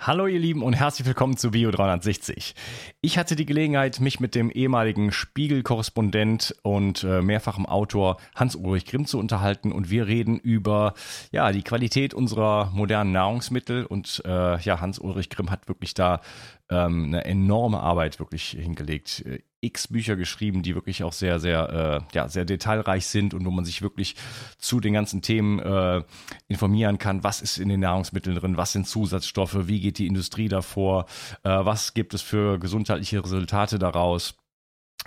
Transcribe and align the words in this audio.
Hallo 0.00 0.26
ihr 0.26 0.38
Lieben 0.38 0.62
und 0.62 0.74
herzlich 0.74 1.06
willkommen 1.06 1.36
zu 1.36 1.52
Bio 1.52 1.70
360. 1.70 2.54
Ich 3.00 3.16
hatte 3.16 3.36
die 3.36 3.46
Gelegenheit, 3.46 4.00
mich 4.00 4.20
mit 4.20 4.34
dem 4.34 4.50
ehemaligen 4.50 5.12
Spiegel-Korrespondent 5.12 6.54
und 6.62 7.04
äh, 7.04 7.22
mehrfachem 7.22 7.64
Autor 7.64 8.18
Hans-Ulrich 8.34 8.84
Grimm 8.84 9.06
zu 9.06 9.18
unterhalten 9.18 9.72
und 9.72 9.90
wir 9.90 10.06
reden 10.06 10.38
über 10.38 10.94
ja, 11.30 11.52
die 11.52 11.62
Qualität 11.62 12.12
unserer 12.12 12.70
modernen 12.74 13.12
Nahrungsmittel 13.12 13.86
und 13.86 14.20
äh, 14.26 14.60
ja, 14.60 14.80
Hans-Ulrich 14.80 15.30
Grimm 15.30 15.50
hat 15.50 15.68
wirklich 15.68 15.94
da 15.94 16.20
ähm, 16.68 17.04
eine 17.06 17.24
enorme 17.24 17.80
Arbeit 17.80 18.18
wirklich 18.18 18.50
hingelegt. 18.50 19.24
X 19.64 19.88
Bücher 19.88 20.16
geschrieben, 20.16 20.62
die 20.62 20.74
wirklich 20.74 21.02
auch 21.02 21.12
sehr, 21.12 21.40
sehr, 21.40 22.04
äh, 22.12 22.14
ja, 22.14 22.28
sehr 22.28 22.44
detailreich 22.44 23.06
sind 23.06 23.34
und 23.34 23.44
wo 23.44 23.50
man 23.50 23.64
sich 23.64 23.82
wirklich 23.82 24.16
zu 24.58 24.80
den 24.80 24.94
ganzen 24.94 25.22
Themen 25.22 25.58
äh, 25.58 26.02
informieren 26.48 26.98
kann. 26.98 27.24
Was 27.24 27.40
ist 27.40 27.58
in 27.58 27.68
den 27.68 27.80
Nahrungsmitteln 27.80 28.36
drin? 28.36 28.56
Was 28.56 28.72
sind 28.72 28.86
Zusatzstoffe? 28.86 29.66
Wie 29.66 29.80
geht 29.80 29.98
die 29.98 30.06
Industrie 30.06 30.48
davor? 30.48 31.06
Äh, 31.42 31.50
was 31.50 31.94
gibt 31.94 32.14
es 32.14 32.22
für 32.22 32.58
gesundheitliche 32.58 33.22
Resultate 33.22 33.78
daraus? 33.78 34.34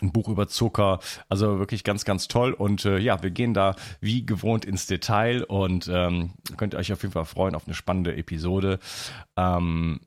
ein 0.01 0.11
Buch 0.11 0.29
über 0.29 0.47
Zucker, 0.47 0.99
also 1.27 1.59
wirklich 1.59 1.83
ganz, 1.83 2.05
ganz 2.05 2.27
toll. 2.27 2.53
Und 2.53 2.85
äh, 2.85 2.99
ja, 2.99 3.21
wir 3.23 3.31
gehen 3.31 3.53
da 3.53 3.75
wie 3.99 4.25
gewohnt 4.25 4.65
ins 4.65 4.85
Detail 4.85 5.43
und 5.43 5.89
ähm, 5.91 6.33
könnt 6.55 6.75
euch 6.75 6.93
auf 6.93 7.01
jeden 7.01 7.13
Fall 7.13 7.25
freuen 7.25 7.55
auf 7.55 7.65
eine 7.65 7.73
spannende 7.73 8.15
Episode. 8.15 8.79
Ähm, 9.35 9.99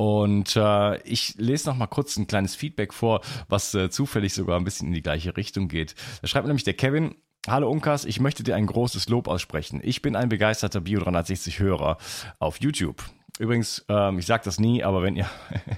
und 0.00 0.56
äh, 0.56 0.96
ich 1.02 1.34
lese 1.36 1.68
noch 1.68 1.76
mal 1.76 1.86
kurz 1.86 2.16
ein 2.16 2.26
kleines 2.26 2.54
Feedback 2.54 2.94
vor, 2.94 3.20
was 3.50 3.74
äh, 3.74 3.90
zufällig 3.90 4.32
sogar 4.32 4.58
ein 4.58 4.64
bisschen 4.64 4.88
in 4.88 4.94
die 4.94 5.02
gleiche 5.02 5.36
Richtung 5.36 5.68
geht. 5.68 5.94
Da 6.22 6.26
schreibt 6.26 6.46
nämlich 6.46 6.64
der 6.64 6.72
Kevin, 6.72 7.16
Hallo 7.46 7.70
Unkas, 7.70 8.06
ich 8.06 8.18
möchte 8.18 8.42
dir 8.42 8.56
ein 8.56 8.64
großes 8.64 9.10
Lob 9.10 9.28
aussprechen. 9.28 9.78
Ich 9.84 10.00
bin 10.00 10.16
ein 10.16 10.30
begeisterter 10.30 10.80
Bio 10.80 11.00
360 11.00 11.58
Hörer 11.58 11.98
auf 12.38 12.62
YouTube. 12.62 13.02
Übrigens, 13.38 13.84
ähm, 13.90 14.18
ich 14.18 14.24
sage 14.24 14.42
das 14.42 14.58
nie, 14.58 14.82
aber 14.82 15.02
wenn 15.02 15.16
ihr 15.16 15.28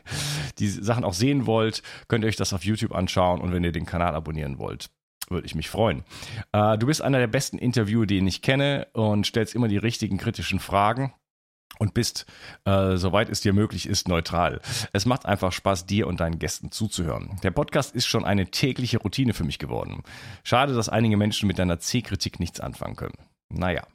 die 0.60 0.68
Sachen 0.68 1.02
auch 1.02 1.14
sehen 1.14 1.46
wollt, 1.46 1.82
könnt 2.06 2.24
ihr 2.24 2.28
euch 2.28 2.36
das 2.36 2.52
auf 2.52 2.64
YouTube 2.64 2.94
anschauen 2.94 3.40
und 3.40 3.52
wenn 3.52 3.64
ihr 3.64 3.72
den 3.72 3.86
Kanal 3.86 4.14
abonnieren 4.14 4.60
wollt 4.60 4.88
würde 5.30 5.46
ich 5.46 5.54
mich 5.54 5.70
freuen. 5.70 6.04
Äh, 6.52 6.76
du 6.76 6.86
bist 6.86 7.00
einer 7.00 7.18
der 7.18 7.26
besten 7.26 7.56
Interviewer, 7.56 8.04
den 8.04 8.26
ich 8.26 8.42
kenne 8.42 8.88
und 8.92 9.26
stellst 9.26 9.54
immer 9.54 9.66
die 9.66 9.78
richtigen 9.78 10.18
kritischen 10.18 10.60
Fragen 10.60 11.12
und 11.78 11.94
bist, 11.94 12.26
äh, 12.64 12.96
soweit 12.96 13.28
es 13.28 13.40
dir 13.40 13.52
möglich 13.52 13.88
ist, 13.88 14.08
neutral. 14.08 14.60
Es 14.92 15.06
macht 15.06 15.26
einfach 15.26 15.52
Spaß, 15.52 15.86
dir 15.86 16.06
und 16.06 16.20
deinen 16.20 16.38
Gästen 16.38 16.70
zuzuhören. 16.70 17.38
Der 17.42 17.50
Podcast 17.50 17.94
ist 17.94 18.06
schon 18.06 18.24
eine 18.24 18.46
tägliche 18.50 18.98
Routine 18.98 19.34
für 19.34 19.44
mich 19.44 19.58
geworden. 19.58 20.02
Schade, 20.44 20.74
dass 20.74 20.88
einige 20.88 21.16
Menschen 21.16 21.46
mit 21.46 21.58
deiner 21.58 21.78
C-Kritik 21.78 22.40
nichts 22.40 22.60
anfangen 22.60 22.96
können. 22.96 23.18
Naja. 23.48 23.86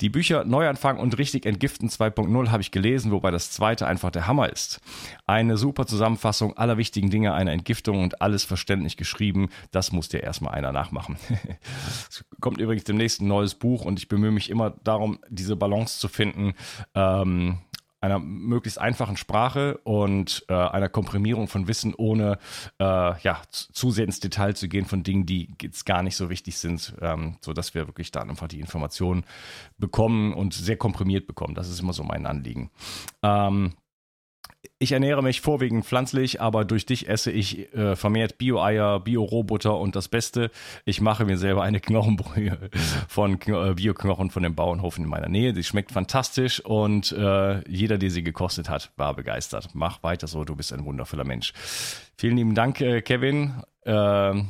Die 0.00 0.08
Bücher 0.08 0.44
Neuanfang 0.44 0.98
und 0.98 1.18
Richtig 1.18 1.46
Entgiften 1.46 1.88
2.0 1.88 2.50
habe 2.50 2.62
ich 2.62 2.70
gelesen, 2.70 3.12
wobei 3.12 3.30
das 3.30 3.50
zweite 3.50 3.86
einfach 3.86 4.10
der 4.10 4.26
Hammer 4.26 4.50
ist. 4.50 4.80
Eine 5.26 5.56
super 5.56 5.86
Zusammenfassung 5.86 6.56
aller 6.56 6.76
wichtigen 6.76 7.10
Dinge 7.10 7.34
einer 7.34 7.52
Entgiftung 7.52 8.02
und 8.02 8.20
alles 8.20 8.44
verständlich 8.44 8.96
geschrieben. 8.96 9.48
Das 9.70 9.92
muss 9.92 10.08
dir 10.08 10.22
erstmal 10.22 10.54
einer 10.54 10.72
nachmachen. 10.72 11.16
es 12.08 12.24
kommt 12.40 12.58
übrigens 12.58 12.84
demnächst 12.84 13.20
ein 13.20 13.28
neues 13.28 13.54
Buch 13.54 13.84
und 13.84 13.98
ich 13.98 14.08
bemühe 14.08 14.32
mich 14.32 14.50
immer 14.50 14.70
darum, 14.84 15.18
diese 15.28 15.56
Balance 15.56 15.98
zu 15.98 16.08
finden. 16.08 16.54
Ähm, 16.94 17.58
einer 18.02 18.18
möglichst 18.18 18.80
einfachen 18.80 19.16
Sprache 19.16 19.78
und 19.84 20.44
äh, 20.48 20.54
einer 20.54 20.88
Komprimierung 20.88 21.48
von 21.48 21.68
Wissen, 21.68 21.94
ohne 21.94 22.38
äh, 22.78 22.84
ja, 22.84 23.40
zu 23.50 23.90
sehr 23.90 24.04
ins 24.04 24.20
Detail 24.20 24.54
zu 24.54 24.68
gehen 24.68 24.84
von 24.84 25.04
Dingen, 25.04 25.24
die 25.24 25.54
jetzt 25.60 25.86
gar 25.86 26.02
nicht 26.02 26.16
so 26.16 26.28
wichtig 26.28 26.58
sind, 26.58 26.94
ähm, 27.00 27.36
so 27.40 27.52
dass 27.52 27.74
wir 27.74 27.86
wirklich 27.86 28.10
da 28.10 28.20
einfach 28.22 28.48
die 28.48 28.60
Informationen 28.60 29.24
bekommen 29.78 30.34
und 30.34 30.52
sehr 30.52 30.76
komprimiert 30.76 31.26
bekommen. 31.26 31.54
Das 31.54 31.68
ist 31.68 31.80
immer 31.80 31.92
so 31.92 32.02
mein 32.02 32.26
Anliegen. 32.26 32.70
Ähm, 33.22 33.74
ich 34.78 34.92
ernähre 34.92 35.22
mich 35.22 35.40
vorwiegend 35.40 35.84
pflanzlich, 35.84 36.40
aber 36.40 36.64
durch 36.64 36.86
dich 36.86 37.08
esse 37.08 37.30
ich 37.30 37.72
äh, 37.74 37.96
vermehrt 37.96 38.38
Bio-Eier, 38.38 39.00
Bio-Rohbutter 39.00 39.76
und 39.76 39.96
das 39.96 40.08
Beste, 40.08 40.50
ich 40.84 41.00
mache 41.00 41.24
mir 41.24 41.36
selber 41.36 41.62
eine 41.62 41.80
Knochenbrühe 41.80 42.70
von 43.08 43.40
äh, 43.42 43.74
Bio-Knochen 43.74 44.30
von 44.30 44.42
dem 44.42 44.54
Bauernhof 44.54 44.98
in 44.98 45.06
meiner 45.06 45.28
Nähe. 45.28 45.54
Sie 45.54 45.64
schmeckt 45.64 45.92
fantastisch 45.92 46.60
und 46.64 47.12
äh, 47.12 47.68
jeder, 47.68 47.98
der 47.98 48.10
sie 48.10 48.22
gekostet 48.22 48.68
hat, 48.68 48.92
war 48.96 49.14
begeistert. 49.14 49.70
Mach 49.74 50.02
weiter 50.02 50.26
so, 50.26 50.44
du 50.44 50.54
bist 50.54 50.72
ein 50.72 50.84
wundervoller 50.84 51.24
Mensch. 51.24 51.52
Vielen 52.16 52.36
lieben 52.36 52.54
Dank, 52.54 52.80
äh, 52.80 53.02
Kevin. 53.02 53.62
Äh, 53.82 54.42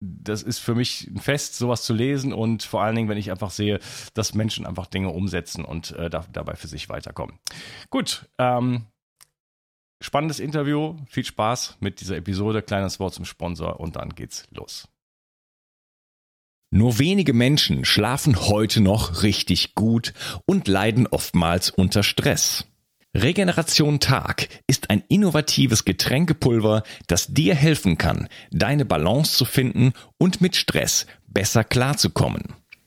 das 0.00 0.42
ist 0.42 0.60
für 0.60 0.74
mich 0.74 1.08
ein 1.08 1.18
Fest, 1.18 1.58
sowas 1.58 1.82
zu 1.82 1.92
lesen 1.92 2.32
und 2.32 2.62
vor 2.62 2.82
allen 2.82 2.96
Dingen, 2.96 3.10
wenn 3.10 3.18
ich 3.18 3.30
einfach 3.30 3.50
sehe, 3.50 3.80
dass 4.14 4.32
Menschen 4.32 4.64
einfach 4.64 4.86
Dinge 4.86 5.10
umsetzen 5.10 5.62
und 5.62 5.92
äh, 5.92 6.08
da, 6.08 6.24
dabei 6.32 6.54
für 6.54 6.68
sich 6.68 6.88
weiterkommen. 6.88 7.38
Gut, 7.90 8.26
ähm, 8.38 8.86
spannendes 10.00 10.40
Interview, 10.40 10.96
viel 11.08 11.24
Spaß 11.24 11.76
mit 11.80 12.00
dieser 12.00 12.16
Episode, 12.16 12.62
kleines 12.62 13.00
Wort 13.00 13.14
zum 13.14 13.24
Sponsor 13.24 13.80
und 13.80 13.96
dann 13.96 14.14
geht's 14.14 14.46
los. 14.50 14.88
Nur 16.72 16.98
wenige 16.98 17.32
Menschen 17.32 17.84
schlafen 17.84 18.40
heute 18.46 18.80
noch 18.80 19.24
richtig 19.24 19.74
gut 19.74 20.14
und 20.46 20.68
leiden 20.68 21.08
oftmals 21.08 21.70
unter 21.70 22.04
Stress. 22.04 22.64
Regeneration 23.12 23.98
Tag 23.98 24.48
ist 24.68 24.88
ein 24.88 25.02
innovatives 25.08 25.84
Getränkepulver, 25.84 26.84
das 27.08 27.26
dir 27.26 27.56
helfen 27.56 27.98
kann, 27.98 28.28
deine 28.52 28.84
Balance 28.84 29.36
zu 29.36 29.44
finden 29.44 29.94
und 30.16 30.40
mit 30.40 30.54
Stress 30.54 31.06
besser 31.26 31.64
klarzukommen. 31.64 32.54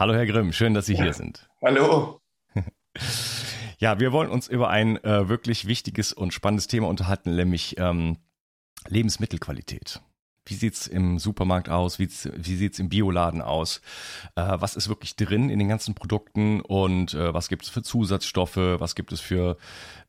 Hallo 0.00 0.14
Herr 0.14 0.24
Grimm, 0.24 0.54
schön, 0.54 0.72
dass 0.72 0.86
Sie 0.86 0.96
hier 0.96 1.12
sind. 1.12 1.46
Hallo. 1.62 2.22
Ja, 3.78 3.98
wir 3.98 4.12
wollen 4.12 4.30
uns 4.30 4.46
über 4.46 4.68
ein 4.68 5.02
äh, 5.04 5.28
wirklich 5.28 5.66
wichtiges 5.66 6.12
und 6.12 6.34
spannendes 6.34 6.66
Thema 6.66 6.86
unterhalten, 6.88 7.34
nämlich 7.34 7.76
ähm, 7.78 8.18
Lebensmittelqualität. 8.88 10.02
Wie 10.50 10.54
sieht's 10.54 10.86
im 10.86 11.18
Supermarkt 11.18 11.68
aus? 11.68 11.98
Wie, 11.98 12.08
wie 12.08 12.56
sieht's 12.56 12.78
im 12.80 12.88
Bioladen 12.88 13.40
aus? 13.40 13.80
Äh, 14.34 14.42
was 14.58 14.74
ist 14.74 14.88
wirklich 14.88 15.14
drin 15.14 15.48
in 15.48 15.58
den 15.58 15.68
ganzen 15.68 15.94
Produkten 15.94 16.60
und 16.60 17.14
äh, 17.14 17.32
was 17.32 17.48
gibt 17.48 17.62
es 17.62 17.68
für 17.68 17.82
Zusatzstoffe? 17.82 18.56
Was 18.56 18.96
gibt 18.96 19.12
es 19.12 19.20
für 19.20 19.56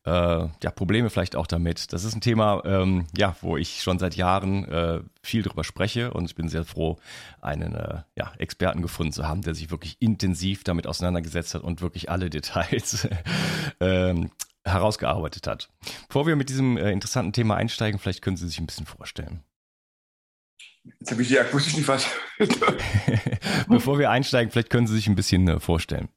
äh, 0.04 0.10
ja, 0.10 0.70
Probleme 0.74 1.10
vielleicht 1.10 1.36
auch 1.36 1.46
damit? 1.46 1.92
Das 1.92 2.02
ist 2.02 2.14
ein 2.14 2.20
Thema, 2.20 2.62
ähm, 2.64 3.06
ja, 3.16 3.36
wo 3.40 3.56
ich 3.56 3.82
schon 3.82 3.98
seit 3.98 4.16
Jahren 4.16 4.64
äh, 4.64 5.00
viel 5.22 5.42
drüber 5.42 5.62
spreche 5.62 6.12
und 6.12 6.24
ich 6.24 6.34
bin 6.34 6.48
sehr 6.48 6.64
froh, 6.64 6.98
einen 7.40 7.74
äh, 7.74 8.02
ja, 8.16 8.32
Experten 8.38 8.82
gefunden 8.82 9.12
zu 9.12 9.28
haben, 9.28 9.42
der 9.42 9.54
sich 9.54 9.70
wirklich 9.70 9.96
intensiv 10.00 10.64
damit 10.64 10.86
auseinandergesetzt 10.86 11.54
hat 11.54 11.62
und 11.62 11.82
wirklich 11.82 12.10
alle 12.10 12.30
Details 12.30 13.08
ähm, 13.80 14.30
herausgearbeitet 14.64 15.46
hat. 15.46 15.68
Bevor 16.08 16.26
wir 16.26 16.36
mit 16.36 16.48
diesem 16.48 16.76
äh, 16.76 16.90
interessanten 16.90 17.32
Thema 17.32 17.56
einsteigen, 17.56 17.98
vielleicht 17.98 18.22
können 18.22 18.36
Sie 18.36 18.46
sich 18.46 18.58
ein 18.58 18.66
bisschen 18.66 18.86
vorstellen. 18.86 19.42
Jetzt 20.84 21.12
habe 21.12 21.22
ich 21.22 21.28
die 21.28 21.38
akustisch 21.38 21.76
nicht 21.76 21.88
was. 21.88 22.06
Bevor 23.68 23.98
wir 23.98 24.10
einsteigen, 24.10 24.50
vielleicht 24.50 24.70
können 24.70 24.86
Sie 24.86 24.94
sich 24.94 25.06
ein 25.06 25.14
bisschen 25.14 25.46
äh, 25.48 25.60
vorstellen. 25.60 26.08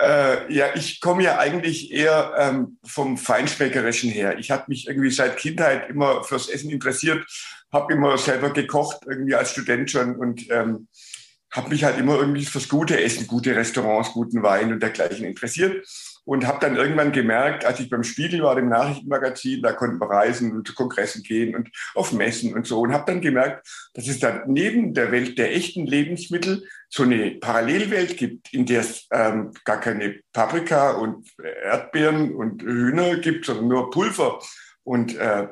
Äh, 0.00 0.52
ja, 0.52 0.74
ich 0.74 1.00
komme 1.00 1.22
ja 1.22 1.38
eigentlich 1.38 1.92
eher 1.92 2.34
ähm, 2.36 2.78
vom 2.84 3.16
Feinschmeckerischen 3.16 4.10
her. 4.10 4.38
Ich 4.38 4.50
habe 4.50 4.64
mich 4.68 4.88
irgendwie 4.88 5.10
seit 5.10 5.36
Kindheit 5.36 5.90
immer 5.90 6.24
fürs 6.24 6.48
Essen 6.48 6.70
interessiert, 6.70 7.24
habe 7.72 7.92
immer 7.92 8.18
selber 8.18 8.50
gekocht, 8.50 9.02
irgendwie 9.06 9.34
als 9.34 9.52
Student 9.52 9.90
schon 9.90 10.16
und 10.16 10.50
ähm, 10.50 10.88
habe 11.52 11.68
mich 11.68 11.84
halt 11.84 11.98
immer 11.98 12.16
irgendwie 12.16 12.46
fürs 12.46 12.68
gute 12.68 13.00
Essen, 13.00 13.26
gute 13.26 13.54
Restaurants, 13.54 14.12
guten 14.12 14.42
Wein 14.42 14.72
und 14.72 14.82
dergleichen 14.82 15.26
interessiert 15.26 15.86
und 16.24 16.46
habe 16.46 16.60
dann 16.60 16.76
irgendwann 16.76 17.12
gemerkt, 17.12 17.64
als 17.64 17.80
ich 17.80 17.90
beim 17.90 18.04
Spiegel 18.04 18.42
war, 18.42 18.54
dem 18.54 18.68
Nachrichtenmagazin, 18.68 19.62
da 19.62 19.72
konnten 19.72 20.00
wir 20.00 20.08
reisen 20.08 20.52
und 20.52 20.66
zu 20.66 20.74
Kongressen 20.74 21.22
gehen 21.22 21.54
und 21.54 21.70
auf 21.94 22.12
Messen 22.12 22.54
und 22.54 22.66
so 22.66 22.80
und 22.80 22.92
habe 22.92 23.10
dann 23.10 23.20
gemerkt, 23.20 23.66
dass 23.94 24.06
es 24.06 24.20
da 24.20 24.44
neben 24.46 24.94
der 24.94 25.10
Welt 25.10 25.38
der 25.38 25.54
echten 25.54 25.86
Lebensmittel 25.86 26.64
so 26.88 27.02
eine 27.02 27.32
Parallelwelt 27.32 28.16
gibt, 28.16 28.52
in 28.52 28.66
der 28.66 28.80
es 28.80 29.08
ähm, 29.10 29.52
gar 29.64 29.80
keine 29.80 30.20
Paprika 30.32 30.92
und 30.92 31.26
Erdbeeren 31.64 32.34
und 32.34 32.62
Hühner 32.62 33.16
gibt, 33.16 33.46
sondern 33.46 33.68
nur 33.68 33.90
Pulver 33.90 34.40
und, 34.84 35.16
äh, 35.16 35.48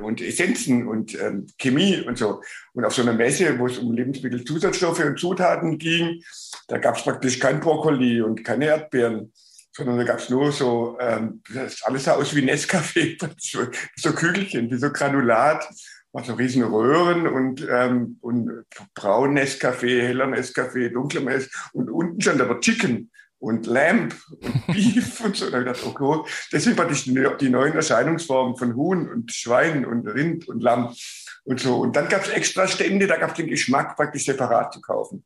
und 0.00 0.20
Essenzen 0.20 0.86
und 0.86 1.20
ähm, 1.20 1.46
Chemie 1.58 2.00
und 2.00 2.18
so. 2.18 2.40
Und 2.72 2.84
auf 2.84 2.94
so 2.94 3.02
einer 3.02 3.12
Messe, 3.12 3.58
wo 3.58 3.66
es 3.66 3.78
um 3.78 3.92
Lebensmittelzusatzstoffe 3.92 5.04
und 5.04 5.18
Zutaten 5.18 5.78
ging, 5.78 6.22
da 6.68 6.78
gab 6.78 6.96
es 6.96 7.02
praktisch 7.02 7.38
kein 7.38 7.60
Brokkoli 7.60 8.22
und 8.22 8.44
keine 8.44 8.66
Erdbeeren 8.66 9.32
sondern 9.76 9.98
da 9.98 10.04
gab 10.04 10.18
es 10.18 10.30
nur 10.30 10.52
so, 10.52 10.96
ähm, 11.00 11.42
das 11.52 11.82
alles 11.82 12.04
sah 12.04 12.14
aus 12.14 12.34
wie 12.34 12.42
Nescafé, 12.42 13.18
so, 13.38 13.66
so 13.96 14.12
Kügelchen, 14.12 14.70
wie 14.70 14.76
so 14.76 14.90
Granulat, 14.90 15.68
war 16.12 16.24
so 16.24 16.34
riesen 16.34 16.62
Röhren 16.62 17.26
und, 17.26 17.66
ähm, 17.68 18.18
und 18.20 18.64
braun 18.94 19.36
Nescafé, 19.36 20.02
heller 20.02 20.26
Nescafé, 20.26 20.90
dunkler 20.90 21.22
Nescafé 21.22 21.50
und 21.72 21.90
unten 21.90 22.20
stand 22.20 22.40
aber 22.40 22.60
Chicken 22.60 23.10
und 23.38 23.66
Lamb 23.66 24.14
und 24.40 24.66
Beef 24.68 25.20
und 25.24 25.36
so. 25.36 25.50
Da 25.50 25.58
habe 25.58 25.70
ich 25.70 25.82
gedacht, 25.82 25.96
okay, 25.96 26.30
deswegen 26.52 26.78
war 26.78 26.90
ich 26.90 27.04
die 27.04 27.50
neuen 27.50 27.74
Erscheinungsformen 27.74 28.56
von 28.56 28.76
Huhn 28.76 29.08
und 29.08 29.32
Schwein 29.32 29.84
und 29.84 30.06
Rind 30.06 30.48
und 30.48 30.62
Lamm 30.62 30.94
und 31.42 31.60
so. 31.60 31.78
Und 31.78 31.96
dann 31.96 32.08
gab 32.08 32.22
es 32.22 32.30
extra 32.30 32.68
Stände, 32.68 33.08
da 33.08 33.16
gab 33.16 33.30
es 33.30 33.36
den 33.36 33.48
Geschmack 33.48 33.96
praktisch 33.96 34.24
separat 34.24 34.72
zu 34.72 34.80
kaufen. 34.80 35.24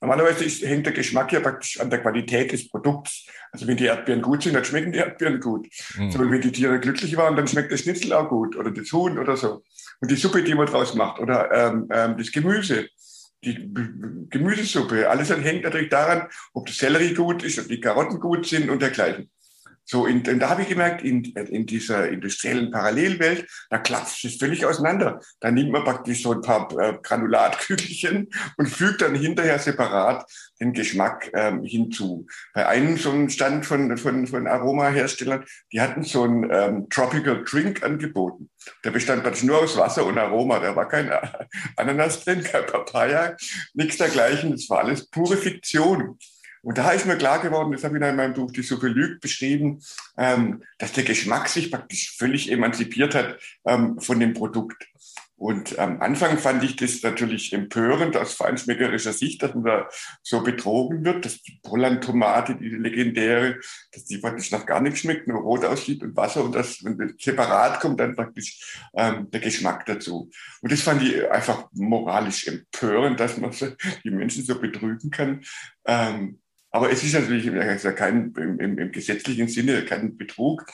Normalerweise 0.00 0.44
ist, 0.44 0.62
hängt 0.62 0.86
der 0.86 0.92
Geschmack 0.92 1.32
ja 1.32 1.40
praktisch 1.40 1.80
an 1.80 1.90
der 1.90 2.00
Qualität 2.00 2.52
des 2.52 2.68
Produkts. 2.68 3.26
Also 3.50 3.66
wenn 3.66 3.76
die 3.76 3.86
Erdbeeren 3.86 4.22
gut 4.22 4.42
sind, 4.42 4.54
dann 4.54 4.64
schmecken 4.64 4.92
die 4.92 4.98
Erdbeeren 4.98 5.40
gut. 5.40 5.66
Mhm. 5.96 6.10
So, 6.10 6.20
wenn 6.20 6.40
die 6.40 6.52
Tiere 6.52 6.78
glücklich 6.78 7.16
waren, 7.16 7.34
dann 7.34 7.48
schmeckt 7.48 7.72
der 7.72 7.78
Schnitzel 7.78 8.12
auch 8.12 8.28
gut 8.28 8.56
oder 8.56 8.70
das 8.70 8.92
Huhn 8.92 9.18
oder 9.18 9.36
so. 9.36 9.62
Und 10.00 10.10
die 10.10 10.16
Suppe, 10.16 10.44
die 10.44 10.54
man 10.54 10.66
draus 10.66 10.94
macht 10.94 11.18
oder 11.18 11.50
ähm, 11.50 11.88
ähm, 11.90 12.16
das 12.16 12.30
Gemüse, 12.30 12.88
die 13.44 13.72
Gemüsesuppe, 14.30 15.08
alles 15.08 15.30
hängt 15.30 15.64
natürlich 15.64 15.90
daran, 15.90 16.28
ob 16.52 16.66
das 16.66 16.76
Sellerie 16.76 17.14
gut 17.14 17.42
ist, 17.42 17.58
ob 17.58 17.68
die 17.68 17.80
Karotten 17.80 18.20
gut 18.20 18.46
sind 18.46 18.68
und 18.70 18.82
dergleichen. 18.82 19.30
So, 19.90 20.04
in, 20.04 20.18
und 20.28 20.38
da 20.38 20.50
habe 20.50 20.60
ich 20.60 20.68
gemerkt, 20.68 21.02
in, 21.02 21.24
in 21.24 21.64
dieser 21.64 22.10
industriellen 22.10 22.70
Parallelwelt, 22.70 23.46
da 23.70 23.78
klatscht 23.78 24.22
es 24.26 24.36
völlig 24.36 24.66
auseinander. 24.66 25.18
Da 25.40 25.50
nimmt 25.50 25.72
man 25.72 25.82
praktisch 25.82 26.22
so 26.22 26.32
ein 26.32 26.42
paar 26.42 26.68
äh, 26.78 26.98
Granulatkügelchen 27.02 28.28
und 28.58 28.66
fügt 28.66 29.00
dann 29.00 29.14
hinterher 29.14 29.58
separat 29.58 30.30
den 30.60 30.74
Geschmack 30.74 31.30
ähm, 31.32 31.64
hinzu. 31.64 32.26
Bei 32.52 32.68
einem 32.68 32.98
so 32.98 33.10
einem 33.10 33.30
Stand 33.30 33.64
von, 33.64 33.96
von, 33.96 34.26
von 34.26 34.46
Aromaherstellern, 34.46 35.46
die 35.72 35.80
hatten 35.80 36.02
so 36.02 36.24
einen 36.24 36.50
ähm, 36.50 36.90
Tropical 36.90 37.42
Drink 37.44 37.82
angeboten. 37.82 38.50
Der 38.84 38.90
bestand 38.90 39.22
praktisch 39.22 39.44
nur 39.44 39.62
aus 39.62 39.78
Wasser 39.78 40.04
und 40.04 40.18
Aroma. 40.18 40.58
Da 40.58 40.76
war 40.76 40.86
kein 40.86 41.10
Ananas 41.76 42.24
drin, 42.24 42.42
kein 42.42 42.66
Papaya, 42.66 43.36
nichts 43.72 43.96
dergleichen. 43.96 44.50
Das 44.50 44.68
war 44.68 44.80
alles 44.80 45.08
pure 45.08 45.38
Fiktion. 45.38 46.18
Und 46.68 46.76
da 46.76 46.90
ist 46.90 47.06
mir 47.06 47.16
klar 47.16 47.40
geworden, 47.40 47.72
das 47.72 47.82
habe 47.82 47.96
ich 47.96 48.04
in 48.04 48.16
meinem 48.16 48.34
Buch 48.34 48.52
Die 48.52 48.60
Suppe 48.60 48.88
lügt 48.88 49.22
beschrieben, 49.22 49.80
ähm, 50.18 50.62
dass 50.76 50.92
der 50.92 51.02
Geschmack 51.02 51.48
sich 51.48 51.70
praktisch 51.70 52.14
völlig 52.18 52.52
emanzipiert 52.52 53.14
hat 53.14 53.38
ähm, 53.64 53.98
von 53.98 54.20
dem 54.20 54.34
Produkt. 54.34 54.86
Und 55.36 55.78
am 55.78 56.02
Anfang 56.02 56.36
fand 56.36 56.62
ich 56.64 56.76
das 56.76 57.02
natürlich 57.02 57.54
empörend 57.54 58.18
aus 58.18 58.34
feinschmeckerischer 58.34 59.14
Sicht, 59.14 59.42
dass 59.42 59.54
man 59.54 59.64
da 59.64 59.88
so 60.22 60.42
betrogen 60.42 61.06
wird, 61.06 61.24
dass 61.24 61.40
die 61.40 61.58
Polland-Tomate, 61.62 62.56
die 62.56 62.68
legendäre, 62.68 63.60
dass 63.92 64.04
die 64.04 64.18
praktisch 64.18 64.50
nach 64.50 64.66
gar 64.66 64.82
nichts 64.82 65.00
schmeckt, 65.00 65.26
nur 65.26 65.40
rot 65.40 65.64
aussieht 65.64 66.02
und 66.02 66.14
Wasser 66.16 66.44
und 66.44 66.54
das, 66.54 66.84
wenn 66.84 66.98
das 66.98 67.12
separat 67.18 67.80
kommt, 67.80 67.98
dann 67.98 68.14
praktisch 68.14 68.78
ähm, 68.94 69.30
der 69.30 69.40
Geschmack 69.40 69.86
dazu. 69.86 70.28
Und 70.60 70.70
das 70.70 70.82
fand 70.82 71.02
ich 71.02 71.30
einfach 71.30 71.70
moralisch 71.72 72.46
empörend, 72.46 73.18
dass 73.20 73.38
man 73.38 73.52
so, 73.52 73.68
die 74.04 74.10
Menschen 74.10 74.44
so 74.44 74.60
betrügen 74.60 75.10
kann. 75.10 75.40
Ähm, 75.86 76.40
aber 76.70 76.90
es 76.90 77.02
ist 77.02 77.14
natürlich 77.14 77.46
kein, 77.96 78.32
im, 78.36 78.58
im, 78.58 78.78
im 78.78 78.92
gesetzlichen 78.92 79.48
Sinne 79.48 79.84
kein 79.84 80.16
Betrug. 80.16 80.66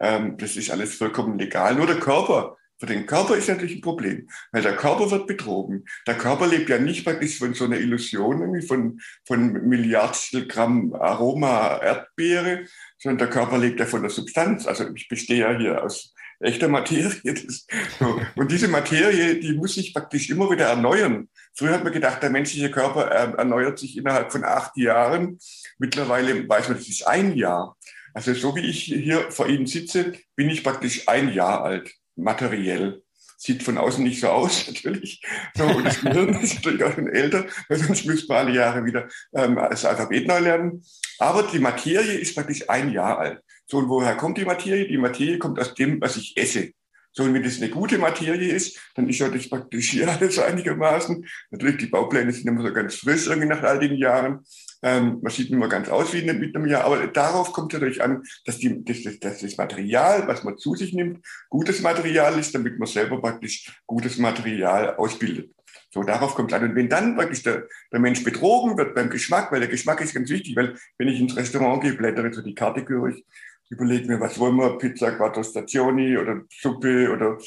Ähm, 0.00 0.36
das 0.38 0.56
ist 0.56 0.70
alles 0.70 0.96
vollkommen 0.96 1.38
legal. 1.38 1.74
Nur 1.74 1.86
der 1.86 2.00
Körper, 2.00 2.56
für 2.78 2.86
den 2.86 3.06
Körper 3.06 3.36
ist 3.36 3.48
natürlich 3.48 3.76
ein 3.76 3.80
Problem, 3.80 4.28
weil 4.52 4.62
der 4.62 4.76
Körper 4.76 5.10
wird 5.10 5.26
betrogen. 5.26 5.86
Der 6.06 6.18
Körper 6.18 6.46
lebt 6.46 6.68
ja 6.68 6.78
nicht 6.78 7.04
praktisch 7.04 7.38
von 7.38 7.54
so 7.54 7.64
einer 7.64 7.78
Illusion, 7.78 8.42
irgendwie 8.42 8.66
von, 8.66 9.00
von 9.26 9.52
Milliardstel 9.66 10.46
Gramm 10.46 10.92
Aroma 10.94 11.78
Erdbeere, 11.78 12.66
sondern 12.98 13.18
der 13.18 13.30
Körper 13.30 13.56
lebt 13.56 13.80
ja 13.80 13.86
von 13.86 14.02
der 14.02 14.10
Substanz. 14.10 14.66
Also 14.66 14.92
ich 14.94 15.08
bestehe 15.08 15.40
ja 15.40 15.58
hier 15.58 15.82
aus 15.82 16.12
echter 16.40 16.68
Materie. 16.68 17.10
Das, 17.24 17.66
so. 17.98 18.20
Und 18.34 18.52
diese 18.52 18.68
Materie, 18.68 19.36
die 19.36 19.54
muss 19.54 19.74
sich 19.74 19.94
praktisch 19.94 20.28
immer 20.28 20.50
wieder 20.50 20.66
erneuern. 20.66 21.28
Früher 21.58 21.72
hat 21.72 21.84
man 21.84 21.92
gedacht, 21.92 22.22
der 22.22 22.28
menschliche 22.28 22.70
Körper 22.70 23.10
äh, 23.10 23.32
erneuert 23.38 23.78
sich 23.78 23.96
innerhalb 23.96 24.30
von 24.30 24.44
acht 24.44 24.76
Jahren. 24.76 25.38
Mittlerweile 25.78 26.46
weiß 26.46 26.68
man, 26.68 26.76
das 26.76 26.88
ist 26.88 27.06
ein 27.06 27.34
Jahr. 27.34 27.76
Also 28.12 28.34
so 28.34 28.54
wie 28.56 28.60
ich 28.60 28.84
hier 28.84 29.30
vor 29.30 29.48
Ihnen 29.48 29.66
sitze, 29.66 30.12
bin 30.36 30.50
ich 30.50 30.62
praktisch 30.62 31.08
ein 31.08 31.32
Jahr 31.32 31.64
alt, 31.64 31.92
materiell. 32.14 33.02
Sieht 33.38 33.62
von 33.62 33.78
außen 33.78 34.04
nicht 34.04 34.20
so 34.20 34.28
aus, 34.28 34.66
natürlich. 34.68 35.22
So, 35.54 35.64
und 35.64 35.84
das 35.84 36.00
Gehirn 36.00 36.28
ist 36.40 36.56
natürlich 36.56 36.84
auch 36.84 36.94
schon 36.94 37.08
älter, 37.08 37.46
weil 37.68 37.78
sonst 37.78 38.04
müsste 38.04 38.28
man 38.28 38.46
alle 38.46 38.56
Jahre 38.56 38.84
wieder 38.84 39.08
ähm, 39.34 39.56
das 39.56 39.84
Alphabet 39.84 40.26
neu 40.26 40.38
lernen. 40.38 40.82
Aber 41.18 41.42
die 41.42 41.58
Materie 41.58 42.18
ist 42.18 42.34
praktisch 42.34 42.68
ein 42.68 42.92
Jahr 42.92 43.18
alt. 43.18 43.40
So, 43.66 43.78
und 43.78 43.88
woher 43.88 44.14
kommt 44.16 44.36
die 44.36 44.44
Materie? 44.44 44.88
Die 44.88 44.98
Materie 44.98 45.38
kommt 45.38 45.58
aus 45.58 45.74
dem, 45.74 46.00
was 46.02 46.16
ich 46.16 46.36
esse. 46.36 46.72
So, 47.16 47.22
und 47.24 47.32
wenn 47.32 47.42
das 47.42 47.56
eine 47.56 47.70
gute 47.70 47.96
Materie 47.96 48.52
ist, 48.52 48.78
dann 48.94 49.08
ist 49.08 49.18
ja 49.18 49.28
das 49.30 49.48
praktisch 49.48 49.90
hier 49.90 50.06
alles 50.06 50.38
einigermaßen. 50.38 51.26
Natürlich, 51.50 51.78
die 51.78 51.86
Baupläne 51.86 52.30
sind 52.30 52.46
immer 52.46 52.62
so 52.62 52.70
ganz 52.74 52.96
frisch 52.96 53.26
irgendwie 53.26 53.48
nach 53.48 53.62
all 53.62 53.78
den 53.78 53.96
Jahren. 53.96 54.40
Ähm, 54.82 55.20
man 55.22 55.32
sieht 55.32 55.50
mehr 55.50 55.68
ganz 55.68 55.88
aus 55.88 56.12
wie 56.12 56.30
mit 56.30 56.54
einem 56.54 56.66
Jahr, 56.66 56.84
aber 56.84 57.06
darauf 57.06 57.54
kommt 57.54 57.72
es 57.72 57.80
natürlich 57.80 58.02
an, 58.02 58.22
dass, 58.44 58.58
die, 58.58 58.84
dass, 58.84 59.18
dass 59.18 59.40
das 59.40 59.56
Material, 59.56 60.28
was 60.28 60.44
man 60.44 60.58
zu 60.58 60.74
sich 60.74 60.92
nimmt, 60.92 61.24
gutes 61.48 61.80
Material 61.80 62.38
ist, 62.38 62.54
damit 62.54 62.78
man 62.78 62.86
selber 62.86 63.18
praktisch 63.18 63.72
gutes 63.86 64.18
Material 64.18 64.96
ausbildet. 64.96 65.50
So, 65.90 66.02
darauf 66.02 66.34
kommt 66.34 66.52
es 66.52 66.58
an. 66.58 66.68
Und 66.68 66.76
wenn 66.76 66.90
dann 66.90 67.16
praktisch 67.16 67.42
der, 67.42 67.66
der 67.90 68.00
Mensch 68.00 68.22
betrogen 68.22 68.76
wird 68.76 68.94
beim 68.94 69.08
Geschmack, 69.08 69.50
weil 69.50 69.60
der 69.60 69.70
Geschmack 69.70 70.02
ist 70.02 70.14
ganz 70.14 70.28
wichtig, 70.28 70.54
weil 70.54 70.74
wenn 70.98 71.08
ich 71.08 71.18
ins 71.18 71.34
Restaurant 71.34 71.82
gehe, 71.82 71.94
blättere 71.94 72.30
so 72.30 72.42
die 72.42 72.54
Karte 72.54 72.82
durch, 72.82 73.24
überlege 73.70 74.06
mir, 74.06 74.20
was 74.20 74.38
wollen 74.38 74.56
wir, 74.56 74.78
Pizza 74.78 75.12
Quattro 75.12 75.42
Stazioni 75.42 76.16
oder 76.16 76.42
Suppe 76.60 77.10
oder 77.10 77.38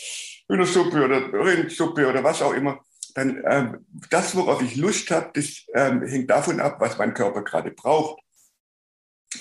Hühnersuppe 0.49 1.05
oder 1.05 1.33
Rindsuppe 1.33 2.07
oder 2.07 2.23
was 2.23 2.41
auch 2.41 2.53
immer, 2.53 2.79
dann 3.15 3.43
ähm, 3.45 3.85
das, 4.09 4.35
worauf 4.35 4.61
ich 4.61 4.75
Lust 4.75 5.11
habe, 5.11 5.31
das 5.33 5.65
ähm, 5.73 6.03
hängt 6.03 6.29
davon 6.29 6.59
ab, 6.59 6.77
was 6.79 6.97
mein 6.97 7.13
Körper 7.13 7.43
gerade 7.43 7.71
braucht. 7.71 8.21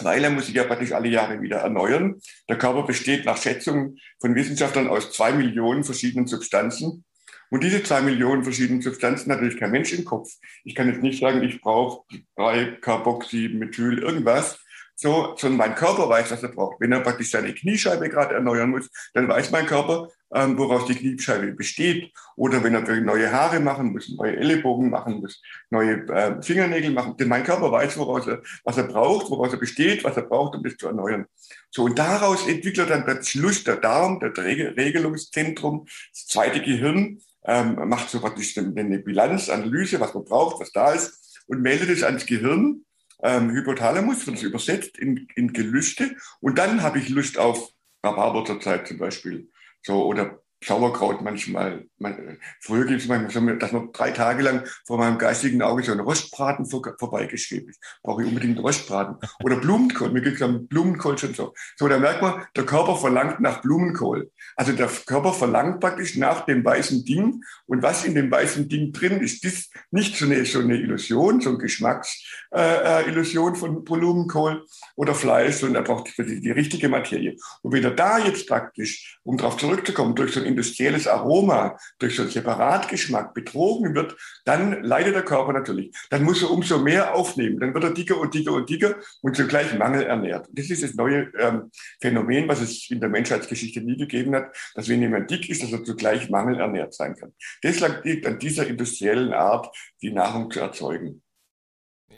Weil 0.01 0.23
er 0.23 0.31
muss 0.31 0.47
sich 0.47 0.55
ja 0.55 0.65
praktisch 0.65 0.93
alle 0.93 1.09
Jahre 1.09 1.41
wieder 1.41 1.59
erneuern. 1.59 2.21
Der 2.49 2.59
Körper 2.59 2.83
besteht 2.83 3.25
nach 3.25 3.41
Schätzungen 3.41 3.99
von 4.21 4.35
Wissenschaftlern 4.35 4.89
aus 4.89 5.13
zwei 5.13 5.33
Millionen 5.33 5.83
verschiedenen 5.83 6.27
Substanzen. 6.27 7.05
Und 7.51 7.65
diese 7.65 7.83
zwei 7.83 8.03
Millionen 8.03 8.45
verschiedenen 8.45 8.83
Substanzen 8.83 9.33
hat 9.33 9.39
natürlich 9.39 9.59
kein 9.59 9.71
Mensch 9.71 9.95
im 9.95 10.05
Kopf. 10.05 10.31
Ich 10.65 10.75
kann 10.75 10.89
jetzt 10.89 11.03
nicht 11.03 11.21
sagen, 11.21 11.43
ich 11.43 11.63
brauche 11.63 12.05
drei 12.37 12.77
Carboxy, 12.83 13.49
Methyl, 13.55 13.99
irgendwas, 13.99 14.59
so, 15.01 15.37
sondern 15.37 15.59
mein 15.59 15.75
Körper 15.77 16.09
weiß, 16.09 16.33
was 16.33 16.43
er 16.43 16.49
braucht. 16.49 16.81
Wenn 16.81 16.91
er 16.91 16.99
praktisch 17.01 17.31
seine 17.31 17.55
Kniescheibe 17.55 18.09
gerade 18.09 18.35
erneuern 18.35 18.71
muss, 18.71 18.91
dann 19.15 19.29
weiß 19.29 19.53
mein 19.53 19.65
Körper, 19.65 20.09
ähm, 20.35 20.59
woraus 20.59 20.87
die 20.87 20.97
Kniescheibe 20.97 21.53
besteht. 21.53 22.13
Oder 22.35 22.65
wenn 22.65 22.75
er 22.75 22.83
neue 23.01 23.31
Haare 23.31 23.61
machen 23.61 23.93
muss, 23.93 24.09
neue 24.09 24.37
Ellenbogen 24.37 24.91
machen 24.91 25.21
muss, 25.21 25.41
neue 25.71 26.05
äh, 26.09 26.43
Fingernägel 26.43 26.91
machen. 26.91 27.17
Denn 27.17 27.29
mein 27.29 27.45
Körper 27.45 27.71
weiß, 27.71 27.97
woraus 27.97 28.27
er, 28.27 28.43
was 28.65 28.77
er 28.77 28.89
braucht, 28.89 29.31
woraus 29.31 29.53
er 29.53 29.61
besteht, 29.61 30.03
was 30.03 30.17
er 30.17 30.25
braucht, 30.25 30.57
um 30.57 30.65
das 30.65 30.77
zu 30.77 30.89
erneuern. 30.89 31.27
So, 31.71 31.85
und 31.85 31.97
daraus 31.97 32.49
entwickelt 32.49 32.91
dann 32.91 33.05
plötzlich 33.05 33.41
Lust 33.41 33.69
der 33.69 33.77
Darm, 33.77 34.19
der 34.19 34.37
Regelungszentrum, 34.37 35.87
das 36.11 36.27
zweite 36.27 36.61
Gehirn, 36.61 37.21
ähm, 37.45 37.89
macht 37.89 38.11
so 38.11 38.19
praktisch 38.19 38.59
eine 38.59 38.99
Bilanzanalyse, 38.99 40.01
was 40.01 40.13
man 40.13 40.25
braucht, 40.25 40.61
was 40.61 40.73
da 40.73 40.91
ist, 40.91 41.45
und 41.47 41.63
meldet 41.63 41.89
es 41.89 42.03
ans 42.03 42.27
Gehirn. 42.27 42.85
Ähm, 43.23 43.51
Hypothalamus 43.51 44.27
wird 44.27 44.37
es 44.37 44.43
übersetzt 44.43 44.99
in, 44.99 45.29
in 45.35 45.53
Gelüste. 45.53 46.17
Und 46.41 46.59
dann 46.59 46.83
habe 46.83 46.99
ich 46.99 47.09
Lust 47.09 47.39
auf 47.39 47.71
Rhabarber 48.05 48.45
zurzeit 48.45 48.87
zum 48.87 48.99
Beispiel. 48.99 49.51
So, 49.83 50.07
oder 50.07 50.43
Sauerkraut 50.65 51.23
manchmal. 51.23 51.87
Man, 51.99 52.39
früher 52.61 52.85
gibt 52.85 53.01
es 53.01 53.09
manchmal 53.09 53.59
dass 53.59 53.73
man 53.73 53.93
drei 53.93 54.11
Tage 54.11 54.43
lang 54.43 54.65
vor 54.87 54.99
meinem 54.99 55.19
geistigen 55.19 55.63
Auge 55.63 55.83
so 55.83 55.93
ein 55.93 56.01
Rostbraten 56.01 56.67
vor, 56.67 56.83
vorbeigeschwebt 56.99 57.71
ist. 57.71 57.81
Brauche 58.03 58.23
ich 58.23 58.29
unbedingt 58.29 58.59
Rostbraten. 58.59 59.17
Oder 59.43 59.57
Blumenkohl. 59.57 60.11
Mir 60.11 60.23
gibt 60.23 60.41
es 60.41 60.69
Blumenkohl 60.69 61.17
schon 61.17 61.35
so. 61.35 61.55
So, 61.77 61.89
da 61.89 61.99
merkt 61.99 62.23
man, 62.23 62.45
der 62.57 62.67
Körper 62.67 62.97
verlangt 62.97 63.41
nach 63.41 63.61
Blumenkohl. 63.61 64.31
Also 64.57 64.73
der 64.73 64.89
Körper 64.89 65.33
verlangt 65.33 65.81
praktisch 65.81 66.17
nach 66.17 66.45
dem 66.45 66.65
weißen 66.65 67.05
Ding. 67.05 67.43
Und 67.67 67.83
was 67.83 68.05
in 68.05 68.15
dem 68.15 68.31
weißen 68.31 68.69
Ding 68.69 68.93
drin 68.93 69.21
ist, 69.21 69.45
ist 69.45 69.73
nicht 69.91 70.17
so 70.17 70.25
eine, 70.25 70.45
so 70.45 70.59
eine 70.59 70.77
Illusion, 70.77 71.41
so 71.41 71.51
eine 71.51 71.59
Geschmacksillusion 71.59 73.53
äh, 73.53 73.57
äh 73.57 73.61
von 73.61 73.85
Blumenkohl 73.85 74.65
oder 74.97 75.15
Fleisch, 75.15 75.57
sondern 75.57 75.85
er 75.85 75.87
braucht 75.87 76.17
die, 76.19 76.41
die 76.41 76.51
richtige 76.51 76.89
Materie. 76.89 77.37
Und 77.63 77.73
wenn 77.73 77.85
er 77.85 77.93
da 77.93 78.19
jetzt 78.19 78.49
praktisch, 78.49 79.21
um 79.23 79.37
darauf 79.37 79.57
zurückzukommen, 79.57 80.15
durch 80.15 80.35
so 80.35 80.48
industrielles 80.49 81.07
Aroma, 81.07 81.79
durch 81.99 82.17
so 82.17 82.23
einen 82.23 82.31
Separatgeschmack 82.31 83.35
betrogen 83.35 83.95
wird, 83.95 84.17
dann 84.45 84.83
leidet 84.83 85.15
der 85.15 85.23
Körper 85.23 85.53
natürlich. 85.53 85.95
Dann 86.11 86.25
muss 86.25 86.43
er 86.43 86.51
umso 86.51 86.79
mehr 86.79 87.15
aufnehmen. 87.15 87.61
Dann 87.61 87.75
wird 87.75 87.85
er 87.85 87.95
dicker 87.95 88.19
und 88.19 88.35
dicker 88.35 88.53
und 88.53 88.69
dicker 88.69 88.97
und 89.23 89.37
zugleich 89.37 89.77
mangelernährt. 89.79 90.49
Das 90.53 90.71
ist 90.71 90.83
das 90.83 90.95
neue 90.95 91.31
ähm, 91.39 91.71
Phänomen, 92.01 92.49
was 92.49 92.61
es 92.61 92.91
in 92.91 93.01
der 93.01 93.09
Menschheitsgeschichte 93.09 93.81
nie 93.81 93.97
gegeben 93.97 94.35
hat, 94.35 94.57
dass 94.75 94.89
wenn 94.89 95.01
jemand 95.01 95.31
dick 95.31 95.49
ist, 95.49 95.63
dass 95.63 95.73
er 95.73 95.85
zugleich 95.85 96.31
mangelernährt 96.31 96.95
sein 96.95 97.15
kann. 97.15 97.33
Das 97.63 97.81
liegt 98.03 98.27
an 98.27 98.39
dieser 98.39 98.67
industriellen 98.67 99.33
Art, 99.33 99.75
die 100.03 100.11
Nahrung 100.11 100.51
zu 100.51 100.61
erzeugen. 100.61 101.23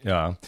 Ja. 0.03 0.39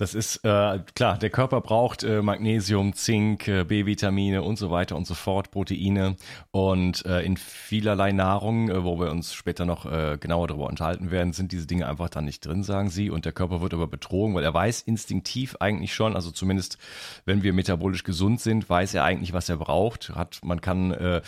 Das 0.00 0.14
ist 0.14 0.36
äh, 0.46 0.78
klar, 0.94 1.18
der 1.18 1.28
Körper 1.28 1.60
braucht 1.60 2.04
äh, 2.04 2.22
Magnesium, 2.22 2.94
Zink, 2.94 3.46
äh, 3.48 3.64
B-Vitamine 3.64 4.42
und 4.42 4.56
so 4.56 4.70
weiter 4.70 4.96
und 4.96 5.06
so 5.06 5.12
fort, 5.12 5.50
Proteine. 5.50 6.16
Und 6.52 7.04
äh, 7.04 7.20
in 7.20 7.36
vielerlei 7.36 8.10
Nahrung, 8.12 8.70
äh, 8.70 8.82
wo 8.82 8.98
wir 8.98 9.10
uns 9.10 9.34
später 9.34 9.66
noch 9.66 9.84
äh, 9.84 10.16
genauer 10.18 10.48
darüber 10.48 10.68
unterhalten 10.68 11.10
werden, 11.10 11.34
sind 11.34 11.52
diese 11.52 11.66
Dinge 11.66 11.86
einfach 11.86 12.08
dann 12.08 12.24
nicht 12.24 12.46
drin, 12.46 12.62
sagen 12.62 12.88
sie. 12.88 13.10
Und 13.10 13.26
der 13.26 13.32
Körper 13.32 13.60
wird 13.60 13.74
aber 13.74 13.88
betrogen, 13.88 14.34
weil 14.34 14.42
er 14.42 14.54
weiß 14.54 14.80
instinktiv 14.80 15.56
eigentlich 15.60 15.92
schon, 15.92 16.16
also 16.16 16.30
zumindest 16.30 16.78
wenn 17.26 17.42
wir 17.42 17.52
metabolisch 17.52 18.02
gesund 18.02 18.40
sind, 18.40 18.70
weiß 18.70 18.94
er 18.94 19.04
eigentlich, 19.04 19.34
was 19.34 19.50
er 19.50 19.58
braucht. 19.58 20.14
Hat, 20.14 20.40
man 20.42 20.62
kann 20.62 20.92
äh, 20.92 21.20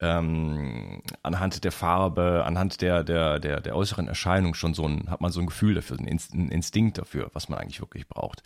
ähm, 0.00 1.02
anhand 1.22 1.62
der 1.62 1.72
Farbe, 1.72 2.44
anhand 2.46 2.80
der, 2.80 3.04
der, 3.04 3.38
der, 3.38 3.60
der 3.60 3.76
äußeren 3.76 4.08
Erscheinung 4.08 4.54
schon 4.54 4.72
so 4.72 4.88
ein, 4.88 5.10
hat 5.10 5.20
man 5.20 5.30
so 5.30 5.40
ein 5.40 5.46
Gefühl 5.46 5.74
dafür, 5.74 5.98
ein 5.98 6.06
Instinkt 6.48 6.96
dafür, 6.96 7.30
was 7.34 7.50
man 7.50 7.58
eigentlich 7.58 7.82
wirklich 7.82 8.08
braucht 8.08 8.13
braucht. 8.14 8.42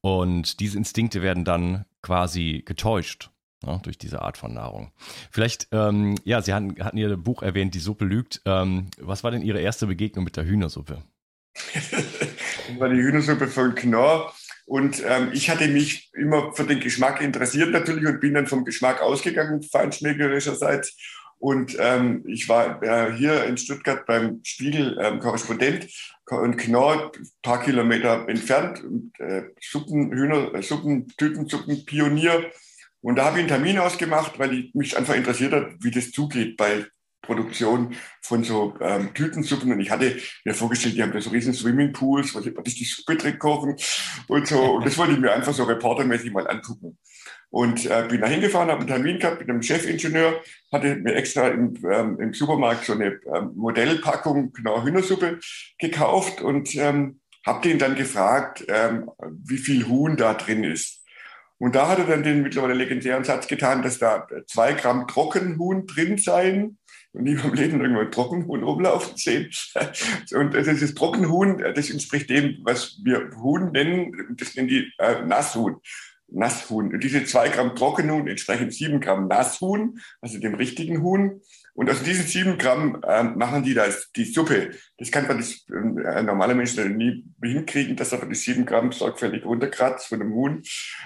Und 0.00 0.60
diese 0.60 0.78
Instinkte 0.78 1.22
werden 1.22 1.44
dann 1.44 1.84
quasi 2.02 2.62
getäuscht. 2.64 3.30
Ja, 3.64 3.72
ne, 3.72 3.80
durch 3.82 3.98
diese 3.98 4.22
Art 4.22 4.36
von 4.38 4.54
Nahrung. 4.54 4.92
Vielleicht, 5.32 5.66
ähm, 5.72 6.14
ja, 6.22 6.40
Sie 6.42 6.54
hatten, 6.54 6.76
hatten 6.84 6.96
Ihr 6.96 7.16
Buch 7.16 7.42
erwähnt, 7.42 7.74
Die 7.74 7.80
Suppe 7.80 8.04
lügt. 8.04 8.40
Ähm, 8.44 8.88
was 9.00 9.24
war 9.24 9.32
denn 9.32 9.42
Ihre 9.42 9.60
erste 9.60 9.88
Begegnung 9.88 10.24
mit 10.24 10.36
der 10.36 10.44
Hühnersuppe? 10.44 11.02
das 11.74 12.78
war 12.78 12.88
die 12.88 13.02
Hühnersuppe 13.02 13.48
von 13.48 13.74
Knorr. 13.74 14.32
Und 14.68 15.02
ähm, 15.04 15.30
ich 15.32 15.48
hatte 15.48 15.66
mich 15.66 16.10
immer 16.12 16.52
für 16.52 16.64
den 16.64 16.78
Geschmack 16.78 17.22
interessiert 17.22 17.70
natürlich 17.70 18.06
und 18.06 18.20
bin 18.20 18.34
dann 18.34 18.46
vom 18.46 18.66
Geschmack 18.66 19.00
ausgegangen, 19.00 19.62
feinschmeckerischerseits. 19.62 20.94
Und 21.38 21.76
ähm, 21.78 22.24
ich 22.26 22.48
war 22.48 22.82
äh, 22.82 23.12
hier 23.16 23.44
in 23.44 23.56
Stuttgart 23.56 24.06
beim 24.06 24.40
Spiegel 24.42 24.98
ähm, 25.00 25.20
Korrespondent 25.20 25.86
und 26.26 26.56
Knorr, 26.56 27.12
paar 27.42 27.62
Kilometer 27.62 28.28
entfernt, 28.28 28.82
äh, 29.18 29.42
Suppen, 29.60 30.10
Hühner, 30.12 30.54
äh, 30.54 30.62
Suppen, 30.62 31.06
Tütensuppen, 31.16 31.84
Pionier. 31.84 32.50
Und 33.00 33.16
da 33.16 33.26
habe 33.26 33.36
ich 33.36 33.40
einen 33.40 33.48
Termin 33.48 33.78
ausgemacht, 33.78 34.38
weil 34.38 34.52
ich 34.52 34.74
mich 34.74 34.96
einfach 34.96 35.14
interessiert 35.14 35.52
hat, 35.52 35.74
wie 35.80 35.92
das 35.92 36.10
zugeht 36.10 36.56
bei 36.56 36.86
Produktion 37.22 37.94
von 38.22 38.42
so 38.42 38.74
ähm, 38.80 39.14
Tütensuppen. 39.14 39.70
Und 39.70 39.80
ich 39.80 39.90
hatte 39.90 40.18
mir 40.44 40.54
vorgestellt, 40.54 40.96
die 40.96 41.02
haben 41.02 41.12
da 41.12 41.20
so 41.20 41.30
riesen 41.30 41.54
Swimmingpools, 41.54 42.34
wo 42.34 42.40
sie 42.40 42.52
die 42.52 42.84
Suppe 42.84 43.16
drin 43.16 43.38
kochen 43.38 43.76
und 44.26 44.46
so. 44.48 44.60
Und 44.76 44.86
das 44.86 44.98
wollte 44.98 45.12
ich 45.12 45.20
mir 45.20 45.32
einfach 45.32 45.54
so 45.54 45.64
reportermäßig 45.64 46.32
mal 46.32 46.48
angucken. 46.48 46.98
Und 47.50 47.86
äh, 47.86 48.06
bin 48.08 48.20
da 48.20 48.26
hingefahren, 48.26 48.68
habe 48.68 48.80
einen 48.80 48.88
Termin 48.88 49.18
gehabt 49.18 49.40
mit 49.40 49.48
einem 49.48 49.62
Chefingenieur, 49.62 50.42
hatte 50.70 50.96
mir 50.96 51.14
extra 51.14 51.48
im, 51.48 51.74
ähm, 51.90 52.20
im 52.20 52.34
Supermarkt 52.34 52.84
so 52.84 52.92
eine 52.92 53.20
ähm, 53.34 53.52
Modellpackung 53.54 54.52
genau 54.52 54.84
Hühnersuppe 54.84 55.38
gekauft 55.78 56.42
und 56.42 56.74
ähm, 56.76 57.20
habe 57.46 57.66
den 57.66 57.78
dann 57.78 57.94
gefragt, 57.94 58.66
ähm, 58.68 59.10
wie 59.44 59.56
viel 59.56 59.88
Huhn 59.88 60.16
da 60.16 60.34
drin 60.34 60.62
ist. 60.62 61.02
Und 61.58 61.74
da 61.74 61.88
hat 61.88 61.98
er 61.98 62.04
dann 62.04 62.22
den 62.22 62.42
mittlerweile 62.42 62.74
legendären 62.74 63.24
Satz 63.24 63.48
getan, 63.48 63.82
dass 63.82 63.98
da 63.98 64.26
zwei 64.46 64.74
Gramm 64.74 65.08
Trockenhuhn 65.08 65.86
drin 65.86 66.18
seien 66.18 66.78
und 67.12 67.24
nie 67.24 67.32
im 67.32 67.54
Leben 67.54 67.80
irgendwo 67.80 68.02
ein 68.02 68.12
Trockenhuhn 68.12 68.62
rumlaufen 68.62 69.16
sehen. 69.16 69.50
Und 70.34 70.54
das 70.54 70.66
ist 70.66 70.82
das 70.82 70.94
Trockenhuhn, 70.94 71.58
das 71.74 71.90
entspricht 71.90 72.30
dem, 72.30 72.58
was 72.62 73.00
wir 73.02 73.30
Huhn 73.36 73.72
nennen, 73.72 74.36
das 74.36 74.54
nennen 74.54 74.68
die 74.68 74.92
äh, 74.98 75.22
Nasshuhn. 75.24 75.76
Nasshuhn. 76.30 76.92
Und 76.92 77.02
diese 77.02 77.24
zwei 77.24 77.48
Gramm 77.48 77.74
Trockenhuhn 77.74 78.28
entsprechen 78.28 78.70
sieben 78.70 79.00
Gramm 79.00 79.28
Nasshuhn, 79.28 79.98
also 80.20 80.38
dem 80.38 80.54
richtigen 80.54 81.02
Huhn. 81.02 81.40
Und 81.74 81.88
aus 81.90 82.02
diesen 82.02 82.26
sieben 82.26 82.58
Gramm 82.58 83.00
äh, 83.06 83.22
machen 83.22 83.62
die 83.62 83.74
das, 83.74 84.10
die 84.12 84.24
Suppe. 84.24 84.72
Das 84.98 85.10
kann 85.10 85.28
man 85.28 85.38
das, 85.38 85.64
äh, 85.70 86.08
ein 86.08 86.26
normaler 86.26 86.54
Mensch 86.54 86.76
nie 86.76 87.24
hinkriegen, 87.42 87.96
dass 87.96 88.12
er 88.12 88.26
die 88.26 88.34
sieben 88.34 88.66
Gramm 88.66 88.90
sorgfältig 88.92 89.44
runterkratzt 89.44 90.08
von 90.08 90.20
einem 90.20 90.34
Huhn, 90.34 90.62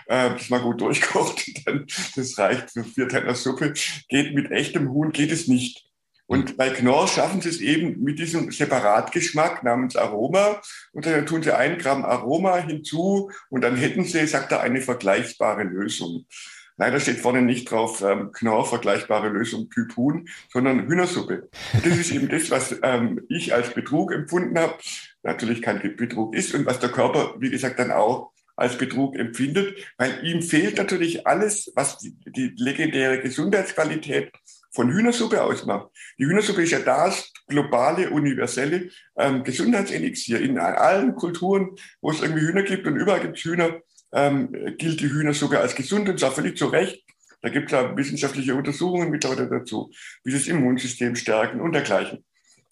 äh, 0.06 0.30
das 0.30 0.48
mal 0.48 0.60
gut 0.60 0.80
durchkocht. 0.80 1.44
Dann, 1.66 1.86
das 2.16 2.38
reicht 2.38 2.70
für 2.70 2.84
vier 2.84 3.08
Teller 3.08 3.34
Suppe. 3.34 3.74
Geht 4.08 4.34
mit 4.34 4.50
echtem 4.50 4.90
Huhn 4.90 5.12
geht 5.12 5.30
es 5.30 5.46
nicht. 5.46 5.91
Und 6.26 6.56
bei 6.56 6.70
Knorr 6.70 7.08
schaffen 7.08 7.40
sie 7.40 7.50
es 7.50 7.60
eben 7.60 8.02
mit 8.02 8.18
diesem 8.18 8.50
Separatgeschmack 8.50 9.64
namens 9.64 9.96
Aroma. 9.96 10.60
Und 10.92 11.04
dann 11.04 11.26
tun 11.26 11.42
sie 11.42 11.54
ein 11.54 11.78
Gramm 11.78 12.04
Aroma 12.04 12.56
hinzu 12.58 13.30
und 13.50 13.62
dann 13.62 13.76
hätten 13.76 14.04
sie, 14.04 14.26
sagt 14.26 14.52
er, 14.52 14.60
eine 14.60 14.80
vergleichbare 14.80 15.64
Lösung. 15.64 16.26
Leider 16.78 17.00
steht 17.00 17.18
vorne 17.20 17.42
nicht 17.42 17.70
drauf 17.70 18.02
ähm, 18.02 18.32
Knorr 18.32 18.64
vergleichbare 18.64 19.28
Lösung 19.28 19.68
Typ 19.70 19.96
Huhn, 19.96 20.28
sondern 20.50 20.88
Hühnersuppe. 20.88 21.48
Das 21.84 21.98
ist 21.98 22.10
eben 22.10 22.28
das, 22.28 22.50
was 22.50 22.74
ähm, 22.82 23.20
ich 23.28 23.52
als 23.54 23.74
Betrug 23.74 24.12
empfunden 24.12 24.58
habe. 24.58 24.74
Natürlich 25.22 25.60
kein 25.60 25.80
Betrug 25.96 26.34
ist 26.34 26.54
und 26.54 26.66
was 26.66 26.80
der 26.80 26.90
Körper, 26.90 27.34
wie 27.38 27.50
gesagt, 27.50 27.78
dann 27.78 27.92
auch 27.92 28.32
als 28.56 28.78
Betrug 28.78 29.16
empfindet, 29.16 29.76
weil 29.96 30.24
ihm 30.24 30.42
fehlt 30.42 30.76
natürlich 30.76 31.26
alles, 31.26 31.72
was 31.74 31.98
die, 31.98 32.16
die 32.26 32.52
legendäre 32.56 33.20
Gesundheitsqualität 33.20 34.32
von 34.72 34.90
Hühnersuppe 34.90 35.42
ausmacht. 35.42 35.88
Die 36.18 36.24
Hühnersuppe 36.24 36.62
ist 36.62 36.72
ja 36.72 36.80
das 36.80 37.32
globale, 37.46 38.10
universelle 38.10 38.90
ähm, 39.16 39.44
Gesundheitselixier. 39.44 40.40
In 40.40 40.58
allen 40.58 41.14
Kulturen, 41.14 41.76
wo 42.00 42.10
es 42.10 42.22
irgendwie 42.22 42.42
Hühner 42.42 42.62
gibt 42.62 42.86
und 42.86 42.96
überall 42.96 43.20
gibt 43.20 43.36
es 43.36 43.44
Hühner, 43.44 43.80
ähm, 44.12 44.52
gilt 44.78 45.00
die 45.00 45.10
Hühnersuppe 45.10 45.58
als 45.58 45.74
gesund 45.74 46.08
und 46.08 46.18
zwar 46.18 46.32
völlig 46.32 46.56
zu 46.56 46.66
Recht. 46.66 47.04
Da 47.42 47.48
gibt 47.48 47.66
es 47.66 47.72
ja 47.72 47.96
wissenschaftliche 47.96 48.54
Untersuchungen 48.54 49.10
mittlerweile 49.10 49.48
dazu, 49.48 49.90
wie 50.24 50.32
das 50.32 50.46
Immunsystem 50.46 51.16
stärken 51.16 51.60
und 51.60 51.72
dergleichen. 51.72 52.24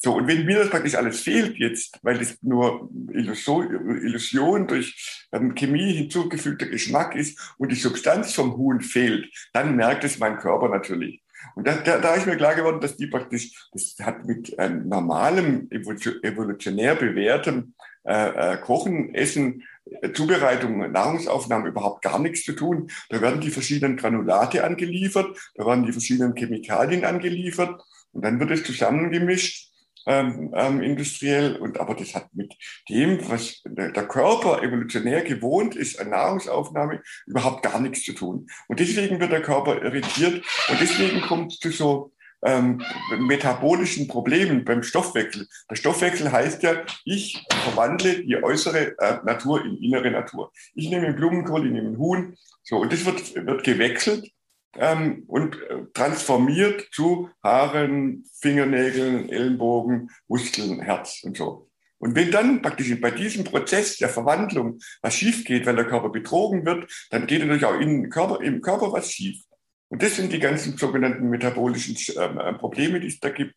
So, 0.02 0.14
und 0.14 0.26
wenn 0.28 0.46
mir 0.46 0.60
das 0.60 0.70
praktisch 0.70 0.94
alles 0.94 1.20
fehlt 1.20 1.58
jetzt, 1.58 1.98
weil 2.02 2.18
es 2.22 2.42
nur 2.42 2.88
Illusion 3.12 4.66
durch 4.66 5.26
ähm, 5.30 5.54
Chemie 5.54 5.92
hinzugefügter 5.92 6.66
Geschmack 6.66 7.14
ist 7.14 7.38
und 7.58 7.70
die 7.70 7.76
Substanz 7.76 8.32
vom 8.32 8.56
Huhn 8.56 8.80
fehlt, 8.80 9.30
dann 9.52 9.76
merkt 9.76 10.04
es 10.04 10.18
mein 10.18 10.38
Körper 10.38 10.70
natürlich. 10.70 11.22
Und 11.54 11.66
da, 11.66 11.74
da, 11.74 11.98
da 11.98 12.14
ist 12.14 12.26
mir 12.26 12.36
klar 12.36 12.54
geworden, 12.54 12.80
dass 12.80 12.96
die 12.96 13.06
praktisch, 13.06 13.68
das 13.72 13.96
hat 14.00 14.24
mit 14.26 14.58
einem 14.58 14.88
normalem, 14.88 15.68
evolutionär 15.70 16.94
bewährtem 16.94 17.74
äh, 18.04 18.54
äh, 18.54 18.56
Kochen, 18.58 19.14
Essen, 19.14 19.62
äh, 19.84 20.12
Zubereitung, 20.12 20.90
Nahrungsaufnahme 20.90 21.68
überhaupt 21.68 22.02
gar 22.02 22.18
nichts 22.18 22.44
zu 22.44 22.52
tun. 22.52 22.90
Da 23.10 23.20
werden 23.20 23.40
die 23.40 23.50
verschiedenen 23.50 23.96
Granulate 23.96 24.64
angeliefert, 24.64 25.36
da 25.54 25.66
werden 25.66 25.84
die 25.84 25.92
verschiedenen 25.92 26.34
Chemikalien 26.34 27.04
angeliefert 27.04 27.82
und 28.12 28.24
dann 28.24 28.40
wird 28.40 28.50
es 28.52 28.64
zusammengemischt 28.64 29.69
ähm, 30.06 30.52
ähm, 30.54 30.82
industriell. 30.82 31.56
Und 31.56 31.78
aber 31.78 31.94
das 31.94 32.14
hat 32.14 32.34
mit 32.34 32.54
dem, 32.88 33.18
was 33.28 33.62
der, 33.64 33.90
Körper 34.06 34.62
evolutionär 34.62 35.22
gewohnt 35.22 35.76
ist, 35.76 36.00
an 36.00 36.10
Nahrungsaufnahme, 36.10 37.02
überhaupt 37.26 37.62
gar 37.62 37.80
nichts 37.80 38.04
zu 38.04 38.12
tun. 38.12 38.48
Und 38.68 38.80
deswegen 38.80 39.20
wird 39.20 39.32
der 39.32 39.42
Körper 39.42 39.82
irritiert 39.82 40.44
und 40.68 40.80
deswegen 40.80 41.20
kommt 41.22 41.52
es 41.52 41.58
zu 41.58 41.70
so 41.70 42.12
ähm, 42.42 42.82
metabolischen 43.18 44.08
Problemen 44.08 44.64
beim 44.64 44.82
Stoffwechsel. 44.82 45.46
Der 45.68 45.76
Stoffwechsel 45.76 46.32
heißt 46.32 46.62
ja, 46.62 46.84
ich 47.04 47.44
verwandle 47.64 48.24
die 48.24 48.42
äußere 48.42 48.98
äh, 48.98 49.18
Natur 49.24 49.64
in 49.64 49.76
innere 49.76 50.10
Natur. 50.10 50.50
Ich 50.74 50.88
nehme 50.88 51.06
einen 51.06 51.16
Blumenkohl, 51.16 51.66
ich 51.66 51.72
nehme 51.72 51.88
einen 51.88 51.98
Huhn, 51.98 52.36
so, 52.62 52.78
und 52.78 52.92
das 52.92 53.04
wird, 53.04 53.34
wird 53.46 53.64
gewechselt 53.64 54.30
ähm, 54.76 55.24
und 55.26 55.56
äh, 55.62 55.86
transformiert 55.94 56.88
zu 56.92 57.30
Haaren, 57.42 58.24
Fingernägeln, 58.40 59.28
Ellenbogen, 59.28 60.10
Muskeln, 60.28 60.80
Herz 60.80 61.22
und 61.24 61.36
so. 61.36 61.68
Und 61.98 62.14
wenn 62.14 62.30
dann 62.30 62.62
praktisch 62.62 62.98
bei 63.00 63.10
diesem 63.10 63.44
Prozess 63.44 63.98
der 63.98 64.08
Verwandlung 64.08 64.78
was 65.02 65.14
schief 65.14 65.44
geht, 65.44 65.66
weil 65.66 65.76
der 65.76 65.86
Körper 65.86 66.08
betrogen 66.08 66.64
wird, 66.64 66.90
dann 67.10 67.26
geht 67.26 67.40
natürlich 67.40 67.66
auch 67.66 67.78
in 67.78 68.08
Körper, 68.08 68.40
im 68.40 68.62
Körper 68.62 68.92
was 68.92 69.12
schief. 69.12 69.42
Und 69.88 70.02
das 70.02 70.16
sind 70.16 70.32
die 70.32 70.38
ganzen 70.38 70.78
sogenannten 70.78 71.28
metabolischen 71.28 71.96
ähm, 72.16 72.38
äh, 72.38 72.54
Probleme, 72.54 73.00
die 73.00 73.08
es 73.08 73.20
da 73.20 73.28
gibt. 73.28 73.54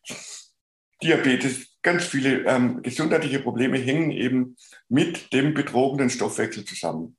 Diabetes, 1.02 1.78
ganz 1.82 2.04
viele 2.04 2.44
ähm, 2.46 2.82
gesundheitliche 2.82 3.40
Probleme 3.40 3.78
hängen 3.78 4.10
eben 4.10 4.56
mit 4.88 5.32
dem 5.32 5.54
betrogenen 5.54 6.10
Stoffwechsel 6.10 6.64
zusammen. 6.64 7.16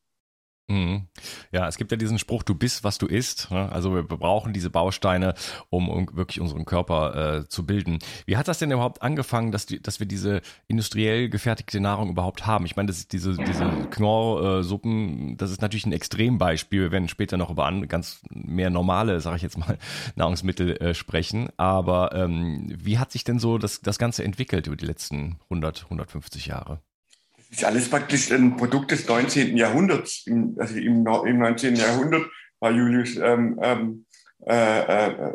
Mhm. 0.68 1.08
Ja, 1.52 1.68
es 1.68 1.78
gibt 1.78 1.92
ja 1.92 1.98
diesen 1.98 2.18
Spruch, 2.18 2.42
du 2.42 2.56
bist, 2.56 2.84
was 2.84 2.98
du 2.98 3.06
isst. 3.06 3.52
Ne? 3.52 3.72
Also 3.72 3.94
wir 3.94 4.02
brauchen 4.04 4.52
diese 4.52 4.72
Bausteine, 4.72 5.36
um, 5.70 6.08
wirklich 6.14 6.42
unseren 6.42 6.66
Körper 6.66 7.44
äh, 7.44 7.48
zu 7.48 7.68
bilden. 7.68 8.00
Wie 8.26 8.36
hat 8.36 8.48
das 8.48 8.58
denn 8.58 8.72
überhaupt 8.72 9.04
angefangen, 9.04 9.52
dass, 9.52 9.68
die, 9.68 9.80
dass 9.80 10.00
wir 10.00 10.08
diese 10.08 10.42
industriell 10.68 11.30
gefertigte 11.30 11.80
Nahrung 11.80 12.10
überhaupt 12.10 12.48
haben? 12.48 12.66
Ich 12.66 12.76
meine, 12.76 12.88
das 12.88 12.98
ist 12.98 13.14
diese, 13.14 13.36
diese 13.36 13.70
Knorr-Suppen, 13.92 15.38
das 15.38 15.52
ist 15.52 15.62
natürlich 15.62 15.86
ein 15.86 15.94
Extrembeispiel. 15.94 16.82
Wir 16.82 16.92
werden 16.92 17.10
später 17.10 17.38
noch 17.38 17.52
über 17.52 17.66
an, 17.66 17.88
ganz 17.88 18.22
mehr 18.32 18.72
normale, 18.72 19.20
sage 19.20 19.38
ich 19.38 19.44
jetzt 19.44 19.60
mal, 19.60 19.78
Nahrungsmittel 20.16 20.78
äh, 20.78 20.94
sprechen. 20.96 21.50
Aber 21.58 22.14
ähm, 22.16 22.74
wie 22.76 22.98
hat 22.98 23.12
sich 23.12 23.24
denn 23.24 23.38
so 23.38 23.60
das, 23.60 23.82
das 23.82 24.00
Ganze 24.00 24.24
entwickelt 24.24 24.66
über 24.66 24.76
die 24.76 24.88
letzten 24.88 25.38
100, 25.50 25.84
150 25.84 26.48
Jahre? 26.48 26.80
Ist 27.52 27.64
alles 27.64 27.90
praktisch 27.90 28.32
ein 28.32 28.58
Produkt 28.58 28.92
des 28.92 29.08
19. 29.08 29.56
Jahrhunderts. 29.58 30.24
Im, 30.28 30.56
also 30.60 30.76
im, 30.76 31.06
im 31.06 31.40
19. 31.40 31.76
Jahrhundert 31.76 32.26
war 32.60 32.72
Julius 32.72 33.16
ähm, 33.18 33.60
ähm, 33.62 34.06
äh, 34.46 35.06
äh, 35.06 35.34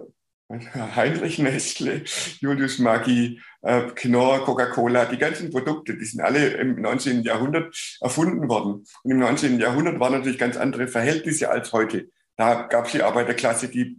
Heinrich 0.96 1.38
Nestle, 1.38 2.02
Julius 2.40 2.78
Maggi, 2.78 3.40
äh, 3.62 3.82
Knorr, 3.94 4.44
Coca-Cola, 4.44 5.04
die 5.04 5.18
ganzen 5.18 5.50
Produkte, 5.50 5.96
die 5.96 6.04
sind 6.04 6.20
alle 6.22 6.48
im 6.54 6.80
19. 6.80 7.22
Jahrhundert 7.22 7.72
erfunden 8.00 8.48
worden. 8.48 8.84
Und 9.04 9.10
im 9.10 9.18
19. 9.20 9.60
Jahrhundert 9.60 10.00
waren 10.00 10.12
natürlich 10.12 10.38
ganz 10.38 10.56
andere 10.56 10.88
Verhältnisse 10.88 11.50
als 11.50 11.72
heute. 11.72 12.08
Da 12.36 12.62
gab 12.62 12.86
es 12.86 12.92
die 12.92 13.02
Arbeiterklasse, 13.02 13.68
die 13.68 13.96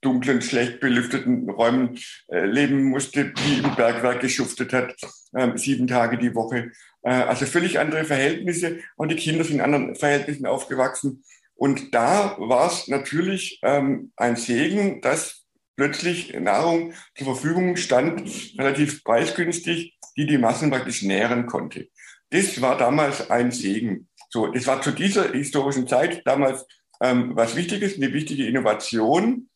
dunklen, 0.00 0.42
schlecht 0.42 0.80
belüfteten 0.80 1.48
Räumen 1.48 1.98
äh, 2.28 2.44
leben 2.44 2.84
musste, 2.84 3.32
die 3.32 3.58
im 3.58 3.74
Bergwerk 3.74 4.20
geschuftet 4.20 4.72
hat, 4.72 4.94
äh, 5.32 5.56
sieben 5.56 5.86
Tage 5.86 6.18
die 6.18 6.34
Woche. 6.34 6.72
Äh, 7.02 7.10
also 7.10 7.46
völlig 7.46 7.78
andere 7.78 8.04
Verhältnisse 8.04 8.78
und 8.96 9.10
die 9.10 9.16
Kinder 9.16 9.44
sind 9.44 9.56
in 9.56 9.60
anderen 9.60 9.94
Verhältnissen 9.96 10.46
aufgewachsen. 10.46 11.24
Und 11.54 11.94
da 11.94 12.36
war 12.38 12.66
es 12.66 12.88
natürlich 12.88 13.60
ähm, 13.62 14.12
ein 14.16 14.36
Segen, 14.36 15.00
dass 15.00 15.44
plötzlich 15.76 16.32
Nahrung 16.34 16.94
zur 17.16 17.26
Verfügung 17.26 17.76
stand, 17.76 18.28
relativ 18.58 19.04
preisgünstig, 19.04 19.98
die 20.16 20.26
die 20.26 20.38
Massen 20.38 20.70
praktisch 20.70 21.02
nähren 21.02 21.46
konnte. 21.46 21.88
Das 22.30 22.60
war 22.60 22.76
damals 22.76 23.30
ein 23.30 23.50
Segen. 23.50 24.08
So, 24.30 24.46
das 24.46 24.66
war 24.66 24.80
zu 24.80 24.90
dieser 24.90 25.32
historischen 25.32 25.86
Zeit 25.86 26.22
damals 26.26 26.66
ähm, 27.02 27.32
was 27.34 27.56
Wichtiges, 27.56 27.96
eine 27.96 28.12
wichtige 28.12 28.46
Innovation, 28.46 29.48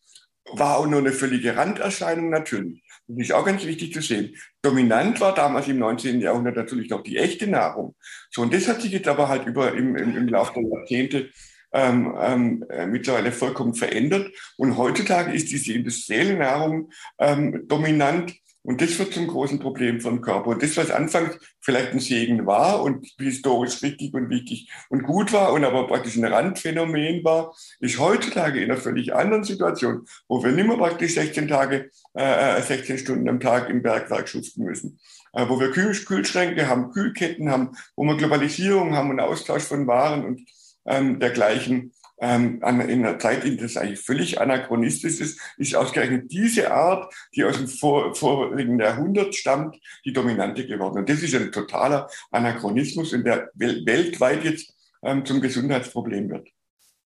war 0.51 0.77
auch 0.77 0.85
nur 0.85 0.99
eine 0.99 1.13
völlige 1.13 1.55
Randerscheinung 1.55 2.29
natürlich. 2.29 2.83
Das 3.07 3.27
ist 3.27 3.31
auch 3.31 3.45
ganz 3.45 3.63
wichtig 3.65 3.93
zu 3.93 4.01
sehen. 4.01 4.35
Dominant 4.61 5.21
war 5.21 5.33
damals 5.33 5.67
im 5.67 5.79
19. 5.79 6.19
Jahrhundert 6.19 6.57
natürlich 6.57 6.89
noch 6.89 7.03
die 7.03 7.17
echte 7.17 7.47
Nahrung. 7.47 7.95
So, 8.29 8.41
und 8.41 8.53
das 8.53 8.67
hat 8.67 8.81
sich 8.81 8.91
jetzt 8.91 9.07
aber 9.07 9.29
halt 9.29 9.45
über 9.45 9.73
im, 9.73 9.95
im, 9.95 10.17
im 10.17 10.27
Laufe 10.27 10.53
der 10.55 10.63
Jahrzehnte 10.63 11.29
ähm, 11.73 12.15
ähm, 12.19 12.65
äh, 12.69 12.85
mittlerweile 12.85 13.31
vollkommen 13.31 13.75
verändert. 13.75 14.31
Und 14.57 14.77
heutzutage 14.77 15.31
ist 15.33 15.51
diese 15.51 15.73
industrielle 15.73 16.35
Nahrung 16.35 16.91
ähm, 17.17 17.65
dominant 17.67 18.33
und 18.67 18.81
das 18.81 18.99
wird 18.99 19.13
zum 19.13 19.27
großen 19.27 19.59
Problem 19.59 20.01
vom 20.01 20.19
Körper. 20.19 20.47
Und 20.49 20.61
das, 20.61 20.75
was 20.75 20.91
anfangs 20.91 21.39
vielleicht 21.61 21.93
ein 21.93 22.01
Segen 22.01 22.45
war 22.45 22.83
und 22.83 23.07
historisch 23.17 23.81
richtig 23.81 24.13
und 24.13 24.29
wichtig 24.29 24.69
und 24.89 25.03
gut 25.03 25.31
war 25.31 25.53
und 25.53 25.63
aber 25.63 25.87
praktisch 25.87 26.17
ein 26.17 26.25
Randphänomen 26.25 27.23
war, 27.23 27.55
ist 27.79 27.97
heutzutage 27.97 28.59
in 28.59 28.69
einer 28.69 28.79
völlig 28.79 29.15
anderen 29.15 29.45
Situation, 29.45 30.05
wo 30.27 30.43
wir 30.43 30.51
nicht 30.51 30.67
mehr 30.67 30.75
praktisch 30.75 31.13
16 31.13 31.47
Tage, 31.47 31.91
äh, 32.13 32.61
16 32.61 32.95
äh, 32.95 32.99
Stunden 32.99 33.29
am 33.29 33.39
Tag 33.39 33.69
im 33.69 33.81
Bergwerk 33.81 34.27
schuften 34.27 34.65
müssen. 34.65 34.99
Äh, 35.31 35.47
wo 35.47 35.61
wir 35.61 35.71
Kühl 35.71 35.93
Kühlschränke 35.93 36.67
haben, 36.67 36.91
Kühlketten 36.91 37.49
haben, 37.49 37.71
wo 37.95 38.03
wir 38.03 38.17
Globalisierung 38.17 38.97
haben 38.97 39.11
und 39.11 39.21
Austausch 39.21 39.63
von 39.63 39.87
Waren 39.87 40.25
und 40.25 40.41
ähm, 40.85 41.21
dergleichen 41.21 41.93
ähm, 42.19 42.61
in 42.61 43.05
einer 43.05 43.19
Zeit, 43.19 43.43
in 43.45 43.57
der 43.57 43.67
es 43.67 43.77
eigentlich 43.77 43.99
völlig 43.99 44.41
anachronistisch 44.41 45.19
ist, 45.19 45.39
ist 45.57 45.75
ausgerechnet 45.75 46.31
diese 46.31 46.71
Art, 46.71 47.13
die 47.35 47.43
aus 47.43 47.57
dem 47.57 47.67
vor, 47.67 48.15
vorigen 48.15 48.79
Jahrhundert 48.79 49.35
stammt, 49.35 49.77
die 50.05 50.13
dominante 50.13 50.65
geworden. 50.65 50.99
Und 50.99 51.09
das 51.09 51.21
ist 51.21 51.35
ein 51.35 51.51
totaler 51.51 52.09
Anachronismus, 52.31 53.13
in 53.13 53.23
der 53.23 53.49
wel 53.53 53.85
weltweit 53.85 54.43
jetzt 54.43 54.73
ähm, 55.03 55.25
zum 55.25 55.41
Gesundheitsproblem 55.41 56.29
wird. 56.29 56.49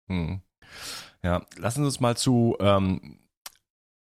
Hm. 0.08 0.42
Ja, 1.24 1.46
lassen 1.58 1.82
Sie 1.82 1.86
uns 1.86 2.00
mal 2.00 2.16
zu 2.16 2.56
ähm, 2.60 3.20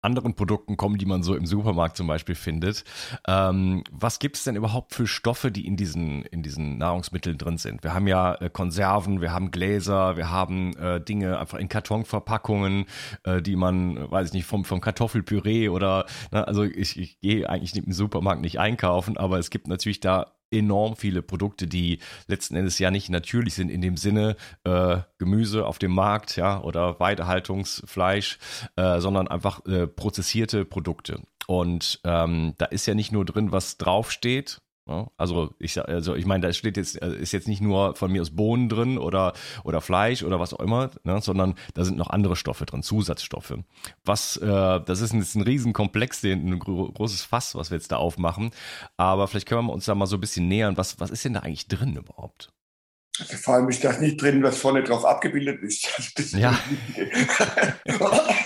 anderen 0.04 0.36
Produkten 0.36 0.78
kommen, 0.78 0.98
die 0.98 1.06
man 1.06 1.24
so 1.24 1.36
im 1.36 1.46
Supermarkt 1.46 1.98
zum 1.98 2.08
Beispiel 2.08 2.36
findet. 2.36 2.84
Ähm, 3.28 3.84
was 3.92 4.20
gibt 4.20 4.38
es 4.38 4.44
denn 4.44 4.56
überhaupt 4.56 4.94
für 4.94 5.08
Stoffe, 5.08 5.52
die 5.52 5.66
in 5.66 5.78
diesen, 5.78 6.24
in 6.24 6.44
diesen 6.44 6.78
Nahrungsmitteln 6.78 7.38
drin 7.38 7.58
sind? 7.58 7.84
Wir 7.84 7.94
haben 7.94 8.08
ja 8.08 8.36
äh, 8.36 8.50
Konserven, 8.50 9.22
wir 9.22 9.32
haben 9.32 9.52
Gläser, 9.52 10.18
wir 10.18 10.30
haben 10.30 10.76
äh, 10.78 11.02
Dinge 11.02 11.40
einfach 11.40 11.58
in 11.58 11.70
Kartonverpackungen, 11.70 12.86
äh, 13.24 13.42
die 13.42 13.56
man, 13.56 14.12
weiß 14.12 14.28
ich 14.28 14.34
nicht, 14.34 14.46
vom, 14.46 14.66
vom 14.66 14.82
Kartoffelpüree 14.82 15.70
oder, 15.70 16.06
ne, 16.32 16.48
also 16.48 16.64
ich, 16.64 17.00
ich 17.00 17.20
gehe 17.20 17.50
eigentlich 17.50 17.76
im 17.76 17.92
Supermarkt 17.92 18.42
nicht 18.42 18.60
einkaufen, 18.60 19.18
aber 19.18 19.40
es 19.40 19.50
gibt 19.50 19.68
natürlich 19.68 20.00
da 20.00 20.34
enorm 20.54 20.96
viele 20.96 21.22
Produkte, 21.22 21.68
die 21.68 22.00
letzten 22.28 22.56
Endes 22.56 22.80
ja 22.80 22.92
nicht 22.92 23.10
natürlich 23.10 23.56
sind 23.56 23.70
in 23.70 23.82
dem 23.82 23.98
Sinne 23.98 24.36
äh, 24.64 24.98
Gemüse 25.18 25.66
auf 25.66 25.80
dem 25.80 25.92
Markt, 25.92 26.36
ja, 26.36 26.62
oder 26.62 27.00
Weidehaltungsfleisch, 27.00 28.38
äh, 28.76 29.00
sondern 29.00 29.28
einfach 29.28 29.66
äh, 29.66 29.88
prozessierte 29.88 30.66
Produkte. 30.66 31.22
Und 31.48 32.00
ähm, 32.06 32.54
da 32.58 32.66
ist 32.66 32.86
ja 32.86 32.96
nicht 32.96 33.12
nur 33.12 33.26
drin, 33.26 33.52
was 33.52 33.78
draufsteht, 33.78 34.62
also 34.86 35.54
ich 35.60 35.80
also 35.80 36.16
ich 36.16 36.26
meine, 36.26 36.46
da 36.46 36.54
steht 36.54 36.76
jetzt 36.76 37.02
äh, 37.02 37.16
ist 37.16 37.32
jetzt 37.32 37.48
nicht 37.48 37.62
nur 37.62 37.96
von 37.96 38.12
mir 38.12 38.22
aus 38.22 38.32
Bohnen 38.32 38.68
drin 38.68 38.98
oder 38.98 39.34
oder 39.64 39.80
Fleisch 39.80 40.24
oder 40.24 40.40
was 40.40 40.54
auch 40.54 40.60
immer, 40.60 40.90
ne, 41.04 41.22
sondern 41.22 41.56
da 41.74 41.86
sind 41.86 41.98
noch 41.98 42.10
andere 42.10 42.36
Stoffe 42.36 42.66
drin, 42.66 42.84
Zusatzstoffe. 42.84 43.56
Was 44.04 44.38
äh, 44.38 44.48
das 44.82 45.02
ist 45.02 45.14
jetzt 45.14 45.36
ein 45.36 45.42
Riesenkomplex, 45.42 46.24
ein 46.24 46.60
großes 46.60 47.24
Fass, 47.24 47.56
was 47.56 47.72
wir 47.72 47.78
jetzt 47.78 47.92
da 47.92 47.98
aufmachen. 47.98 48.52
Aber 48.98 49.28
vielleicht 49.28 49.48
können 49.48 49.68
wir 49.68 49.74
uns 49.74 49.86
da 49.86 49.96
mal 49.96 50.06
so 50.06 50.18
ein 50.18 50.22
bisschen 50.22 50.50
nähern. 50.50 50.76
Was 50.76 51.00
was 51.00 51.12
ist 51.12 51.24
denn 51.24 51.34
da 51.34 51.42
eigentlich 51.42 51.68
drin 51.68 51.96
überhaupt? 51.96 52.52
Also 53.20 53.38
vor 53.38 53.54
allem 53.54 53.70
ist 53.70 53.84
das 53.84 54.00
nicht 54.00 54.20
drin, 54.20 54.42
was 54.42 54.58
vorne 54.58 54.84
drauf 54.84 55.06
abgebildet 55.06 55.62
ist. 55.62 55.88
Ja. 56.36 56.58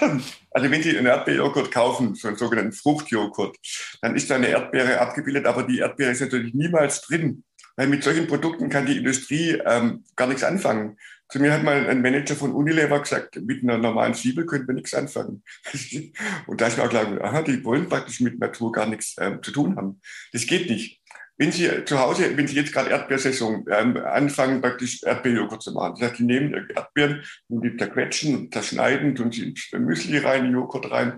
also 0.52 0.72
wenn 0.72 0.84
Sie 0.84 0.98
einen 0.98 1.08
Erdbeerjoghurt 1.08 1.72
kaufen, 1.72 2.16
so 2.16 2.28
einen 2.28 2.38
sogenannten 2.38 2.74
Fruchtjoghurt, 2.74 3.58
dann 4.02 4.16
ist 4.16 4.30
da 4.30 4.36
eine 4.36 4.48
Erdbeere 4.48 5.00
abgebildet, 5.00 5.46
aber 5.46 5.64
die 5.64 5.80
Erdbeere 5.80 6.12
ist 6.12 6.22
natürlich 6.22 6.54
niemals 6.54 7.02
drin. 7.02 7.44
Weil 7.76 7.88
mit 7.88 8.04
solchen 8.04 8.28
Produkten 8.28 8.70
kann 8.70 8.88
die 8.88 8.98
Industrie 8.98 9.62
ähm, 9.66 10.04
gar 10.16 10.28
nichts 10.28 10.44
anfangen. 10.44 10.98
Zu 11.30 11.40
mir 11.40 11.52
hat 11.52 11.64
mal 11.64 11.88
ein 11.88 12.02
Manager 12.02 12.36
von 12.36 12.54
Unilever 12.54 13.00
gesagt, 13.02 13.36
mit 13.36 13.62
einer 13.62 13.78
normalen 13.78 14.14
Zwiebel 14.14 14.46
können 14.46 14.68
wir 14.68 14.74
nichts 14.74 14.94
anfangen. 14.94 15.44
Und 16.48 16.62
da 16.62 16.68
ist 16.68 16.78
mir 16.78 16.84
auch 16.84 16.90
klar, 16.90 17.22
aha, 17.22 17.42
die 17.42 17.64
wollen 17.64 17.90
praktisch 17.90 18.22
mit 18.22 18.40
Natur 18.40 18.72
gar 18.72 18.88
nichts 18.88 19.16
ähm, 19.20 19.44
zu 19.44 19.52
tun 19.52 19.76
haben. 19.76 20.02
Das 20.32 20.48
geht 20.48 20.70
nicht. 20.70 20.97
Wenn 21.38 21.52
Sie 21.52 21.86
zu 21.86 22.00
Hause, 22.00 22.36
wenn 22.36 22.48
Sie 22.48 22.56
jetzt 22.56 22.74
gerade 22.74 22.90
Erdbeersaison 22.90 23.66
ähm, 23.72 23.98
anfangen, 23.98 24.60
praktisch 24.62 25.04
Erdbeerjoghurt 25.04 25.62
zu 25.62 25.72
machen, 25.72 25.96
das 26.00 26.10
heißt, 26.10 26.20
die 26.20 26.24
nehmen 26.24 26.54
Erdbeeren 26.54 27.24
und 27.48 27.64
die 27.64 27.78
zerquetschen, 27.78 28.52
zerschneiden, 28.52 29.14
tun 29.14 29.32
sie 29.32 29.50
ins 29.50 29.72
Müsli 29.72 30.18
rein, 30.18 30.52
Joghurt 30.52 30.90
rein, 30.92 31.18